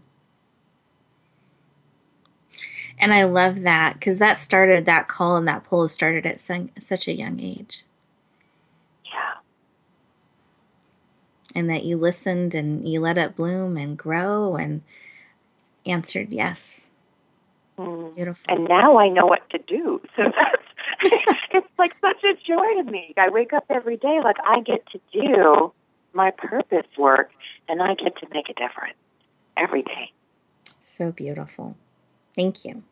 And 2.99 3.15
I 3.15 3.25
love 3.25 3.63
that 3.63 3.95
because 3.95 4.19
that 4.19 4.39
started, 4.39 4.85
that 4.85 5.09
call 5.09 5.37
and 5.37 5.49
that 5.49 5.65
pull 5.65 5.89
started 5.89 6.27
at 6.27 6.39
such 6.39 7.09
a 7.09 7.13
young 7.13 7.41
age. 7.41 7.85
And 11.55 11.69
that 11.71 11.85
you 11.85 11.97
listened 11.97 12.55
and 12.55 12.89
you 12.89 13.01
let 13.01 13.19
it 13.19 13.37
bloom 13.37 13.77
and 13.77 13.97
grow 13.97 14.57
and 14.57 14.83
answered 15.87 16.31
yes. 16.31 16.91
Mm. 17.79 18.15
Beautiful. 18.15 18.55
And 18.55 18.69
now 18.69 18.99
I 18.99 19.09
know 19.09 19.27
what 19.27 19.49
to 19.51 19.59
do. 19.59 20.01
So 20.17 20.25
that's 20.25 20.67
it's 21.53 21.79
like 21.79 21.95
such 22.01 22.23
a 22.25 22.35
joy 22.47 22.83
to 22.83 22.91
me. 22.91 23.15
I 23.17 23.31
wake 23.31 23.53
up 23.53 23.65
every 23.71 23.97
day 23.97 24.21
like 24.23 24.37
I 24.45 24.61
get 24.61 24.85
to 24.89 25.01
do 25.13 25.73
my 26.13 26.31
purpose 26.31 26.89
work 26.99 27.31
and 27.69 27.81
I 27.81 27.95
get 27.95 28.17
to 28.17 28.27
make 28.33 28.49
a 28.51 28.55
difference 28.55 28.99
every 29.57 29.83
day. 29.83 30.11
So 30.83 31.13
beautiful. 31.13 31.77
Thank 32.35 32.65
you. 32.65 32.83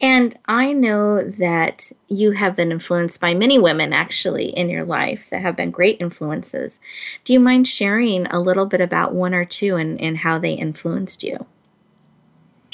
And 0.00 0.36
I 0.46 0.72
know 0.72 1.22
that 1.22 1.92
you 2.08 2.32
have 2.32 2.56
been 2.56 2.72
influenced 2.72 3.20
by 3.20 3.34
many 3.34 3.58
women 3.58 3.92
actually 3.92 4.46
in 4.50 4.68
your 4.68 4.84
life 4.84 5.28
that 5.30 5.42
have 5.42 5.56
been 5.56 5.70
great 5.70 6.00
influences. 6.00 6.80
Do 7.24 7.32
you 7.32 7.40
mind 7.40 7.68
sharing 7.68 8.26
a 8.26 8.40
little 8.40 8.66
bit 8.66 8.80
about 8.80 9.14
one 9.14 9.34
or 9.34 9.44
two 9.44 9.76
and, 9.76 10.00
and 10.00 10.18
how 10.18 10.38
they 10.38 10.54
influenced 10.54 11.22
you? 11.22 11.46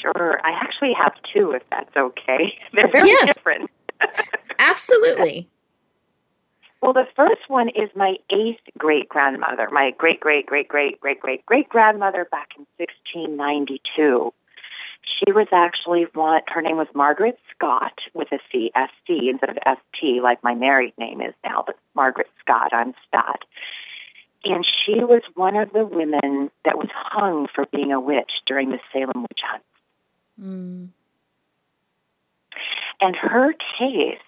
Sure. 0.01 0.41
I 0.43 0.51
actually 0.51 0.93
have 0.93 1.13
two, 1.33 1.51
if 1.51 1.63
that's 1.69 1.95
okay. 1.95 2.57
They're 2.73 2.91
very 2.91 3.09
yes. 3.09 3.35
different. 3.35 3.69
Absolutely. 4.59 5.49
Well, 6.81 6.91
the 6.91 7.07
first 7.15 7.41
one 7.47 7.69
is 7.69 7.89
my 7.95 8.15
eighth 8.29 8.59
great 8.77 9.07
grandmother, 9.07 9.69
my 9.71 9.91
great 9.97 10.19
great 10.19 10.45
great 10.45 10.67
great 10.67 10.99
great 10.99 11.21
great 11.21 11.45
great 11.45 11.69
grandmother 11.69 12.27
back 12.29 12.49
in 12.57 12.65
1692 12.77 14.33
she 15.25 15.31
was 15.31 15.47
actually 15.51 16.05
one, 16.13 16.41
her 16.47 16.61
name 16.61 16.77
was 16.77 16.87
Margaret 16.93 17.37
Scott 17.55 17.99
with 18.13 18.31
a 18.31 18.39
C, 18.51 18.71
S-C 18.75 19.29
instead 19.29 19.49
of 19.49 19.57
S-T 19.65 20.19
like 20.21 20.43
my 20.43 20.53
married 20.53 20.93
name 20.97 21.21
is 21.21 21.33
now, 21.43 21.63
but 21.65 21.77
Margaret 21.95 22.29
Scott, 22.39 22.73
I'm 22.73 22.93
Stott. 23.07 23.45
And 24.45 24.65
she 24.65 24.95
was 25.03 25.21
one 25.35 25.55
of 25.55 25.71
the 25.71 25.85
women 25.85 26.51
that 26.65 26.77
was 26.77 26.89
hung 26.93 27.47
for 27.53 27.65
being 27.71 27.93
a 27.93 27.99
witch 27.99 28.31
during 28.45 28.71
the 28.71 28.79
Salem 28.91 29.21
witch 29.21 29.39
hunt. 29.49 29.63
Mm. 30.41 30.89
And 32.99 33.15
her 33.15 33.53
case, 33.79 34.19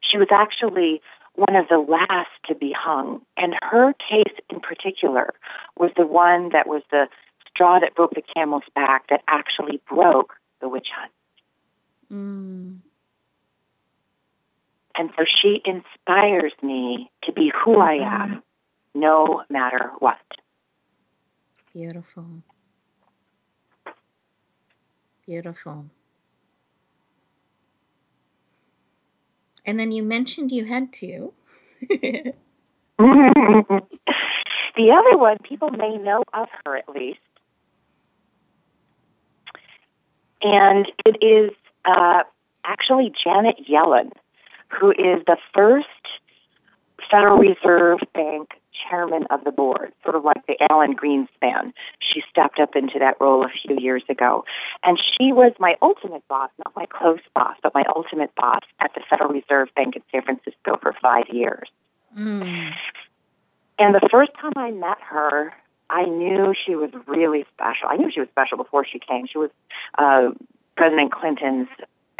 she 0.00 0.16
was 0.16 0.28
actually 0.32 1.02
one 1.34 1.56
of 1.56 1.68
the 1.68 1.78
last 1.78 2.30
to 2.48 2.54
be 2.54 2.74
hung. 2.76 3.20
And 3.36 3.54
her 3.62 3.92
case 3.92 4.34
in 4.48 4.60
particular 4.60 5.34
was 5.76 5.90
the 5.96 6.06
one 6.06 6.50
that 6.50 6.66
was 6.66 6.82
the 6.90 7.08
straw 7.60 7.78
that 7.78 7.94
broke 7.94 8.14
the 8.14 8.22
camel's 8.34 8.62
back 8.74 9.08
that 9.10 9.20
actually 9.28 9.82
broke 9.86 10.32
the 10.62 10.68
witch 10.68 10.88
hunt. 10.96 11.12
Mm. 12.10 12.78
And 14.96 15.10
so 15.16 15.24
she 15.40 15.60
inspires 15.64 16.52
me 16.62 17.10
to 17.24 17.32
be 17.32 17.52
who 17.64 17.78
I 17.78 17.98
am, 18.02 18.42
no 18.94 19.42
matter 19.50 19.90
what. 19.98 20.16
Beautiful. 21.74 22.42
Beautiful. 25.26 25.86
And 29.66 29.78
then 29.78 29.92
you 29.92 30.02
mentioned 30.02 30.50
you 30.50 30.64
had 30.64 30.92
two. 30.92 31.34
the 31.90 32.32
other 34.78 35.18
one, 35.18 35.36
people 35.46 35.70
may 35.70 35.98
know 35.98 36.24
of 36.32 36.48
her 36.64 36.76
at 36.76 36.88
least, 36.88 37.20
And 40.42 40.90
it 41.04 41.16
is 41.22 41.50
uh, 41.84 42.22
actually 42.64 43.12
Janet 43.22 43.56
Yellen, 43.68 44.12
who 44.68 44.90
is 44.90 45.24
the 45.26 45.36
first 45.54 45.86
Federal 47.10 47.38
Reserve 47.38 48.00
Bank 48.12 48.50
chairman 48.88 49.26
of 49.30 49.44
the 49.44 49.50
board, 49.50 49.92
sort 50.02 50.14
of 50.14 50.24
like 50.24 50.46
the 50.46 50.56
Alan 50.70 50.96
Greenspan. 50.96 51.72
She 52.00 52.22
stepped 52.30 52.58
up 52.58 52.76
into 52.76 52.98
that 52.98 53.16
role 53.20 53.44
a 53.44 53.48
few 53.48 53.76
years 53.78 54.02
ago. 54.08 54.44
And 54.82 54.98
she 54.98 55.32
was 55.32 55.52
my 55.58 55.76
ultimate 55.82 56.26
boss, 56.28 56.50
not 56.58 56.74
my 56.76 56.86
close 56.86 57.20
boss, 57.34 57.56
but 57.62 57.74
my 57.74 57.84
ultimate 57.94 58.34
boss 58.34 58.62
at 58.80 58.94
the 58.94 59.02
Federal 59.08 59.30
Reserve 59.30 59.68
Bank 59.74 59.96
in 59.96 60.02
San 60.10 60.22
Francisco 60.22 60.78
for 60.80 60.94
five 61.02 61.28
years. 61.30 61.68
Mm. 62.18 62.72
And 63.78 63.94
the 63.94 64.08
first 64.10 64.32
time 64.40 64.52
I 64.56 64.70
met 64.70 64.98
her, 65.08 65.52
I 65.90 66.04
knew 66.04 66.54
she 66.68 66.76
was 66.76 66.90
really 67.06 67.44
special. 67.52 67.88
I 67.88 67.96
knew 67.96 68.10
she 68.12 68.20
was 68.20 68.28
special 68.30 68.56
before 68.56 68.86
she 68.86 69.00
came. 69.00 69.26
She 69.26 69.38
was 69.38 69.50
uh, 69.98 70.30
President 70.76 71.12
Clinton's 71.12 71.68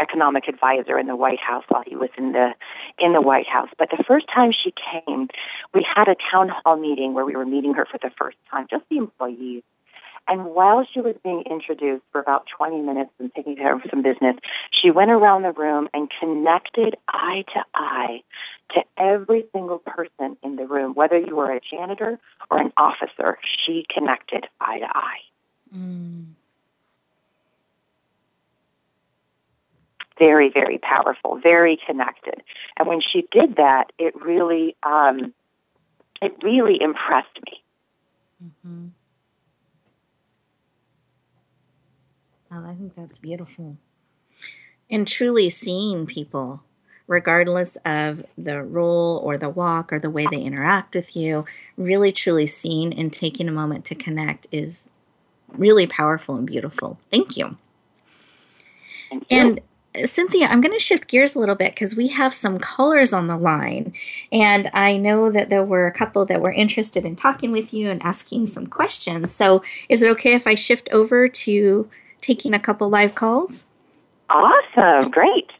economic 0.00 0.48
advisor 0.48 0.98
in 0.98 1.06
the 1.06 1.14
White 1.14 1.38
House 1.38 1.64
while 1.68 1.84
he 1.86 1.94
was 1.94 2.10
in 2.18 2.32
the 2.32 2.50
in 2.98 3.12
the 3.12 3.20
White 3.20 3.46
House. 3.46 3.68
But 3.78 3.90
the 3.90 4.02
first 4.02 4.26
time 4.34 4.50
she 4.52 4.72
came, 4.72 5.28
we 5.72 5.86
had 5.94 6.08
a 6.08 6.16
town 6.32 6.50
hall 6.50 6.76
meeting 6.76 7.14
where 7.14 7.24
we 7.24 7.36
were 7.36 7.46
meeting 7.46 7.74
her 7.74 7.86
for 7.86 7.98
the 8.02 8.10
first 8.18 8.38
time, 8.50 8.66
just 8.68 8.84
the 8.90 8.96
employees. 8.96 9.62
And 10.26 10.46
while 10.46 10.86
she 10.92 11.00
was 11.00 11.16
being 11.24 11.44
introduced 11.50 12.04
for 12.12 12.20
about 12.20 12.46
20 12.56 12.82
minutes 12.82 13.10
and 13.18 13.32
taking 13.34 13.56
care 13.56 13.74
of 13.74 13.82
some 13.90 14.02
business, 14.02 14.36
she 14.70 14.90
went 14.90 15.10
around 15.10 15.42
the 15.42 15.52
room 15.52 15.88
and 15.94 16.10
connected 16.20 16.96
eye 17.08 17.44
to 17.54 17.64
eye 17.74 18.22
to 18.74 18.82
every 18.96 19.44
single 19.52 19.78
person 19.78 20.36
in 20.42 20.56
the 20.56 20.66
room, 20.66 20.94
whether 20.94 21.18
you 21.18 21.36
were 21.36 21.52
a 21.52 21.60
janitor 21.60 22.18
or 22.50 22.58
an 22.58 22.72
officer, 22.76 23.38
she 23.64 23.86
connected 23.92 24.46
eye 24.60 24.78
to 24.80 24.86
eye. 24.86 25.20
Mm. 25.74 26.26
Very, 30.18 30.50
very 30.50 30.78
powerful, 30.78 31.40
very 31.42 31.78
connected. 31.86 32.42
And 32.76 32.86
when 32.86 33.00
she 33.00 33.26
did 33.32 33.56
that, 33.56 33.92
it 33.98 34.14
really, 34.20 34.76
um, 34.82 35.32
it 36.20 36.34
really 36.42 36.78
impressed 36.80 37.38
me. 37.46 37.62
Mm-hmm. 38.44 38.86
Oh, 42.52 42.66
I 42.66 42.74
think 42.74 42.94
that's 42.96 43.18
beautiful. 43.18 43.78
And 44.90 45.06
truly 45.06 45.48
seeing 45.48 46.04
people 46.04 46.64
regardless 47.10 47.76
of 47.84 48.24
the 48.38 48.62
role 48.62 49.20
or 49.24 49.36
the 49.36 49.48
walk 49.48 49.92
or 49.92 49.98
the 49.98 50.08
way 50.08 50.26
they 50.30 50.40
interact 50.40 50.94
with 50.94 51.16
you, 51.16 51.44
really 51.76 52.12
truly 52.12 52.46
seeing 52.46 52.96
and 52.96 53.12
taking 53.12 53.48
a 53.48 53.52
moment 53.52 53.84
to 53.84 53.96
connect 53.96 54.46
is 54.52 54.90
really 55.48 55.88
powerful 55.88 56.36
and 56.36 56.46
beautiful. 56.46 57.00
Thank 57.10 57.36
you. 57.36 57.56
Thank 59.10 59.26
you. 59.28 59.36
And 59.36 59.60
uh, 59.92 60.06
Cynthia, 60.06 60.46
I'm 60.46 60.60
going 60.60 60.72
to 60.72 60.78
shift 60.78 61.08
gears 61.08 61.34
a 61.34 61.40
little 61.40 61.56
bit 61.56 61.74
because 61.74 61.96
we 61.96 62.06
have 62.08 62.32
some 62.32 62.60
callers 62.60 63.12
on 63.12 63.26
the 63.26 63.36
line. 63.36 63.92
And 64.30 64.70
I 64.72 64.96
know 64.96 65.32
that 65.32 65.50
there 65.50 65.64
were 65.64 65.88
a 65.88 65.92
couple 65.92 66.24
that 66.26 66.40
were 66.40 66.52
interested 66.52 67.04
in 67.04 67.16
talking 67.16 67.50
with 67.50 67.74
you 67.74 67.90
and 67.90 68.00
asking 68.04 68.46
some 68.46 68.68
questions. 68.68 69.32
So 69.32 69.64
is 69.88 70.02
it 70.02 70.10
okay 70.12 70.34
if 70.34 70.46
I 70.46 70.54
shift 70.54 70.88
over 70.92 71.26
to 71.26 71.90
taking 72.20 72.54
a 72.54 72.60
couple 72.60 72.88
live 72.88 73.16
calls? 73.16 73.66
Awesome. 74.28 75.10
Great. 75.10 75.50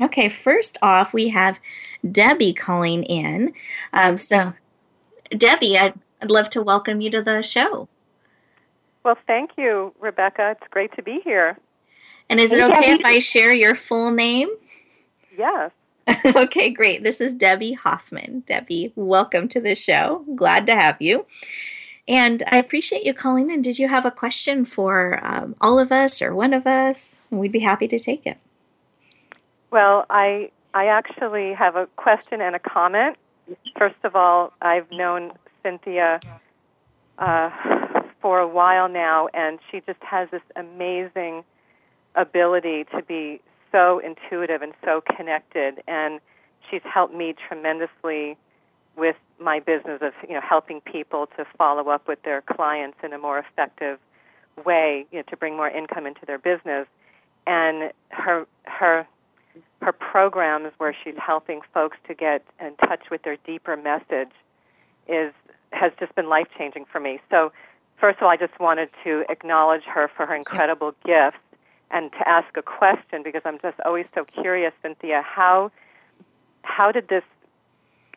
Okay, 0.00 0.28
first 0.28 0.78
off, 0.80 1.12
we 1.12 1.28
have 1.28 1.58
Debbie 2.10 2.52
calling 2.52 3.02
in. 3.02 3.52
Um, 3.92 4.16
so, 4.16 4.54
Debbie, 5.30 5.76
I'd, 5.76 5.94
I'd 6.22 6.30
love 6.30 6.50
to 6.50 6.62
welcome 6.62 7.00
you 7.00 7.10
to 7.10 7.22
the 7.22 7.42
show. 7.42 7.88
Well, 9.04 9.18
thank 9.26 9.52
you, 9.56 9.92
Rebecca. 9.98 10.50
It's 10.52 10.70
great 10.70 10.94
to 10.96 11.02
be 11.02 11.20
here. 11.24 11.58
And 12.30 12.38
is 12.38 12.52
it 12.52 12.60
okay 12.60 12.92
if 12.92 13.04
I 13.04 13.18
share 13.18 13.52
your 13.52 13.74
full 13.74 14.10
name? 14.10 14.48
Yes. 15.36 15.70
okay, 16.34 16.68
great. 16.68 17.04
This 17.04 17.20
is 17.20 17.32
Debbie 17.32 17.74
Hoffman. 17.74 18.40
Debbie, 18.40 18.92
welcome 18.96 19.46
to 19.50 19.60
the 19.60 19.76
show. 19.76 20.24
Glad 20.34 20.66
to 20.66 20.74
have 20.74 21.00
you. 21.00 21.26
And 22.08 22.42
I 22.50 22.56
appreciate 22.58 23.04
you 23.04 23.14
calling 23.14 23.48
in. 23.48 23.62
Did 23.62 23.78
you 23.78 23.86
have 23.86 24.04
a 24.04 24.10
question 24.10 24.64
for 24.64 25.24
um, 25.24 25.54
all 25.60 25.78
of 25.78 25.92
us 25.92 26.20
or 26.20 26.34
one 26.34 26.54
of 26.54 26.66
us? 26.66 27.18
We'd 27.30 27.52
be 27.52 27.60
happy 27.60 27.86
to 27.86 28.00
take 28.00 28.26
it. 28.26 28.38
Well, 29.70 30.06
I 30.08 30.50
I 30.74 30.86
actually 30.86 31.52
have 31.54 31.76
a 31.76 31.86
question 31.96 32.40
and 32.40 32.54
a 32.54 32.58
comment. 32.58 33.16
First 33.78 33.96
of 34.04 34.14
all, 34.14 34.52
I've 34.60 34.90
known 34.90 35.32
Cynthia 35.62 36.20
uh, 37.18 37.50
for 38.20 38.38
a 38.40 38.48
while 38.48 38.88
now, 38.88 39.28
and 39.32 39.58
she 39.70 39.80
just 39.86 40.02
has 40.02 40.28
this 40.30 40.42
amazing 40.56 41.44
ability 42.14 42.84
to 42.94 43.02
be 43.02 43.40
so 43.72 43.98
intuitive 43.98 44.62
and 44.62 44.72
so 44.84 45.02
connected. 45.16 45.82
And 45.86 46.20
she's 46.70 46.82
helped 46.84 47.14
me 47.14 47.34
tremendously 47.46 48.36
with 48.96 49.16
my 49.38 49.60
business 49.60 50.00
of 50.02 50.12
you 50.26 50.34
know 50.34 50.40
helping 50.40 50.80
people 50.80 51.28
to 51.36 51.44
follow 51.56 51.88
up 51.90 52.08
with 52.08 52.22
their 52.22 52.42
clients 52.42 52.98
in 53.02 53.12
a 53.12 53.18
more 53.18 53.38
effective 53.38 53.98
way, 54.64 55.06
you 55.12 55.18
know, 55.18 55.24
to 55.28 55.36
bring 55.36 55.56
more 55.56 55.68
income 55.68 56.06
into 56.06 56.24
their 56.26 56.38
business. 56.38 56.86
And 57.46 57.92
her 58.10 58.46
her 58.64 59.06
her 59.80 59.92
programs 59.92 60.72
where 60.78 60.94
she's 61.04 61.14
helping 61.16 61.60
folks 61.72 61.96
to 62.08 62.14
get 62.14 62.44
in 62.60 62.74
touch 62.76 63.10
with 63.10 63.22
their 63.22 63.36
deeper 63.46 63.76
message 63.76 64.32
is 65.06 65.32
has 65.72 65.92
just 66.00 66.14
been 66.14 66.28
life 66.28 66.48
changing 66.56 66.84
for 66.90 66.98
me. 67.00 67.20
So 67.30 67.52
first 68.00 68.18
of 68.18 68.24
all 68.24 68.30
I 68.30 68.36
just 68.36 68.58
wanted 68.58 68.88
to 69.04 69.24
acknowledge 69.28 69.84
her 69.84 70.10
for 70.16 70.26
her 70.26 70.34
incredible 70.34 70.94
gifts 71.04 71.38
and 71.90 72.10
to 72.12 72.28
ask 72.28 72.56
a 72.56 72.62
question 72.62 73.22
because 73.22 73.42
I'm 73.44 73.58
just 73.60 73.78
always 73.84 74.06
so 74.14 74.24
curious, 74.24 74.72
Cynthia, 74.82 75.22
how 75.22 75.70
how 76.62 76.90
did 76.92 77.08
this 77.08 77.24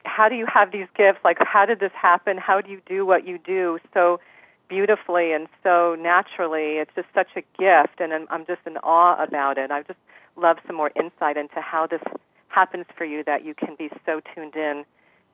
how 0.03 0.27
do 0.29 0.35
you 0.35 0.47
have 0.47 0.71
these 0.71 0.87
gifts? 0.95 1.19
Like 1.23 1.37
how 1.41 1.65
did 1.65 1.79
this 1.79 1.91
happen? 1.93 2.37
How 2.37 2.61
do 2.61 2.71
you 2.71 2.81
do 2.85 3.05
what 3.05 3.27
you 3.27 3.37
do 3.37 3.79
so 3.93 4.19
beautifully 4.67 5.33
and 5.33 5.47
so 5.61 5.95
naturally? 5.99 6.77
It's 6.77 6.91
just 6.95 7.07
such 7.13 7.29
a 7.35 7.41
gift 7.59 7.99
and 7.99 8.13
I'm, 8.13 8.27
I'm 8.31 8.45
just 8.45 8.61
in 8.65 8.77
awe 8.77 9.21
about 9.21 9.57
it. 9.57 9.69
I 9.69 9.83
just 9.83 9.99
love 10.35 10.57
some 10.67 10.75
more 10.75 10.91
insight 10.95 11.37
into 11.37 11.61
how 11.61 11.87
this 11.87 12.01
happens 12.47 12.85
for 12.97 13.05
you 13.05 13.23
that 13.23 13.45
you 13.45 13.53
can 13.53 13.75
be 13.75 13.89
so 14.05 14.21
tuned 14.33 14.55
in 14.55 14.83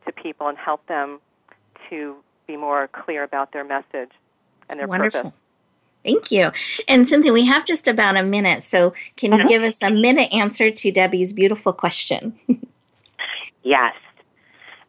to 0.05 0.11
people 0.11 0.47
and 0.47 0.57
help 0.57 0.85
them 0.87 1.19
to 1.89 2.15
be 2.45 2.57
more 2.57 2.87
clear 2.87 3.23
about 3.23 3.51
their 3.51 3.63
message 3.63 4.11
and 4.69 4.79
their 4.79 4.87
Wonderful. 4.87 5.21
purpose. 5.23 5.39
Thank 6.03 6.31
you. 6.31 6.51
And 6.87 7.07
Cynthia, 7.07 7.33
we 7.33 7.45
have 7.45 7.65
just 7.65 7.87
about 7.87 8.15
a 8.15 8.23
minute, 8.23 8.63
so 8.63 8.93
can 9.17 9.31
you 9.33 9.39
mm-hmm. 9.39 9.47
give 9.47 9.63
us 9.63 9.81
a 9.81 9.89
minute 9.89 10.33
answer 10.33 10.71
to 10.71 10.91
Debbie's 10.91 11.33
beautiful 11.33 11.73
question? 11.73 12.39
Yes. 13.67 13.95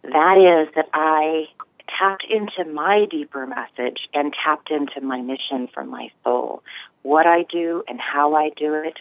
That 0.02 0.38
is 0.38 0.72
that 0.76 0.88
I 0.94 1.46
tapped 1.98 2.24
into 2.30 2.70
my 2.70 3.06
deeper 3.10 3.44
message 3.44 4.08
and 4.14 4.32
tapped 4.44 4.70
into 4.70 5.00
my 5.00 5.20
mission 5.20 5.68
from 5.74 5.90
my 5.90 6.10
soul. 6.22 6.62
What 7.02 7.26
I 7.26 7.42
do 7.50 7.82
and 7.88 8.00
how 8.00 8.36
I 8.36 8.50
do 8.50 8.74
it 8.74 8.98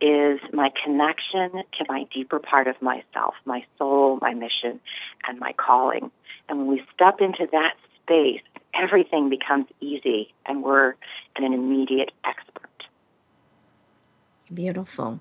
is 0.00 0.40
my 0.52 0.70
connection 0.84 1.50
to 1.52 1.84
my 1.88 2.04
deeper 2.14 2.38
part 2.38 2.68
of 2.68 2.80
myself, 2.80 3.34
my 3.44 3.64
soul, 3.78 4.18
my 4.20 4.34
mission, 4.34 4.80
and 5.26 5.38
my 5.38 5.52
calling. 5.54 6.10
And 6.48 6.58
when 6.58 6.66
we 6.68 6.82
step 6.94 7.20
into 7.20 7.46
that 7.52 7.74
space, 8.02 8.42
everything 8.74 9.28
becomes 9.28 9.66
easy 9.80 10.32
and 10.46 10.62
we're 10.62 10.94
an 11.36 11.52
immediate 11.52 12.10
expert. 12.24 12.68
Beautiful. 14.52 15.20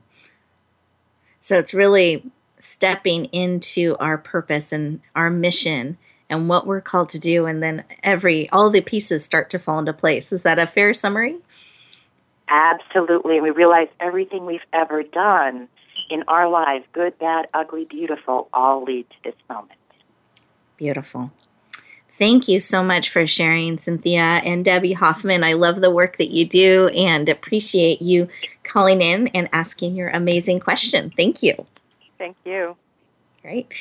So 1.39 1.57
it's 1.57 1.73
really 1.73 2.29
stepping 2.59 3.25
into 3.25 3.95
our 3.99 4.17
purpose 4.17 4.71
and 4.71 5.01
our 5.15 5.29
mission 5.29 5.97
and 6.29 6.49
what 6.49 6.67
we're 6.67 6.81
called 6.81 7.09
to 7.09 7.19
do 7.19 7.45
and 7.45 7.63
then 7.63 7.83
every 8.03 8.49
all 8.49 8.69
the 8.69 8.81
pieces 8.81 9.23
start 9.23 9.49
to 9.51 9.59
fall 9.59 9.79
into 9.79 9.93
place. 9.93 10.31
Is 10.31 10.41
that 10.43 10.59
a 10.59 10.67
fair 10.67 10.93
summary? 10.93 11.37
Absolutely. 12.49 13.35
And 13.35 13.43
we 13.43 13.51
realize 13.51 13.89
everything 13.99 14.45
we've 14.45 14.59
ever 14.73 15.03
done 15.03 15.67
in 16.09 16.23
our 16.27 16.47
lives, 16.49 16.85
good, 16.93 17.17
bad, 17.19 17.47
ugly, 17.53 17.85
beautiful, 17.85 18.47
all 18.53 18.83
lead 18.83 19.09
to 19.09 19.15
this 19.23 19.35
moment. 19.49 19.73
Beautiful. 20.77 21.31
Thank 22.17 22.47
you 22.47 22.59
so 22.59 22.83
much 22.83 23.09
for 23.09 23.27
sharing, 23.27 23.77
Cynthia 23.77 24.41
and 24.43 24.65
Debbie 24.65 24.93
Hoffman. 24.93 25.43
I 25.43 25.53
love 25.53 25.81
the 25.81 25.91
work 25.91 26.17
that 26.17 26.31
you 26.31 26.47
do 26.47 26.87
and 26.87 27.29
appreciate 27.29 28.01
you 28.01 28.27
calling 28.63 29.01
in 29.01 29.27
and 29.29 29.49
asking 29.53 29.95
your 29.95 30.09
amazing 30.09 30.59
question. 30.59 31.11
Thank 31.15 31.43
you. 31.43 31.67
Thank 32.17 32.37
you. 32.43 32.75
Great. 33.43 33.71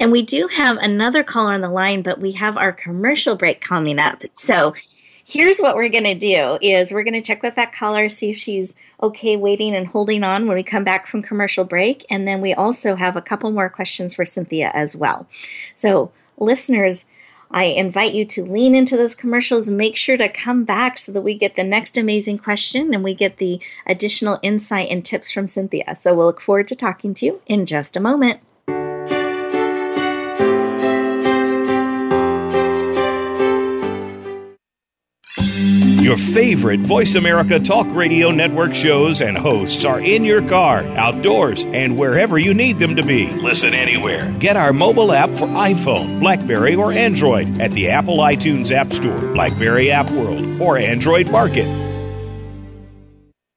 And 0.00 0.10
we 0.10 0.22
do 0.22 0.48
have 0.48 0.78
another 0.78 1.22
caller 1.22 1.52
on 1.52 1.60
the 1.60 1.68
line, 1.68 2.00
but 2.02 2.18
we 2.18 2.32
have 2.32 2.56
our 2.56 2.72
commercial 2.72 3.36
break 3.36 3.60
coming 3.60 3.98
up. 3.98 4.22
So 4.32 4.74
here's 5.24 5.58
what 5.58 5.76
we're 5.76 5.88
going 5.88 6.04
to 6.04 6.14
do 6.14 6.58
is 6.60 6.92
we're 6.92 7.04
going 7.04 7.14
to 7.14 7.22
check 7.22 7.42
with 7.42 7.54
that 7.54 7.72
caller, 7.72 8.08
see 8.08 8.30
if 8.30 8.38
she's 8.38 8.74
okay 9.02 9.36
waiting 9.36 9.74
and 9.74 9.86
holding 9.86 10.24
on 10.24 10.46
when 10.46 10.56
we 10.56 10.62
come 10.62 10.84
back 10.84 11.06
from 11.06 11.22
commercial 11.22 11.64
break. 11.64 12.04
And 12.10 12.26
then 12.26 12.40
we 12.40 12.54
also 12.54 12.96
have 12.96 13.16
a 13.16 13.22
couple 13.22 13.50
more 13.50 13.68
questions 13.68 14.14
for 14.14 14.24
Cynthia 14.24 14.70
as 14.74 14.96
well. 14.96 15.26
So 15.74 16.12
listeners, 16.38 17.06
I 17.50 17.64
invite 17.64 18.14
you 18.14 18.24
to 18.26 18.44
lean 18.44 18.74
into 18.74 18.96
those 18.96 19.14
commercials 19.14 19.68
make 19.68 19.96
sure 19.96 20.16
to 20.16 20.28
come 20.28 20.64
back 20.64 20.96
so 20.96 21.12
that 21.12 21.20
we 21.20 21.34
get 21.34 21.54
the 21.54 21.64
next 21.64 21.98
amazing 21.98 22.38
question 22.38 22.94
and 22.94 23.04
we 23.04 23.12
get 23.12 23.36
the 23.36 23.60
additional 23.86 24.38
insight 24.42 24.88
and 24.90 25.04
tips 25.04 25.30
from 25.30 25.48
Cynthia. 25.48 25.94
So 25.94 26.14
we'll 26.14 26.26
look 26.26 26.40
forward 26.40 26.68
to 26.68 26.74
talking 26.74 27.12
to 27.14 27.26
you 27.26 27.42
in 27.46 27.66
just 27.66 27.96
a 27.96 28.00
moment. 28.00 28.40
Your 36.12 36.18
favorite 36.18 36.80
Voice 36.80 37.14
America 37.14 37.58
Talk 37.58 37.86
Radio 37.88 38.30
Network 38.30 38.74
shows 38.74 39.22
and 39.22 39.34
hosts 39.34 39.86
are 39.86 39.98
in 39.98 40.24
your 40.24 40.46
car, 40.46 40.80
outdoors, 40.98 41.64
and 41.64 41.98
wherever 41.98 42.38
you 42.38 42.52
need 42.52 42.78
them 42.78 42.96
to 42.96 43.02
be. 43.02 43.28
Listen 43.28 43.72
anywhere. 43.72 44.30
Get 44.38 44.58
our 44.58 44.74
mobile 44.74 45.10
app 45.10 45.30
for 45.30 45.46
iPhone, 45.46 46.20
Blackberry, 46.20 46.74
or 46.74 46.92
Android 46.92 47.62
at 47.62 47.70
the 47.70 47.88
Apple 47.88 48.18
iTunes 48.18 48.70
App 48.70 48.92
Store, 48.92 49.18
Blackberry 49.32 49.90
App 49.90 50.10
World, 50.10 50.60
or 50.60 50.76
Android 50.76 51.30
Market. 51.30 51.66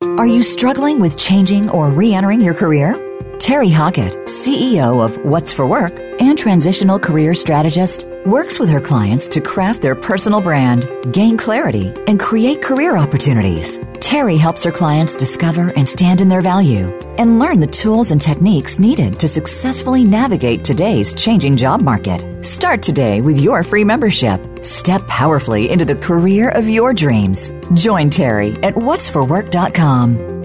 Are 0.02 0.28
you 0.28 0.42
struggling 0.42 1.02
with 1.02 1.18
changing 1.18 1.70
or 1.70 1.92
re 1.92 2.14
entering 2.14 2.40
your 2.40 2.54
career? 2.54 3.05
Terry 3.46 3.70
Hockett, 3.70 4.12
CEO 4.26 5.06
of 5.06 5.24
What's 5.24 5.54
for 5.54 5.68
Work 5.68 6.00
and 6.20 6.36
transitional 6.36 6.98
career 6.98 7.36
strategist, 7.36 8.04
works 8.26 8.58
with 8.58 8.70
her 8.70 8.82
clients 8.82 9.28
to 9.28 9.40
craft 9.40 9.84
their 9.84 9.94
personal 9.94 10.42
brand, 10.42 10.90
gain 11.14 11.38
clarity, 11.38 11.94
and 12.08 12.20
create 12.20 12.64
career 12.64 12.98
opportunities. 12.98 13.80
Terry 14.00 14.36
helps 14.36 14.64
her 14.64 14.72
clients 14.72 15.16
discover 15.16 15.72
and 15.76 15.88
stand 15.88 16.22
in 16.22 16.28
their 16.28 16.42
value 16.42 16.88
and 17.20 17.38
learn 17.38 17.60
the 17.60 17.68
tools 17.68 18.10
and 18.10 18.20
techniques 18.20 18.80
needed 18.80 19.20
to 19.20 19.28
successfully 19.28 20.04
navigate 20.04 20.64
today's 20.64 21.14
changing 21.14 21.56
job 21.56 21.82
market. 21.82 22.44
Start 22.44 22.82
today 22.82 23.22
with 23.22 23.40
your 23.40 23.64
free 23.64 23.84
membership. 23.84 24.66
Step 24.66 25.06
powerfully 25.06 25.70
into 25.70 25.86
the 25.86 25.96
career 25.96 26.50
of 26.50 26.68
your 26.68 26.96
dreams. 26.96 27.54
Join 27.76 28.10
Terry 28.10 28.54
at 28.64 28.74
what'sforwork.com. 28.74 30.45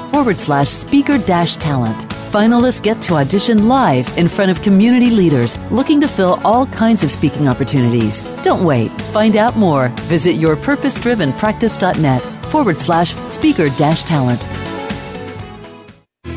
forward 0.11 0.37
slash 0.37 0.69
speaker 0.69 1.17
dash 1.17 1.55
talent. 1.55 2.07
Finalists 2.31 2.81
get 2.81 3.01
to 3.01 3.15
audition 3.15 3.67
live 3.67 4.07
in 4.17 4.27
front 4.27 4.51
of 4.51 4.61
community 4.61 5.09
leaders 5.09 5.57
looking 5.71 5.99
to 6.01 6.07
fill 6.07 6.39
all 6.43 6.65
kinds 6.67 7.03
of 7.03 7.11
speaking 7.11 7.47
opportunities. 7.47 8.21
Don't 8.43 8.63
wait. 8.63 8.89
Find 9.13 9.35
out 9.35 9.57
more. 9.57 9.89
Visit 10.09 10.35
yourpurposedrivenpractice.net 10.35 12.21
forward 12.21 12.77
slash 12.77 13.15
speaker 13.29 13.69
dash 13.71 14.03
talent. 14.03 14.47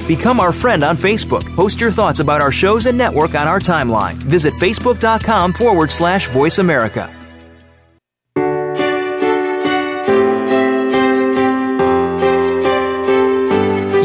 Become 0.07 0.39
our 0.39 0.53
friend 0.53 0.83
on 0.85 0.97
Facebook. 0.97 1.45
Post 1.57 1.81
your 1.81 1.91
thoughts 1.91 2.20
about 2.20 2.43
our 2.43 2.53
shows 2.53 2.87
and 2.87 2.99
network 2.99 3.35
on 3.35 3.49
our 3.49 3.59
timeline. 3.59 4.14
Visit 4.14 4.53
facebook.com 4.55 5.55
forward 5.55 5.91
slash 5.91 6.29
voice 6.29 6.59
America. 6.59 7.24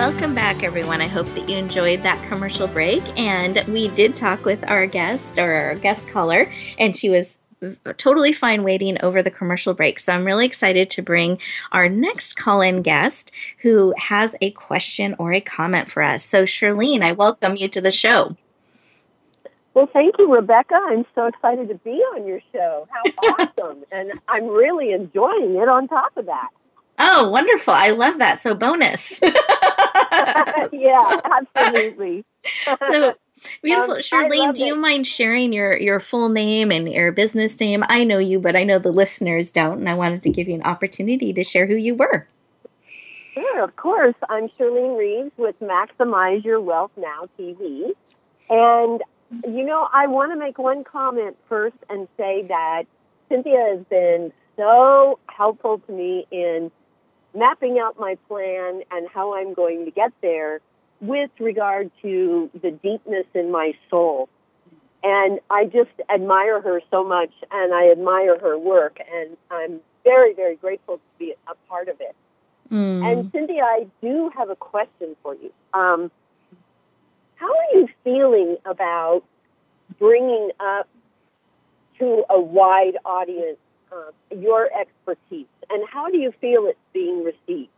Welcome 0.00 0.34
back, 0.34 0.62
everyone. 0.62 1.02
I 1.02 1.08
hope 1.08 1.26
that 1.34 1.46
you 1.46 1.58
enjoyed 1.58 2.02
that 2.04 2.26
commercial 2.26 2.66
break. 2.66 3.02
And 3.20 3.62
we 3.68 3.88
did 3.88 4.16
talk 4.16 4.46
with 4.46 4.66
our 4.66 4.86
guest 4.86 5.38
or 5.38 5.52
our 5.52 5.74
guest 5.74 6.08
caller, 6.08 6.50
and 6.78 6.96
she 6.96 7.10
was 7.10 7.38
totally 7.98 8.32
fine 8.32 8.62
waiting 8.64 8.96
over 9.04 9.22
the 9.22 9.30
commercial 9.30 9.74
break. 9.74 10.00
So 10.00 10.14
I'm 10.14 10.24
really 10.24 10.46
excited 10.46 10.88
to 10.88 11.02
bring 11.02 11.38
our 11.72 11.86
next 11.86 12.38
call 12.38 12.62
in 12.62 12.80
guest 12.80 13.30
who 13.60 13.92
has 13.98 14.34
a 14.40 14.52
question 14.52 15.14
or 15.18 15.34
a 15.34 15.40
comment 15.42 15.90
for 15.90 16.02
us. 16.02 16.24
So, 16.24 16.44
Charlene, 16.44 17.02
I 17.02 17.12
welcome 17.12 17.56
you 17.56 17.68
to 17.68 17.80
the 17.82 17.92
show. 17.92 18.38
Well, 19.74 19.90
thank 19.92 20.14
you, 20.18 20.32
Rebecca. 20.32 20.80
I'm 20.82 21.04
so 21.14 21.26
excited 21.26 21.68
to 21.68 21.74
be 21.74 22.00
on 22.14 22.26
your 22.26 22.40
show. 22.54 22.88
How 22.90 23.44
awesome. 23.58 23.84
and 23.92 24.12
I'm 24.28 24.46
really 24.46 24.92
enjoying 24.92 25.56
it 25.56 25.68
on 25.68 25.88
top 25.88 26.16
of 26.16 26.24
that. 26.24 26.48
Oh, 27.02 27.30
wonderful. 27.30 27.72
I 27.72 27.90
love 27.90 28.18
that. 28.18 28.38
So, 28.38 28.54
bonus. 28.54 29.20
yeah, 30.72 31.20
absolutely. 31.56 32.26
so, 32.66 33.14
beautiful. 33.62 33.94
Um, 33.94 34.00
Charlene, 34.00 34.52
do 34.52 34.64
you 34.64 34.74
it. 34.74 34.80
mind 34.80 35.06
sharing 35.06 35.50
your, 35.54 35.74
your 35.78 35.98
full 35.98 36.28
name 36.28 36.70
and 36.70 36.86
your 36.92 37.10
business 37.10 37.58
name? 37.58 37.84
I 37.88 38.04
know 38.04 38.18
you, 38.18 38.38
but 38.38 38.54
I 38.54 38.64
know 38.64 38.78
the 38.78 38.92
listeners 38.92 39.50
don't, 39.50 39.78
and 39.78 39.88
I 39.88 39.94
wanted 39.94 40.20
to 40.22 40.30
give 40.30 40.46
you 40.46 40.54
an 40.54 40.62
opportunity 40.62 41.32
to 41.32 41.42
share 41.42 41.66
who 41.66 41.74
you 41.74 41.94
were. 41.94 42.26
Sure, 43.32 43.64
of 43.64 43.74
course. 43.76 44.16
I'm 44.28 44.48
Charlene 44.48 44.98
Reeves 44.98 45.32
with 45.38 45.58
Maximize 45.60 46.44
Your 46.44 46.60
Wealth 46.60 46.92
Now 46.98 47.22
TV. 47.38 47.92
And, 48.50 49.02
you 49.46 49.64
know, 49.64 49.88
I 49.90 50.06
want 50.06 50.32
to 50.32 50.38
make 50.38 50.58
one 50.58 50.84
comment 50.84 51.38
first 51.48 51.76
and 51.88 52.08
say 52.18 52.42
that 52.48 52.82
Cynthia 53.30 53.76
has 53.76 53.86
been 53.88 54.32
so 54.56 55.18
helpful 55.28 55.78
to 55.78 55.92
me 55.92 56.26
in 56.30 56.70
mapping 57.34 57.78
out 57.78 57.98
my 57.98 58.16
plan 58.28 58.82
and 58.90 59.08
how 59.08 59.34
I'm 59.34 59.54
going 59.54 59.84
to 59.84 59.90
get 59.90 60.12
there 60.20 60.60
with 61.00 61.30
regard 61.38 61.90
to 62.02 62.50
the 62.60 62.70
deepness 62.70 63.26
in 63.34 63.50
my 63.50 63.72
soul. 63.88 64.28
And 65.02 65.40
I 65.50 65.64
just 65.64 65.90
admire 66.12 66.60
her 66.60 66.80
so 66.90 67.04
much 67.04 67.30
and 67.50 67.72
I 67.72 67.90
admire 67.90 68.38
her 68.38 68.58
work 68.58 68.98
and 69.12 69.36
I'm 69.50 69.80
very, 70.04 70.34
very 70.34 70.56
grateful 70.56 70.96
to 70.96 71.02
be 71.18 71.34
a 71.48 71.54
part 71.68 71.88
of 71.88 72.00
it. 72.00 72.14
Mm. 72.70 73.04
And 73.04 73.32
Cindy, 73.32 73.60
I 73.60 73.86
do 74.00 74.30
have 74.36 74.50
a 74.50 74.56
question 74.56 75.16
for 75.22 75.34
you. 75.34 75.52
Um, 75.72 76.10
how 77.36 77.48
are 77.48 77.74
you 77.78 77.88
feeling 78.04 78.58
about 78.64 79.22
bringing 79.98 80.50
up 80.60 80.88
to 81.98 82.24
a 82.28 82.38
wide 82.38 82.98
audience 83.04 83.58
uh, 83.90 84.10
your 84.36 84.68
expertise? 84.78 85.46
And 85.70 85.84
how 85.88 86.08
do 86.08 86.18
you 86.18 86.32
feel 86.40 86.66
it's 86.66 86.78
being 86.92 87.24
received? 87.24 87.70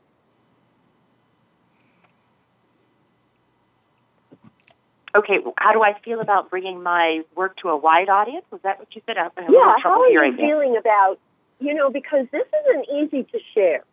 Okay, 5.14 5.38
how 5.58 5.72
do 5.72 5.82
I 5.82 5.92
feel 6.02 6.20
about 6.20 6.48
bringing 6.48 6.82
my 6.82 7.20
work 7.36 7.58
to 7.58 7.68
a 7.68 7.76
wide 7.76 8.08
audience? 8.08 8.46
Was 8.50 8.62
that 8.62 8.78
what 8.78 8.88
you 8.94 9.02
said? 9.04 9.18
I 9.18 9.28
yeah, 9.36 9.74
how 9.82 10.00
are 10.00 10.08
you 10.08 10.36
feeling 10.36 10.76
about, 10.78 11.18
you 11.60 11.74
know, 11.74 11.90
because 11.90 12.26
this 12.32 12.46
isn't 12.64 12.86
easy 12.88 13.24
to 13.24 13.38
share. 13.52 13.84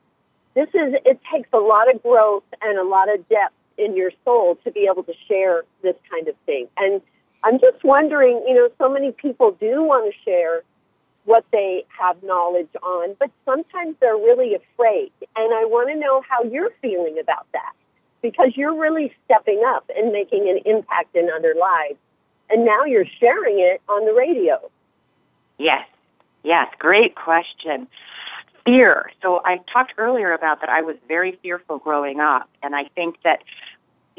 This 0.53 0.69
is, 0.69 0.95
it 1.05 1.19
takes 1.31 1.49
a 1.51 1.57
lot 1.57 1.93
of 1.93 2.01
growth 2.01 2.43
and 2.61 2.79
a 2.79 2.83
lot 2.83 3.13
of 3.13 3.27
depth 3.27 3.53
in 3.77 3.97
your 3.97 4.11
soul 4.23 4.57
to 4.63 4.71
be 4.71 4.87
able 4.89 5.03
to 5.03 5.13
share 5.27 5.63
this 5.81 5.95
kind 6.09 6.29
of 6.29 6.35
thing. 6.45 6.67
And 6.77 7.01
I'm 7.43 7.59
just 7.59 7.83
wondering, 7.83 8.41
you 8.47 8.55
know, 8.55 8.69
so 8.77 8.89
many 8.89 9.11
people 9.11 9.51
do 9.59 9.83
want 9.83 10.13
to 10.13 10.19
share, 10.23 10.63
what 11.29 11.45
they 11.51 11.85
have 11.89 12.21
knowledge 12.23 12.69
on, 12.81 13.15
but 13.19 13.29
sometimes 13.45 13.95
they're 13.99 14.17
really 14.17 14.55
afraid. 14.55 15.11
And 15.35 15.53
I 15.53 15.63
want 15.65 15.89
to 15.89 15.95
know 15.95 16.23
how 16.27 16.41
you're 16.41 16.71
feeling 16.81 17.19
about 17.21 17.45
that 17.53 17.73
because 18.23 18.53
you're 18.55 18.73
really 18.75 19.13
stepping 19.25 19.61
up 19.63 19.87
and 19.95 20.11
making 20.11 20.49
an 20.49 20.59
impact 20.65 21.15
in 21.15 21.29
other 21.29 21.53
lives. 21.53 21.99
And 22.49 22.65
now 22.65 22.83
you're 22.85 23.05
sharing 23.19 23.59
it 23.59 23.79
on 23.87 24.07
the 24.07 24.13
radio. 24.13 24.59
Yes, 25.59 25.87
yes, 26.41 26.67
great 26.79 27.13
question. 27.13 27.87
Fear. 28.65 29.11
So 29.21 29.41
I 29.45 29.59
talked 29.71 29.93
earlier 29.99 30.33
about 30.33 30.61
that 30.61 30.69
I 30.69 30.81
was 30.81 30.95
very 31.07 31.37
fearful 31.43 31.77
growing 31.77 32.19
up. 32.19 32.49
And 32.63 32.75
I 32.75 32.85
think 32.95 33.17
that 33.23 33.43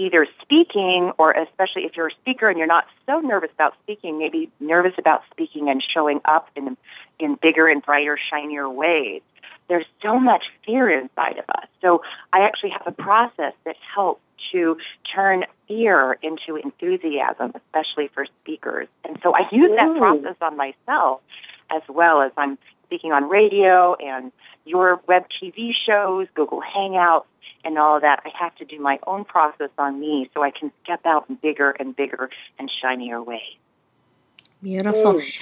either 0.00 0.26
speaking 0.40 1.12
or 1.18 1.32
especially 1.32 1.82
if 1.84 1.96
you're 1.96 2.08
a 2.08 2.14
speaker 2.22 2.48
and 2.48 2.56
you're 2.58 2.66
not 2.66 2.86
so 3.06 3.20
nervous 3.20 3.50
about 3.52 3.74
speaking, 3.82 4.18
maybe 4.18 4.50
nervous 4.58 4.94
about 4.98 5.22
speaking 5.30 5.68
and 5.68 5.84
showing 5.94 6.20
up 6.24 6.48
in 6.56 6.76
in 7.18 7.36
bigger 7.40 7.68
and 7.68 7.82
brighter, 7.82 8.18
shinier 8.30 8.68
ways. 8.68 9.20
There's 9.68 9.86
so 10.02 10.18
much 10.18 10.44
fear 10.64 10.88
inside 10.88 11.38
of 11.38 11.44
us. 11.50 11.68
So 11.82 12.02
I 12.32 12.40
actually 12.40 12.70
have 12.70 12.86
a 12.86 12.92
process 12.92 13.52
that 13.64 13.76
helps 13.94 14.22
to 14.52 14.78
turn 15.14 15.44
fear 15.68 16.18
into 16.22 16.56
enthusiasm, 16.56 17.52
especially 17.54 18.08
for 18.08 18.26
speakers. 18.42 18.88
And 19.04 19.18
so 19.22 19.34
I 19.34 19.42
use 19.52 19.70
that 19.76 19.96
process 19.98 20.36
on 20.40 20.56
myself 20.56 21.20
as 21.70 21.82
well 21.88 22.22
as 22.22 22.32
I'm 22.36 22.58
speaking 22.90 23.12
on 23.12 23.28
radio 23.28 23.94
and 23.94 24.32
your 24.64 25.00
web 25.06 25.24
TV 25.40 25.70
shows, 25.86 26.26
Google 26.34 26.60
Hangouts, 26.60 27.24
and 27.64 27.78
all 27.78 27.96
of 27.96 28.02
that. 28.02 28.20
I 28.24 28.30
have 28.36 28.54
to 28.56 28.64
do 28.64 28.80
my 28.80 28.98
own 29.06 29.24
process 29.24 29.70
on 29.78 30.00
me 30.00 30.28
so 30.34 30.42
I 30.42 30.50
can 30.50 30.72
step 30.82 31.00
out 31.06 31.26
in 31.28 31.36
bigger 31.36 31.70
and 31.70 31.94
bigger 31.94 32.30
and 32.58 32.68
shinier 32.82 33.22
ways. 33.22 33.40
Beautiful. 34.60 35.14
Mm. 35.14 35.32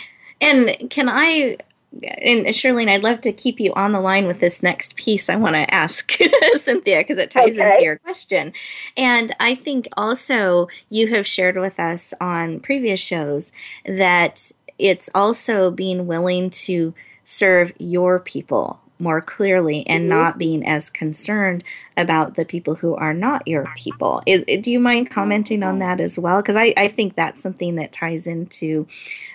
And 0.40 0.90
can 0.90 1.08
I 1.08 1.56
and 2.02 2.44
Charlene, 2.48 2.90
I'd 2.90 3.02
love 3.02 3.22
to 3.22 3.32
keep 3.32 3.58
you 3.58 3.72
on 3.72 3.92
the 3.92 4.00
line 4.00 4.26
with 4.26 4.40
this 4.40 4.62
next 4.62 4.94
piece 4.96 5.30
I 5.30 5.36
want 5.36 5.54
to 5.54 5.72
ask 5.72 6.12
Cynthia 6.56 6.98
because 6.98 7.16
it 7.16 7.30
ties 7.30 7.58
okay. 7.58 7.66
into 7.66 7.82
your 7.82 7.96
question. 7.96 8.52
And 8.94 9.32
I 9.40 9.54
think 9.54 9.88
also 9.96 10.68
you 10.90 11.14
have 11.14 11.26
shared 11.26 11.56
with 11.56 11.80
us 11.80 12.12
on 12.20 12.60
previous 12.60 13.00
shows 13.00 13.52
that 13.86 14.52
it's 14.78 15.08
also 15.14 15.70
being 15.70 16.06
willing 16.06 16.50
to 16.50 16.94
serve 17.28 17.70
your 17.78 18.18
people 18.18 18.80
more 18.98 19.20
clearly 19.20 19.86
and 19.86 20.02
mm-hmm. 20.02 20.18
not 20.18 20.38
being 20.38 20.66
as 20.66 20.88
concerned 20.88 21.62
about 21.96 22.36
the 22.36 22.44
people 22.44 22.74
who 22.74 22.94
are 22.94 23.12
not 23.12 23.46
your 23.46 23.70
people. 23.76 24.22
Is, 24.24 24.44
do 24.62 24.72
you 24.72 24.80
mind 24.80 25.10
commenting 25.10 25.62
on 25.62 25.78
that 25.78 26.00
as 26.00 26.18
well? 26.18 26.40
Because 26.40 26.56
I, 26.56 26.72
I 26.76 26.88
think 26.88 27.14
that's 27.14 27.42
something 27.42 27.76
that 27.76 27.92
ties 27.92 28.26
into 28.26 28.86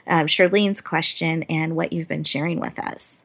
um, 0.08 0.26
Charlene's 0.26 0.82
question 0.82 1.44
and 1.44 1.76
what 1.76 1.94
you've 1.94 2.08
been 2.08 2.24
sharing 2.24 2.60
with 2.60 2.80
us. 2.80 3.22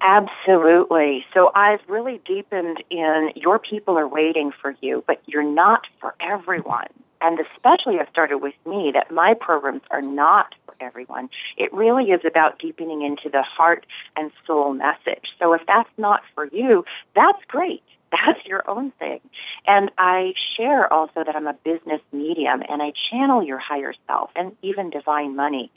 Absolutely. 0.00 1.24
So 1.34 1.52
I've 1.54 1.80
really 1.88 2.20
deepened 2.24 2.82
in 2.90 3.32
your 3.36 3.58
people 3.58 3.98
are 3.98 4.08
waiting 4.08 4.50
for 4.60 4.74
you, 4.80 5.04
but 5.06 5.22
you're 5.26 5.44
not 5.44 5.86
for 6.00 6.14
everyone. 6.20 6.88
And 7.22 7.38
especially 7.40 7.96
have 7.98 8.08
started 8.10 8.38
with 8.38 8.54
me, 8.66 8.90
that 8.94 9.10
my 9.10 9.34
programs 9.38 9.82
are 9.90 10.02
not 10.02 10.54
for 10.66 10.74
everyone. 10.80 11.28
It 11.56 11.72
really 11.72 12.10
is 12.10 12.20
about 12.26 12.58
deepening 12.58 13.02
into 13.02 13.28
the 13.30 13.42
heart 13.42 13.86
and 14.16 14.30
soul 14.46 14.74
message. 14.74 15.26
So 15.38 15.52
if 15.52 15.62
that's 15.66 15.90
not 15.96 16.22
for 16.34 16.46
you, 16.46 16.84
that's 17.14 17.42
great 17.48 17.82
that's 18.12 18.44
your 18.46 18.68
own 18.68 18.92
thing. 18.98 19.20
And 19.66 19.90
I 19.96 20.34
share 20.56 20.92
also 20.92 21.24
that 21.24 21.34
I'm 21.34 21.46
a 21.46 21.54
business 21.64 22.00
medium 22.12 22.62
and 22.68 22.82
I 22.82 22.92
channel 23.10 23.42
your 23.42 23.58
higher 23.58 23.94
self 24.06 24.30
and 24.36 24.52
even 24.62 24.90
divine 24.90 25.34
money. 25.34 25.70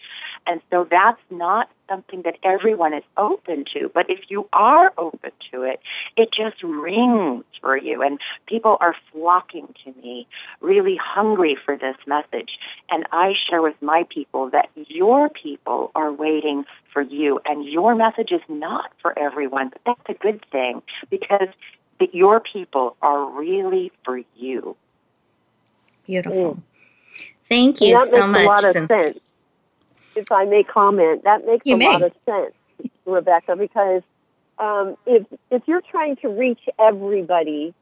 And 0.45 0.61
so 0.69 0.85
that's 0.89 1.21
not 1.29 1.69
something 1.87 2.21
that 2.23 2.37
everyone 2.43 2.93
is 2.93 3.03
open 3.17 3.65
to. 3.73 3.89
But 3.93 4.09
if 4.09 4.19
you 4.29 4.47
are 4.53 4.93
open 4.97 5.31
to 5.51 5.63
it, 5.63 5.79
it 6.17 6.29
just 6.35 6.61
rings 6.63 7.45
for 7.61 7.77
you. 7.77 8.01
And 8.01 8.19
people 8.47 8.77
are 8.79 8.95
flocking 9.11 9.73
to 9.83 9.93
me, 10.01 10.27
really 10.61 10.97
hungry 11.01 11.57
for 11.63 11.77
this 11.77 11.95
message. 12.07 12.57
And 12.89 13.05
I 13.11 13.33
share 13.49 13.61
with 13.61 13.75
my 13.81 14.05
people 14.09 14.49
that 14.51 14.69
your 14.75 15.29
people 15.29 15.91
are 15.95 16.11
waiting 16.11 16.65
for 16.91 17.01
you. 17.01 17.39
And 17.45 17.65
your 17.65 17.95
message 17.95 18.31
is 18.31 18.41
not 18.49 18.91
for 19.01 19.17
everyone, 19.17 19.69
but 19.69 19.81
that's 19.85 20.17
a 20.17 20.21
good 20.21 20.45
thing 20.51 20.81
because 21.09 21.49
that 21.99 22.13
your 22.13 22.39
people 22.39 22.97
are 23.01 23.29
really 23.29 23.91
for 24.03 24.21
you. 24.35 24.75
Beautiful. 26.05 26.55
Mm. 26.55 26.61
Thank 27.47 27.81
you 27.81 27.97
so 27.97 28.27
much. 28.27 28.41
a 28.41 28.45
lot 28.45 28.65
of 28.65 28.71
sense. 28.71 29.19
If 30.15 30.31
I 30.31 30.45
may 30.45 30.63
comment, 30.63 31.23
that 31.23 31.45
makes 31.45 31.65
you 31.65 31.75
a 31.75 31.77
may. 31.77 31.91
lot 31.91 32.03
of 32.03 32.13
sense, 32.25 32.53
Rebecca, 33.05 33.55
because 33.55 34.01
um, 34.59 34.95
if 35.05 35.25
if 35.51 35.63
you're 35.67 35.81
trying 35.81 36.15
to 36.17 36.29
reach 36.29 36.61
everybody, 36.79 37.73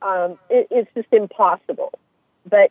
um, 0.00 0.38
it, 0.48 0.68
it's 0.70 0.90
just 0.94 1.12
impossible. 1.12 1.92
But 2.48 2.70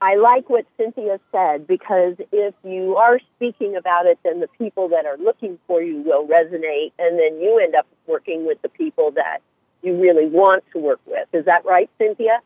I 0.00 0.16
like 0.16 0.48
what 0.48 0.66
Cynthia 0.76 1.18
said 1.32 1.66
because 1.66 2.14
if 2.32 2.54
you 2.64 2.96
are 2.96 3.18
speaking 3.36 3.76
about 3.76 4.06
it, 4.06 4.18
then 4.22 4.40
the 4.40 4.48
people 4.58 4.88
that 4.90 5.04
are 5.04 5.18
looking 5.18 5.58
for 5.66 5.82
you 5.82 6.02
will 6.02 6.26
resonate, 6.26 6.92
and 6.98 7.18
then 7.18 7.40
you 7.40 7.60
end 7.62 7.74
up 7.74 7.86
working 8.06 8.46
with 8.46 8.60
the 8.62 8.68
people 8.68 9.10
that 9.12 9.38
you 9.82 10.00
really 10.00 10.26
want 10.26 10.64
to 10.72 10.78
work 10.78 11.00
with. 11.06 11.26
Is 11.32 11.44
that 11.46 11.64
right, 11.64 11.90
Cynthia? 11.98 12.40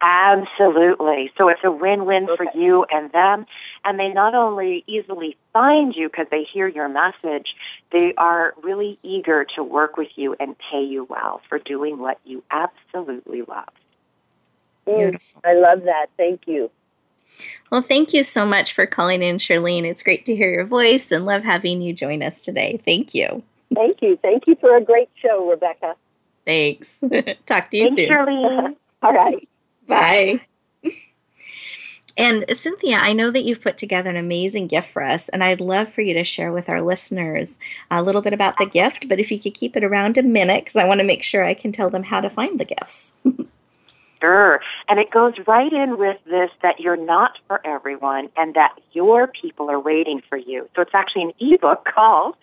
Absolutely. 0.00 1.32
So 1.38 1.48
it's 1.48 1.60
a 1.64 1.70
win-win 1.70 2.28
okay. 2.28 2.36
for 2.36 2.58
you 2.58 2.84
and 2.90 3.10
them. 3.12 3.46
And 3.84 3.98
they 3.98 4.08
not 4.08 4.34
only 4.34 4.84
easily 4.86 5.36
find 5.52 5.94
you 5.96 6.08
because 6.08 6.26
they 6.30 6.44
hear 6.44 6.68
your 6.68 6.88
message, 6.88 7.54
they 7.92 8.12
are 8.14 8.54
really 8.62 8.98
eager 9.02 9.46
to 9.56 9.64
work 9.64 9.96
with 9.96 10.08
you 10.16 10.36
and 10.38 10.54
pay 10.70 10.82
you 10.82 11.04
well 11.04 11.40
for 11.48 11.58
doing 11.58 11.98
what 11.98 12.18
you 12.24 12.42
absolutely 12.50 13.42
love. 13.42 13.68
Mm, 14.86 14.96
Beautiful. 14.96 15.40
I 15.44 15.54
love 15.54 15.84
that. 15.84 16.06
Thank 16.16 16.42
you. 16.46 16.70
Well, 17.70 17.82
thank 17.82 18.12
you 18.12 18.22
so 18.22 18.46
much 18.46 18.72
for 18.72 18.86
calling 18.86 19.22
in, 19.22 19.38
Charlene. 19.38 19.84
It's 19.84 20.02
great 20.02 20.24
to 20.26 20.36
hear 20.36 20.50
your 20.50 20.64
voice 20.64 21.10
and 21.10 21.26
love 21.26 21.42
having 21.42 21.80
you 21.80 21.92
join 21.92 22.22
us 22.22 22.40
today. 22.40 22.80
Thank 22.84 23.14
you. 23.14 23.42
Thank 23.74 24.00
you. 24.00 24.16
Thank 24.22 24.46
you 24.46 24.56
for 24.56 24.72
a 24.74 24.80
great 24.80 25.10
show, 25.16 25.48
Rebecca. 25.50 25.96
Thanks. 26.44 27.02
Talk 27.46 27.70
to 27.70 27.76
you 27.76 27.94
Thanks, 27.94 27.96
soon. 27.96 28.08
Charlene. 28.08 28.76
All 29.02 29.12
right. 29.12 29.48
Bye. 29.86 30.40
And 32.16 32.46
Cynthia, 32.56 32.96
I 32.96 33.12
know 33.12 33.30
that 33.30 33.44
you've 33.44 33.60
put 33.60 33.76
together 33.76 34.08
an 34.08 34.16
amazing 34.16 34.68
gift 34.68 34.90
for 34.90 35.02
us, 35.02 35.28
and 35.28 35.44
I'd 35.44 35.60
love 35.60 35.92
for 35.92 36.00
you 36.00 36.14
to 36.14 36.24
share 36.24 36.50
with 36.50 36.68
our 36.70 36.80
listeners 36.80 37.58
a 37.90 38.02
little 38.02 38.22
bit 38.22 38.32
about 38.32 38.56
the 38.56 38.64
gift. 38.64 39.08
But 39.08 39.20
if 39.20 39.30
you 39.30 39.38
could 39.38 39.52
keep 39.52 39.76
it 39.76 39.84
around 39.84 40.16
a 40.16 40.22
minute, 40.22 40.64
because 40.64 40.76
I 40.76 40.86
want 40.86 41.00
to 41.00 41.06
make 41.06 41.22
sure 41.22 41.44
I 41.44 41.52
can 41.52 41.72
tell 41.72 41.90
them 41.90 42.04
how 42.04 42.22
to 42.22 42.30
find 42.30 42.58
the 42.58 42.64
gifts. 42.64 43.16
sure. 44.22 44.60
And 44.88 44.98
it 44.98 45.10
goes 45.10 45.34
right 45.46 45.70
in 45.70 45.98
with 45.98 46.16
this 46.24 46.50
that 46.62 46.80
you're 46.80 46.96
not 46.96 47.32
for 47.48 47.60
everyone 47.66 48.30
and 48.34 48.54
that 48.54 48.78
your 48.92 49.26
people 49.26 49.68
are 49.68 49.80
waiting 49.80 50.22
for 50.26 50.38
you. 50.38 50.70
So 50.74 50.80
it's 50.80 50.94
actually 50.94 51.24
an 51.24 51.32
ebook 51.38 51.84
called 51.84 52.34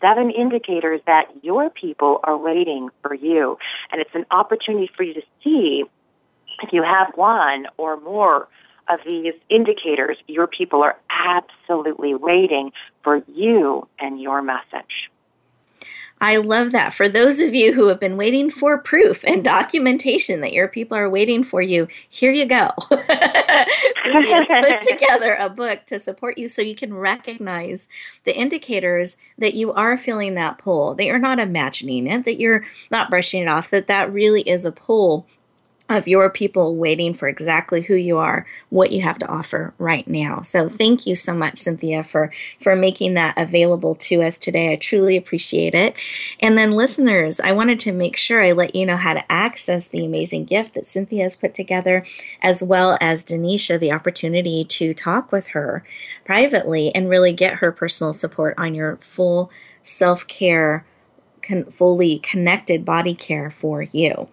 seven 0.00 0.30
indicators 0.30 1.00
that 1.06 1.24
your 1.42 1.70
people 1.70 2.20
are 2.22 2.36
waiting 2.36 2.88
for 3.02 3.14
you. 3.14 3.58
And 3.90 4.00
it's 4.00 4.14
an 4.14 4.26
opportunity 4.30 4.88
for 4.96 5.02
you 5.02 5.14
to 5.14 5.22
see 5.42 5.84
if 6.62 6.72
you 6.72 6.82
have 6.82 7.12
one 7.14 7.66
or 7.76 8.00
more 8.00 8.48
of 8.88 9.00
these 9.04 9.34
indicators, 9.48 10.16
your 10.26 10.46
people 10.46 10.82
are 10.82 10.96
absolutely 11.10 12.14
waiting 12.14 12.72
for 13.02 13.22
you 13.28 13.86
and 13.98 14.20
your 14.20 14.42
message. 14.42 15.10
I 16.20 16.38
love 16.38 16.72
that. 16.72 16.94
For 16.94 17.08
those 17.08 17.40
of 17.40 17.54
you 17.54 17.74
who 17.74 17.86
have 17.88 18.00
been 18.00 18.16
waiting 18.16 18.50
for 18.50 18.78
proof 18.78 19.24
and 19.24 19.44
documentation 19.44 20.40
that 20.40 20.52
your 20.52 20.68
people 20.68 20.96
are 20.96 21.08
waiting 21.08 21.44
for 21.44 21.62
you, 21.62 21.86
here 22.08 22.32
you 22.32 22.44
go. 22.44 22.70
Cynthia's 24.02 24.46
put 24.46 24.80
together 24.88 25.34
a 25.38 25.48
book 25.48 25.86
to 25.86 25.98
support 25.98 26.36
you 26.36 26.48
so 26.48 26.62
you 26.62 26.74
can 26.74 26.94
recognize 26.94 27.88
the 28.24 28.36
indicators 28.36 29.16
that 29.36 29.54
you 29.54 29.72
are 29.72 29.96
feeling 29.96 30.34
that 30.34 30.58
pull, 30.58 30.94
that 30.94 31.04
you're 31.04 31.18
not 31.18 31.38
imagining 31.38 32.06
it, 32.06 32.24
that 32.24 32.40
you're 32.40 32.64
not 32.90 33.10
brushing 33.10 33.42
it 33.42 33.48
off, 33.48 33.70
that 33.70 33.86
that 33.86 34.12
really 34.12 34.42
is 34.42 34.64
a 34.64 34.72
pull 34.72 35.26
of 35.88 36.06
your 36.06 36.28
people 36.28 36.76
waiting 36.76 37.14
for 37.14 37.28
exactly 37.28 37.82
who 37.82 37.94
you 37.94 38.18
are, 38.18 38.46
what 38.68 38.92
you 38.92 39.02
have 39.02 39.18
to 39.18 39.26
offer 39.26 39.72
right 39.78 40.06
now. 40.06 40.42
So 40.42 40.68
thank 40.68 41.06
you 41.06 41.14
so 41.14 41.34
much, 41.34 41.58
Cynthia, 41.58 42.04
for 42.04 42.30
for 42.60 42.76
making 42.76 43.14
that 43.14 43.38
available 43.38 43.94
to 43.94 44.22
us 44.22 44.38
today. 44.38 44.72
I 44.72 44.76
truly 44.76 45.16
appreciate 45.16 45.74
it. 45.74 45.96
And 46.40 46.58
then 46.58 46.72
listeners, 46.72 47.40
I 47.40 47.52
wanted 47.52 47.80
to 47.80 47.92
make 47.92 48.16
sure 48.16 48.42
I 48.42 48.52
let 48.52 48.74
you 48.74 48.84
know 48.84 48.96
how 48.96 49.14
to 49.14 49.32
access 49.32 49.88
the 49.88 50.04
amazing 50.04 50.44
gift 50.44 50.74
that 50.74 50.86
Cynthia 50.86 51.22
has 51.22 51.36
put 51.36 51.54
together, 51.54 52.04
as 52.42 52.62
well 52.62 52.98
as 53.00 53.24
Denisha, 53.24 53.80
the 53.80 53.92
opportunity 53.92 54.64
to 54.64 54.92
talk 54.92 55.32
with 55.32 55.48
her 55.48 55.84
privately 56.24 56.94
and 56.94 57.08
really 57.08 57.32
get 57.32 57.56
her 57.56 57.72
personal 57.72 58.12
support 58.12 58.54
on 58.58 58.74
your 58.74 58.96
full 58.98 59.50
self-care 59.82 60.84
con- 61.48 61.64
fully 61.64 62.18
connected 62.18 62.84
body 62.84 63.14
care 63.14 63.50
for 63.50 63.82
you. 63.82 64.28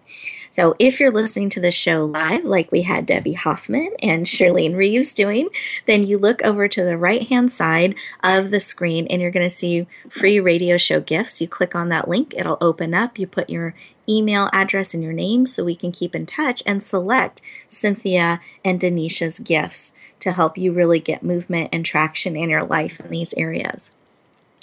So 0.50 0.74
if 0.78 1.00
you're 1.00 1.10
listening 1.10 1.48
to 1.50 1.60
the 1.60 1.70
show 1.70 2.04
live, 2.04 2.44
like 2.44 2.70
we 2.70 2.82
had 2.82 3.06
Debbie 3.06 3.32
Hoffman 3.32 3.90
and 4.02 4.26
Charlene 4.26 4.76
Reeves 4.76 5.12
doing, 5.12 5.48
then 5.86 6.04
you 6.04 6.18
look 6.18 6.42
over 6.42 6.68
to 6.68 6.84
the 6.84 6.96
right 6.96 7.26
hand 7.28 7.52
side 7.52 7.94
of 8.22 8.50
the 8.50 8.60
screen 8.60 9.06
and 9.08 9.20
you're 9.20 9.30
going 9.30 9.46
to 9.46 9.50
see 9.50 9.86
free 10.08 10.40
radio 10.40 10.76
show 10.76 11.00
gifts. 11.00 11.40
You 11.40 11.48
click 11.48 11.74
on 11.74 11.88
that 11.88 12.08
link, 12.08 12.34
it'll 12.36 12.58
open 12.60 12.94
up. 12.94 13.18
You 13.18 13.26
put 13.26 13.50
your 13.50 13.74
email 14.08 14.48
address 14.52 14.94
and 14.94 15.02
your 15.02 15.12
name 15.12 15.46
so 15.46 15.64
we 15.64 15.74
can 15.74 15.92
keep 15.92 16.14
in 16.14 16.26
touch 16.26 16.62
and 16.64 16.82
select 16.82 17.40
Cynthia 17.68 18.40
and 18.64 18.80
Denisha's 18.80 19.38
gifts 19.38 19.94
to 20.20 20.32
help 20.32 20.56
you 20.56 20.72
really 20.72 21.00
get 21.00 21.22
movement 21.22 21.70
and 21.72 21.84
traction 21.84 22.36
in 22.36 22.50
your 22.50 22.64
life 22.64 23.00
in 23.00 23.08
these 23.08 23.34
areas. 23.34 23.92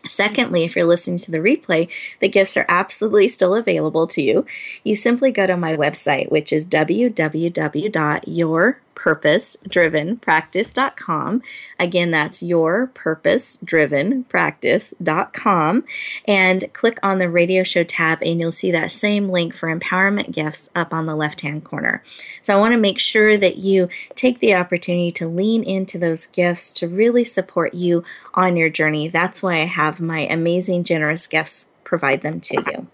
Secondly, 0.08 0.64
if 0.64 0.76
you're 0.76 0.86
listening 0.86 1.20
to 1.20 1.32
the 1.32 1.38
replay, 1.38 1.90
the 2.20 2.28
gifts 2.28 2.58
are 2.58 2.66
absolutely 2.68 3.30
still 3.30 3.56
available 3.56 4.06
to 4.08 4.22
you. 4.22 4.46
You 4.84 4.96
simply 4.96 5.32
go 5.32 5.48
to 5.48 5.56
my 5.56 5.78
website, 5.78 6.30
which 6.30 6.52
is 6.52 6.66
www.your 6.66 7.20
purpose-driven-practice.com. 9.04 11.42
Again, 11.78 12.12
that's 12.12 12.42
your 12.42 12.88
purpose-driven-practice.com 12.88 15.84
and 16.26 16.64
click 16.72 17.00
on 17.04 17.18
the 17.18 17.30
radio 17.30 17.64
show 17.64 17.84
tab 17.84 18.24
and 18.24 18.40
you'll 18.40 18.54
see 18.54 18.72
that 18.72 18.92
same 18.92 19.28
link 19.28 19.54
for 19.54 19.68
empowerment 19.68 20.32
gifts 20.32 20.70
up 20.74 20.94
on 20.94 21.06
the 21.06 21.18
left-hand 21.18 21.66
corner. 21.66 22.02
So 22.42 22.56
I 22.56 22.60
want 22.62 22.72
to 22.72 22.78
make 22.78 22.98
sure 22.98 23.36
that 23.36 23.58
you 23.58 23.90
take 24.16 24.40
the 24.40 24.56
opportunity 24.56 25.12
to 25.12 25.28
lean 25.28 25.66
into 25.66 25.98
those 25.98 26.26
gifts 26.26 26.72
to 26.76 26.88
really 26.88 27.26
support 27.26 27.74
you 27.74 28.06
on 28.34 28.56
your 28.56 28.70
journey. 28.70 29.10
That's 29.10 29.44
why 29.44 29.56
I 29.56 29.66
have 29.66 30.00
my 30.00 30.20
amazing 30.20 30.86
generous 30.86 31.28
gifts 31.28 31.72
provide 31.84 32.22
them 32.22 32.40
to 32.40 32.64
you. 32.72 32.88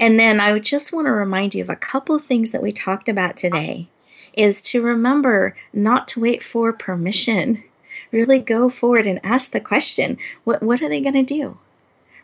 And 0.00 0.18
then 0.18 0.40
I 0.40 0.58
just 0.58 0.92
want 0.92 1.06
to 1.06 1.12
remind 1.12 1.54
you 1.54 1.62
of 1.62 1.70
a 1.70 1.76
couple 1.76 2.18
things 2.18 2.50
that 2.50 2.60
we 2.60 2.72
talked 2.72 3.08
about 3.08 3.36
today 3.36 3.86
is 4.32 4.62
to 4.62 4.82
remember 4.82 5.56
not 5.72 6.08
to 6.08 6.20
wait 6.20 6.42
for 6.42 6.72
permission. 6.72 7.62
Really 8.10 8.38
go 8.38 8.68
forward 8.68 9.06
and 9.06 9.20
ask 9.22 9.50
the 9.50 9.60
question 9.60 10.18
what, 10.44 10.62
what 10.62 10.82
are 10.82 10.88
they 10.88 11.00
going 11.00 11.14
to 11.14 11.22
do? 11.22 11.58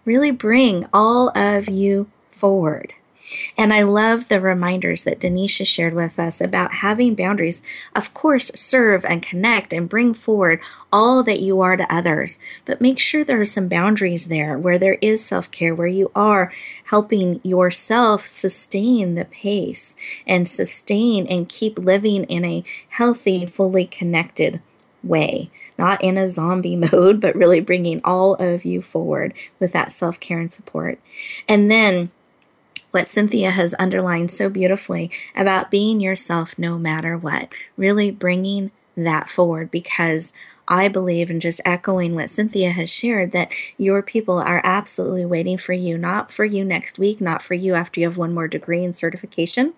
Really 0.05 0.31
bring 0.31 0.87
all 0.93 1.31
of 1.37 1.69
you 1.69 2.09
forward. 2.31 2.95
And 3.57 3.73
I 3.73 3.83
love 3.83 4.29
the 4.29 4.41
reminders 4.41 5.05
that 5.05 5.21
Denisha 5.21 5.67
shared 5.67 5.95
with 5.95 6.19
us 6.19 6.41
about 6.41 6.75
having 6.75 7.15
boundaries. 7.15 7.63
Of 7.95 8.15
course, 8.15 8.51
serve 8.55 9.05
and 9.05 9.23
connect 9.23 9.73
and 9.73 9.89
bring 9.89 10.15
forward 10.15 10.61
all 10.93 11.23
that 11.23 11.41
you 11.41 11.61
are 11.61 11.77
to 11.77 11.95
others, 11.95 12.39
but 12.65 12.81
make 12.81 12.99
sure 12.99 13.23
there 13.23 13.41
are 13.41 13.45
some 13.45 13.69
boundaries 13.69 14.29
there 14.29 14.57
where 14.59 14.79
there 14.79 14.99
is 15.03 15.25
self 15.25 15.51
care, 15.51 15.75
where 15.75 15.87
you 15.87 16.11
are 16.15 16.53
helping 16.85 17.41
yourself 17.43 18.27
sustain 18.27 19.15
the 19.15 19.27
pace 19.27 19.97
and 20.27 20.49
sustain 20.49 21.27
and 21.27 21.49
keep 21.49 21.79
living 21.79 22.25
in 22.25 22.45
a 22.45 22.65
healthy, 22.89 23.45
fully 23.45 23.85
connected 23.85 24.61
way 25.03 25.51
not 25.79 26.03
in 26.03 26.19
a 26.19 26.29
zombie 26.29 26.77
mode, 26.93 27.21
but 27.21 27.37
really 27.37 27.61
bringing 27.61 28.01
all 28.05 28.35
of 28.35 28.65
you 28.65 28.83
forward 28.83 29.33
with 29.61 29.73
that 29.73 29.93
self 29.93 30.19
care 30.21 30.41
and 30.41 30.51
support. 30.51 30.99
And 31.49 31.71
then 31.71 32.11
what 32.91 33.09
Cynthia 33.09 33.51
has 33.51 33.75
underlined 33.79 34.31
so 34.31 34.49
beautifully 34.49 35.11
about 35.37 35.71
being 35.71 36.01
yourself 36.01 36.59
no 36.59 36.79
matter 36.79 37.17
what, 37.17 37.49
really 37.77 38.11
bringing 38.11 38.71
that 38.97 39.31
forward 39.31 39.71
because 39.71 40.33
I 40.71 40.89
believe, 40.89 41.31
and 41.31 41.41
just 41.41 41.63
echoing 41.65 42.15
what 42.15 42.29
Cynthia 42.29 42.73
has 42.73 42.93
shared, 42.93 43.33
that 43.33 43.51
your 43.79 44.03
people 44.03 44.39
are 44.39 44.61
absolutely 44.63 45.25
waiting 45.25 45.57
for 45.57 45.73
you, 45.73 45.97
not 45.97 46.31
for 46.31 46.45
you 46.45 46.63
next 46.63 46.99
week, 46.99 47.23
not 47.23 47.43
for 47.43 47.55
you 47.55 47.75
after 47.75 48.01
you 48.01 48.07
have 48.07 48.19
one 48.19 48.35
more 48.35 48.49
degree 48.49 48.85
and 48.85 48.95
certification. 48.95 49.73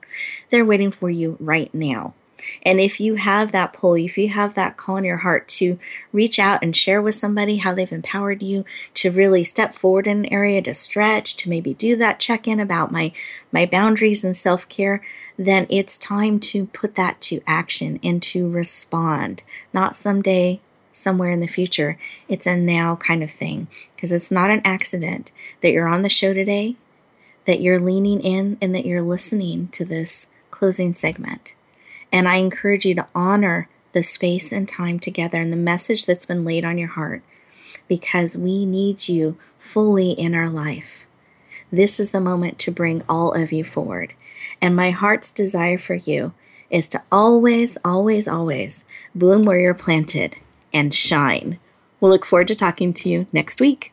They're 0.50 0.64
waiting 0.64 0.90
for 0.90 1.08
you 1.08 1.36
right 1.38 1.72
now. 1.72 2.14
And 2.62 2.80
if 2.80 3.00
you 3.00 3.16
have 3.16 3.52
that 3.52 3.72
pull, 3.72 3.94
if 3.94 4.16
you 4.18 4.28
have 4.30 4.54
that 4.54 4.76
call 4.76 4.96
in 4.96 5.04
your 5.04 5.18
heart 5.18 5.48
to 5.48 5.78
reach 6.12 6.38
out 6.38 6.62
and 6.62 6.76
share 6.76 7.02
with 7.02 7.14
somebody 7.14 7.58
how 7.58 7.74
they've 7.74 7.90
empowered 7.90 8.42
you 8.42 8.64
to 8.94 9.10
really 9.10 9.44
step 9.44 9.74
forward 9.74 10.06
in 10.06 10.24
an 10.24 10.32
area 10.32 10.62
to 10.62 10.74
stretch, 10.74 11.36
to 11.36 11.50
maybe 11.50 11.74
do 11.74 11.96
that 11.96 12.20
check 12.20 12.46
in 12.46 12.60
about 12.60 12.92
my, 12.92 13.12
my 13.52 13.66
boundaries 13.66 14.24
and 14.24 14.36
self 14.36 14.68
care, 14.68 15.02
then 15.38 15.66
it's 15.70 15.96
time 15.96 16.38
to 16.38 16.66
put 16.66 16.94
that 16.96 17.20
to 17.22 17.40
action 17.46 17.98
and 18.02 18.22
to 18.22 18.48
respond. 18.48 19.42
Not 19.72 19.96
someday, 19.96 20.60
somewhere 20.92 21.30
in 21.30 21.40
the 21.40 21.46
future. 21.46 21.98
It's 22.28 22.46
a 22.46 22.56
now 22.56 22.96
kind 22.96 23.22
of 23.22 23.30
thing 23.30 23.68
because 23.94 24.12
it's 24.12 24.30
not 24.30 24.50
an 24.50 24.62
accident 24.64 25.32
that 25.60 25.70
you're 25.70 25.88
on 25.88 26.02
the 26.02 26.08
show 26.08 26.34
today, 26.34 26.76
that 27.46 27.60
you're 27.60 27.80
leaning 27.80 28.20
in, 28.20 28.58
and 28.60 28.74
that 28.74 28.86
you're 28.86 29.02
listening 29.02 29.68
to 29.68 29.84
this 29.84 30.28
closing 30.50 30.94
segment. 30.94 31.54
And 32.12 32.28
I 32.28 32.36
encourage 32.36 32.84
you 32.84 32.94
to 32.96 33.06
honor 33.14 33.68
the 33.92 34.02
space 34.02 34.52
and 34.52 34.68
time 34.68 34.98
together 34.98 35.38
and 35.38 35.52
the 35.52 35.56
message 35.56 36.06
that's 36.06 36.26
been 36.26 36.44
laid 36.44 36.64
on 36.64 36.78
your 36.78 36.88
heart 36.88 37.22
because 37.88 38.36
we 38.36 38.64
need 38.64 39.08
you 39.08 39.36
fully 39.58 40.10
in 40.10 40.34
our 40.34 40.48
life. 40.48 41.04
This 41.72 42.00
is 42.00 42.10
the 42.10 42.20
moment 42.20 42.58
to 42.60 42.70
bring 42.70 43.02
all 43.08 43.32
of 43.32 43.52
you 43.52 43.64
forward. 43.64 44.14
And 44.60 44.74
my 44.74 44.90
heart's 44.90 45.30
desire 45.30 45.78
for 45.78 45.94
you 45.94 46.32
is 46.68 46.88
to 46.88 47.02
always, 47.10 47.78
always, 47.84 48.28
always 48.28 48.84
bloom 49.14 49.44
where 49.44 49.58
you're 49.58 49.74
planted 49.74 50.36
and 50.72 50.94
shine. 50.94 51.58
We'll 52.00 52.12
look 52.12 52.24
forward 52.24 52.48
to 52.48 52.54
talking 52.54 52.92
to 52.94 53.08
you 53.08 53.26
next 53.32 53.60
week. 53.60 53.92